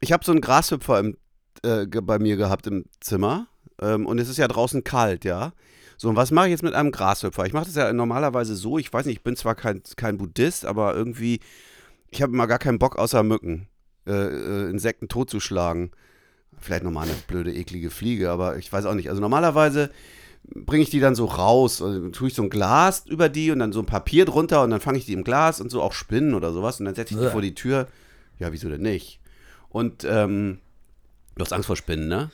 Ich 0.00 0.12
habe 0.12 0.22
so 0.24 0.32
einen 0.32 0.42
Grashüpfer 0.42 1.00
im, 1.00 1.16
äh, 1.64 1.86
bei 1.86 2.18
mir 2.18 2.36
gehabt 2.36 2.66
im 2.66 2.84
Zimmer 3.00 3.46
ähm, 3.80 4.06
und 4.06 4.18
es 4.18 4.28
ist 4.28 4.38
ja 4.38 4.48
draußen 4.48 4.84
kalt, 4.84 5.24
ja. 5.24 5.52
So, 5.96 6.08
und 6.08 6.16
was 6.16 6.30
mache 6.30 6.46
ich 6.46 6.50
jetzt 6.50 6.62
mit 6.62 6.74
einem 6.74 6.90
Grashüpfer? 6.90 7.46
Ich 7.46 7.52
mache 7.52 7.66
das 7.66 7.76
ja 7.76 7.92
normalerweise 7.92 8.56
so, 8.56 8.78
ich 8.78 8.92
weiß 8.92 9.06
nicht, 9.06 9.18
ich 9.18 9.22
bin 9.22 9.36
zwar 9.36 9.54
kein, 9.54 9.82
kein 9.96 10.18
Buddhist, 10.18 10.66
aber 10.66 10.94
irgendwie, 10.94 11.40
ich 12.10 12.22
habe 12.22 12.32
immer 12.32 12.46
gar 12.46 12.58
keinen 12.58 12.78
Bock 12.78 12.96
außer 12.96 13.22
Mücken, 13.22 13.68
äh, 14.06 14.12
äh, 14.12 14.70
Insekten 14.70 15.08
totzuschlagen. 15.08 15.92
Vielleicht 16.58 16.84
nochmal 16.84 17.08
eine 17.08 17.16
blöde, 17.26 17.52
eklige 17.52 17.90
Fliege, 17.90 18.30
aber 18.30 18.56
ich 18.56 18.72
weiß 18.72 18.86
auch 18.86 18.94
nicht. 18.94 19.08
Also 19.08 19.20
normalerweise 19.20 19.90
bringe 20.44 20.82
ich 20.82 20.90
die 20.90 21.00
dann 21.00 21.14
so 21.14 21.24
raus, 21.24 21.80
also 21.80 22.08
tue 22.10 22.28
ich 22.28 22.34
so 22.34 22.42
ein 22.42 22.50
Glas 22.50 23.04
über 23.06 23.28
die 23.28 23.50
und 23.50 23.58
dann 23.58 23.72
so 23.72 23.80
ein 23.80 23.86
Papier 23.86 24.24
drunter 24.24 24.62
und 24.62 24.70
dann 24.70 24.80
fange 24.80 24.98
ich 24.98 25.06
die 25.06 25.14
im 25.14 25.24
Glas 25.24 25.60
und 25.60 25.70
so 25.70 25.82
auch 25.82 25.92
Spinnen 25.92 26.34
oder 26.34 26.52
sowas 26.52 26.80
und 26.80 26.86
dann 26.86 26.94
setze 26.94 27.14
ich 27.14 27.20
die 27.20 27.26
Uah. 27.26 27.30
vor 27.30 27.42
die 27.42 27.54
Tür. 27.54 27.88
Ja, 28.38 28.52
wieso 28.52 28.68
denn 28.68 28.82
nicht? 28.82 29.20
Und 29.68 30.04
ähm, 30.04 30.58
du 31.36 31.42
hast 31.42 31.52
Angst 31.52 31.66
vor 31.66 31.76
Spinnen, 31.76 32.08
ne? 32.08 32.30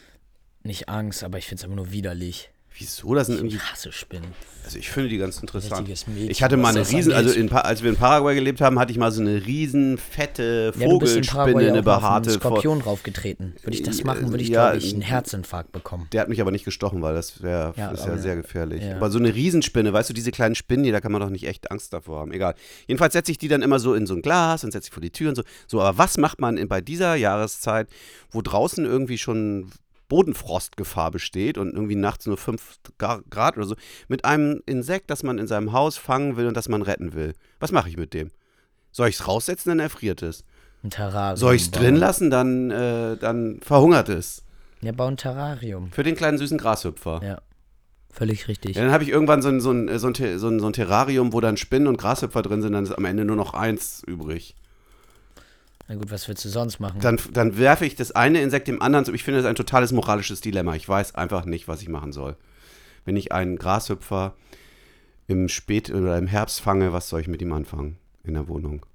Nicht 0.63 0.89
Angst, 0.89 1.25
aber 1.25 1.39
ich 1.39 1.47
finde 1.47 1.61
es 1.61 1.65
einfach 1.65 1.77
nur 1.77 1.93
widerlich. 1.93 2.51
Wieso? 2.79 3.15
Das 3.15 3.27
sind 3.27 3.37
irgendwie, 3.37 3.57
Ich 3.57 3.63
hasse 3.73 3.91
Spinnen. 3.91 4.33
also 4.65 4.79
ich 4.79 4.89
finde 4.91 5.09
die 5.09 5.19
ganz 5.19 5.39
interessant. 5.41 5.89
Mädchen, 5.89 6.31
Ich 6.31 6.41
hatte 6.43 6.57
mal 6.57 6.69
eine 6.69 6.89
riesen, 6.89 7.13
also 7.13 7.31
in, 7.33 7.51
als 7.53 7.83
wir 7.83 7.91
in 7.91 7.97
Paraguay 7.97 8.35
gelebt 8.37 8.61
haben, 8.61 8.79
hatte 8.79 8.93
ich 8.93 8.97
mal 8.99 9.11
so 9.11 9.21
eine 9.21 9.45
riesen 9.45 9.99
fette 9.99 10.73
Ja, 10.79 10.87
Vogelspinne, 10.89 11.27
Paraguay 11.27 11.65
eine 11.65 11.73
einen 11.75 11.85
behaarte. 11.85 12.31
Vor- 12.31 12.53
Skorpion 12.53 12.81
raufgetreten. 12.81 13.57
Würde 13.65 13.77
ich 13.77 13.83
das 13.83 14.05
machen, 14.05 14.31
würde 14.31 14.43
ich, 14.45 14.51
Ja, 14.51 14.71
glaube 14.71 14.79
ich, 14.87 14.93
einen 14.93 15.03
Herzinfarkt 15.03 15.73
bekommen. 15.73 16.07
Der 16.13 16.21
hat 16.21 16.29
mich 16.29 16.41
aber 16.41 16.53
nicht 16.53 16.65
gestochen, 16.65 17.03
weil 17.03 17.15
das 17.15 17.43
wär, 17.43 17.75
Ja, 17.77 17.91
ist 17.91 18.07
ja 18.07 18.17
sehr 18.17 18.37
gefährlich. 18.37 18.83
ja. 18.85 18.97
Aber 18.97 19.11
so 19.11 19.19
eine 19.19 19.35
Riesenspinne, 19.35 19.93
weißt 19.93 20.09
du, 20.09 20.15
diese 20.15 20.31
kleinen 20.31 20.55
Spinnen, 20.55 20.85
die, 20.85 20.93
da 20.93 21.01
kann 21.01 21.11
man 21.11 21.21
doch 21.21 21.31
nicht 21.31 21.49
echt 21.49 21.73
Angst 21.73 21.93
davor 21.93 22.21
haben. 22.21 22.33
Egal. 22.33 22.55
Jedenfalls 22.87 23.15
setze 23.15 23.33
ich 23.33 23.39
die 23.39 23.49
dann 23.49 23.63
immer 23.63 23.81
so 23.81 23.95
in 23.95 24.07
so 24.07 24.15
ein 24.15 24.23
Glas 24.23 24.63
und 24.63 24.71
setze 24.71 24.87
sie 24.87 24.93
vor 24.93 25.03
die 25.03 25.11
Tür 25.11 25.31
und 25.31 25.35
so. 25.35 25.43
So, 25.67 25.81
aber 25.83 25.99
was 25.99 26.19
macht 26.19 26.41
man 26.41 26.57
in, 26.57 26.69
bei 26.69 26.81
dieser 26.81 27.17
Jahreszeit, 27.17 27.89
wo 28.31 28.43
draußen 28.43 28.85
irgendwie 28.87 29.19
schon 29.19 29.73
Bodenfrostgefahr 30.11 31.11
besteht 31.11 31.57
und 31.57 31.73
irgendwie 31.73 31.95
nachts 31.95 32.27
nur 32.27 32.37
5 32.37 32.81
Grad 32.99 33.57
oder 33.57 33.65
so, 33.65 33.75
mit 34.09 34.27
einem 34.27 34.61
Insekt, 34.67 35.09
das 35.09 35.23
man 35.23 35.39
in 35.39 35.47
seinem 35.47 35.73
Haus 35.73 35.97
fangen 35.97 36.37
will 36.37 36.47
und 36.47 36.57
das 36.57 36.69
man 36.69 36.83
retten 36.83 37.15
will. 37.15 37.33
Was 37.61 37.73
mache 37.73 37.89
ich 37.89 37.97
mit 37.97 38.13
dem? 38.13 38.31
Soll 38.93 39.09
ich 39.09 39.15
es 39.15 39.27
raussetzen, 39.27 39.71
dann 39.71 39.81
erfriert 39.81 40.23
es. 40.23 40.45
Ein 40.83 40.91
Terrarium. 40.91 41.37
Soll 41.37 41.55
ich 41.55 41.63
es 41.63 41.71
drin 41.71 41.97
lassen, 41.97 42.29
dann, 42.29 42.71
äh, 42.71 43.17
dann 43.17 43.61
verhungert 43.63 44.11
es. 44.11 44.43
Ja, 44.83 44.93
bau 44.93 45.07
ein 45.07 45.17
Terrarium. 45.17 45.93
Für 45.93 46.03
den 46.03 46.17
kleinen 46.17 46.39
süßen 46.39 46.59
Grashüpfer. 46.59 47.21
Ja. 47.23 47.41
Völlig 48.13 48.49
richtig. 48.49 48.75
Ja, 48.75 48.83
dann 48.83 48.93
habe 48.93 49.05
ich 49.05 49.11
irgendwann 49.11 49.41
so 49.41 49.49
ein, 49.49 49.61
so, 49.61 49.71
ein, 49.71 49.99
so, 49.99 50.09
ein, 50.09 50.15
so, 50.39 50.49
ein, 50.49 50.59
so 50.59 50.67
ein 50.67 50.73
Terrarium, 50.73 51.33
wo 51.33 51.41
dann 51.41 51.57
Spinnen 51.57 51.87
und 51.87 51.97
Grashüpfer 51.97 52.43
drin 52.43 52.61
sind, 52.61 52.73
dann 52.73 52.83
ist 52.85 52.93
am 52.93 53.05
Ende 53.05 53.25
nur 53.25 53.37
noch 53.37 53.55
eins 53.55 54.03
übrig. 54.05 54.57
Na 55.91 55.97
gut, 55.97 56.13
was 56.13 56.29
willst 56.29 56.45
du 56.45 56.49
sonst 56.49 56.79
machen? 56.79 57.01
Dann, 57.01 57.19
dann 57.33 57.59
werfe 57.59 57.85
ich 57.85 57.97
das 57.97 58.13
eine 58.13 58.41
Insekt 58.41 58.69
dem 58.69 58.81
anderen 58.81 59.05
zu. 59.05 59.13
Ich 59.13 59.25
finde 59.25 59.41
das 59.41 59.49
ein 59.49 59.57
totales 59.57 59.91
moralisches 59.91 60.41
Dilemma. 60.41 60.77
Ich 60.77 60.89
weiß 60.89 61.17
einfach 61.17 61.45
nicht, 61.45 61.67
was 61.67 61.83
ich 61.83 61.89
machen 61.89 62.13
soll. 62.13 62.37
Wenn 63.05 63.17
ich 63.17 63.33
einen 63.33 63.57
Grashüpfer 63.57 64.37
im 65.27 65.49
Spät- 65.49 65.91
oder 65.91 66.17
im 66.17 66.29
Herbst 66.29 66.61
fange, 66.61 66.93
was 66.93 67.09
soll 67.09 67.21
ich 67.23 67.27
mit 67.27 67.43
ihm 67.43 67.53
anfangen 67.53 67.97
in 68.23 68.35
der 68.35 68.47
Wohnung? 68.47 68.87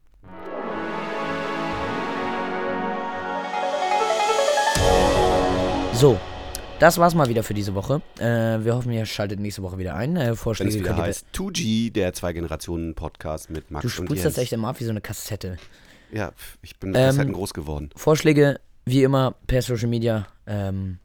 So, 5.95 6.17
das 6.79 6.97
war's 6.97 7.13
mal 7.13 7.27
wieder 7.27 7.43
für 7.43 7.53
diese 7.53 7.75
Woche. 7.75 8.01
Äh, 8.19 8.63
wir 8.63 8.73
hoffen, 8.73 8.93
ihr 8.93 9.05
schaltet 9.05 9.41
nächste 9.41 9.63
Woche 9.63 9.77
wieder 9.77 9.95
ein. 9.95 10.15
Äh, 10.15 10.27
Wenn 10.27 10.35
Vorschläge 10.37 10.69
es 10.69 10.79
wieder 10.79 10.95
heißt 10.95 11.25
2G, 11.33 11.91
der 11.91 12.13
Zwei-Generationen-Podcast 12.13 13.49
mit 13.49 13.69
Max 13.69 13.81
Du 13.81 13.87
und 13.87 14.07
spulst 14.07 14.23
Jens. 14.23 14.35
das 14.35 14.41
echt 14.41 14.53
immer 14.53 14.69
ab 14.69 14.79
wie 14.79 14.85
so 14.85 14.91
eine 14.91 15.01
Kassette. 15.01 15.57
Ja, 16.11 16.31
ich 16.61 16.77
bin 16.79 16.89
Ähm, 16.89 16.93
Kassetten 17.07 17.33
groß 17.33 17.53
geworden. 17.53 17.89
Vorschläge, 17.95 18.59
wie 18.85 19.03
immer, 19.03 19.35
per 19.47 19.61
Social 19.61 19.87
Media. 19.87 20.27
Ähm, 20.47 20.99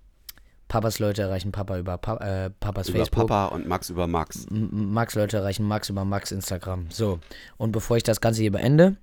Papas 0.69 1.01
Leute 1.01 1.23
erreichen 1.23 1.51
Papa 1.51 1.79
über 1.79 1.99
pa 1.99 2.17
äh, 2.19 2.51
Papas 2.51 2.89
Über 2.91 2.99
Facebook. 2.99 3.27
Papa 3.27 3.47
und 3.55 3.67
Max 3.67 3.91
über 3.91 4.07
Max. 4.07 4.45
M- 4.51 4.93
Max 4.93 5.15
Leute 5.17 5.39
erreichen 5.39 5.67
Max 5.67 5.89
über 5.89 6.05
Max 6.05 6.31
Instagram. 6.31 6.87
So, 6.91 7.19
und 7.57 7.73
bevor 7.73 7.97
ich 7.97 8.05
das 8.05 8.21
Ganze 8.21 8.43
hier 8.43 8.53
beende, 8.53 8.97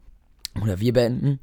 oder 0.62 0.80
wir 0.80 0.94
beenden, 0.94 1.40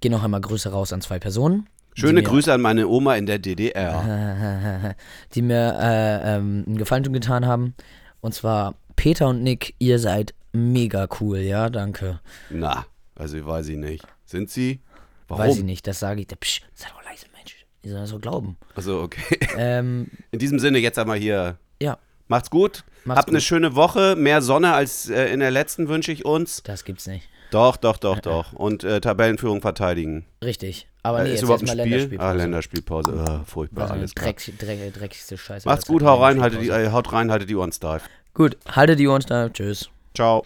gehen 0.00 0.12
noch 0.12 0.22
einmal 0.22 0.40
Grüße 0.40 0.70
raus 0.70 0.92
an 0.92 1.00
zwei 1.00 1.18
Personen. 1.18 1.66
Schöne 1.96 2.22
Grüße 2.22 2.52
an 2.52 2.60
meine 2.60 2.86
Oma 2.88 3.16
in 3.16 3.26
der 3.26 3.38
DDR. 3.38 4.94
die 5.34 5.42
mir 5.42 5.76
äh, 5.80 6.36
ähm, 6.36 6.64
einen 6.66 6.76
Gefallen 6.78 7.12
getan 7.12 7.46
haben. 7.46 7.74
Und 8.20 8.34
zwar 8.34 8.74
Peter 8.96 9.28
und 9.28 9.42
Nick, 9.42 9.74
ihr 9.78 9.98
seid 9.98 10.34
mega 10.52 11.08
cool, 11.20 11.38
ja, 11.38 11.68
danke. 11.68 12.20
Na, 12.50 12.86
also 13.16 13.44
weiß 13.46 13.68
ich 13.68 13.76
nicht. 13.76 14.04
Sind 14.24 14.50
sie? 14.50 14.80
Warum? 15.28 15.44
Weiß 15.44 15.56
ich 15.58 15.64
nicht, 15.64 15.86
das 15.86 16.00
sage 16.00 16.20
ich. 16.20 16.26
Psch, 16.28 16.62
sei 16.74 16.88
doch 16.88 17.02
leise, 17.04 17.26
Mensch. 17.36 17.64
Die 17.84 17.88
sollen 17.88 18.02
das 18.02 18.10
so 18.10 18.18
glauben. 18.18 18.56
Also, 18.74 19.00
okay. 19.02 19.38
Ähm, 19.56 20.08
In 20.32 20.38
diesem 20.38 20.58
Sinne, 20.58 20.78
jetzt 20.78 20.98
einmal 20.98 21.18
hier. 21.18 21.58
ja, 21.80 21.98
Macht's 22.28 22.48
gut. 22.50 22.84
Macht's 23.04 23.18
Habt 23.18 23.28
eine 23.28 23.38
gut. 23.38 23.42
schöne 23.44 23.74
Woche. 23.74 24.16
Mehr 24.16 24.40
Sonne 24.42 24.72
als 24.72 25.10
äh, 25.10 25.26
in 25.32 25.40
der 25.40 25.50
letzten 25.50 25.88
wünsche 25.88 26.10
ich 26.10 26.24
uns. 26.24 26.62
das 26.62 26.84
gibt's 26.84 27.06
nicht. 27.06 27.28
Doch, 27.50 27.76
doch, 27.76 27.98
doch, 27.98 28.18
doch. 28.18 28.52
Und 28.54 28.82
äh, 28.82 29.00
Tabellenführung 29.00 29.60
verteidigen. 29.60 30.24
Richtig. 30.42 30.88
Aber 31.02 31.20
Äh, 31.20 31.24
nee, 31.24 31.28
ist 31.28 31.34
jetzt 31.34 31.42
überhaupt 31.44 31.62
ein 31.62 31.66
erstmal 31.66 31.84
Spiel? 31.86 31.92
Länderspielpause. 31.92 32.28
Ah, 32.28 32.32
Länderspielpause. 32.32 33.24
Ah, 33.28 33.44
furchtbar, 33.44 33.80
War 33.82 33.88
so 33.88 33.92
eine 33.92 34.00
alles 34.00 34.14
klar. 34.14 34.32
dreck, 34.32 34.58
dreck, 34.58 34.94
dreckigste 34.94 35.36
Scheiße. 35.38 35.68
Macht's 35.68 35.86
gut, 35.86 36.00
Zeit. 36.00 36.08
hau 36.08 36.22
rein, 36.22 36.40
haltet 36.40 36.62
die, 36.62 36.68
äh, 36.70 36.90
haut 36.90 37.12
rein, 37.12 37.30
haltet 37.30 37.48
die 37.50 37.54
Ohren 37.56 37.70
steif. 37.72 38.08
Gut, 38.32 38.56
haltet 38.66 38.98
die 38.98 39.06
Ohren 39.06 39.22
steif. 39.22 39.52
Tschüss. 39.52 39.90
Ciao. 40.14 40.44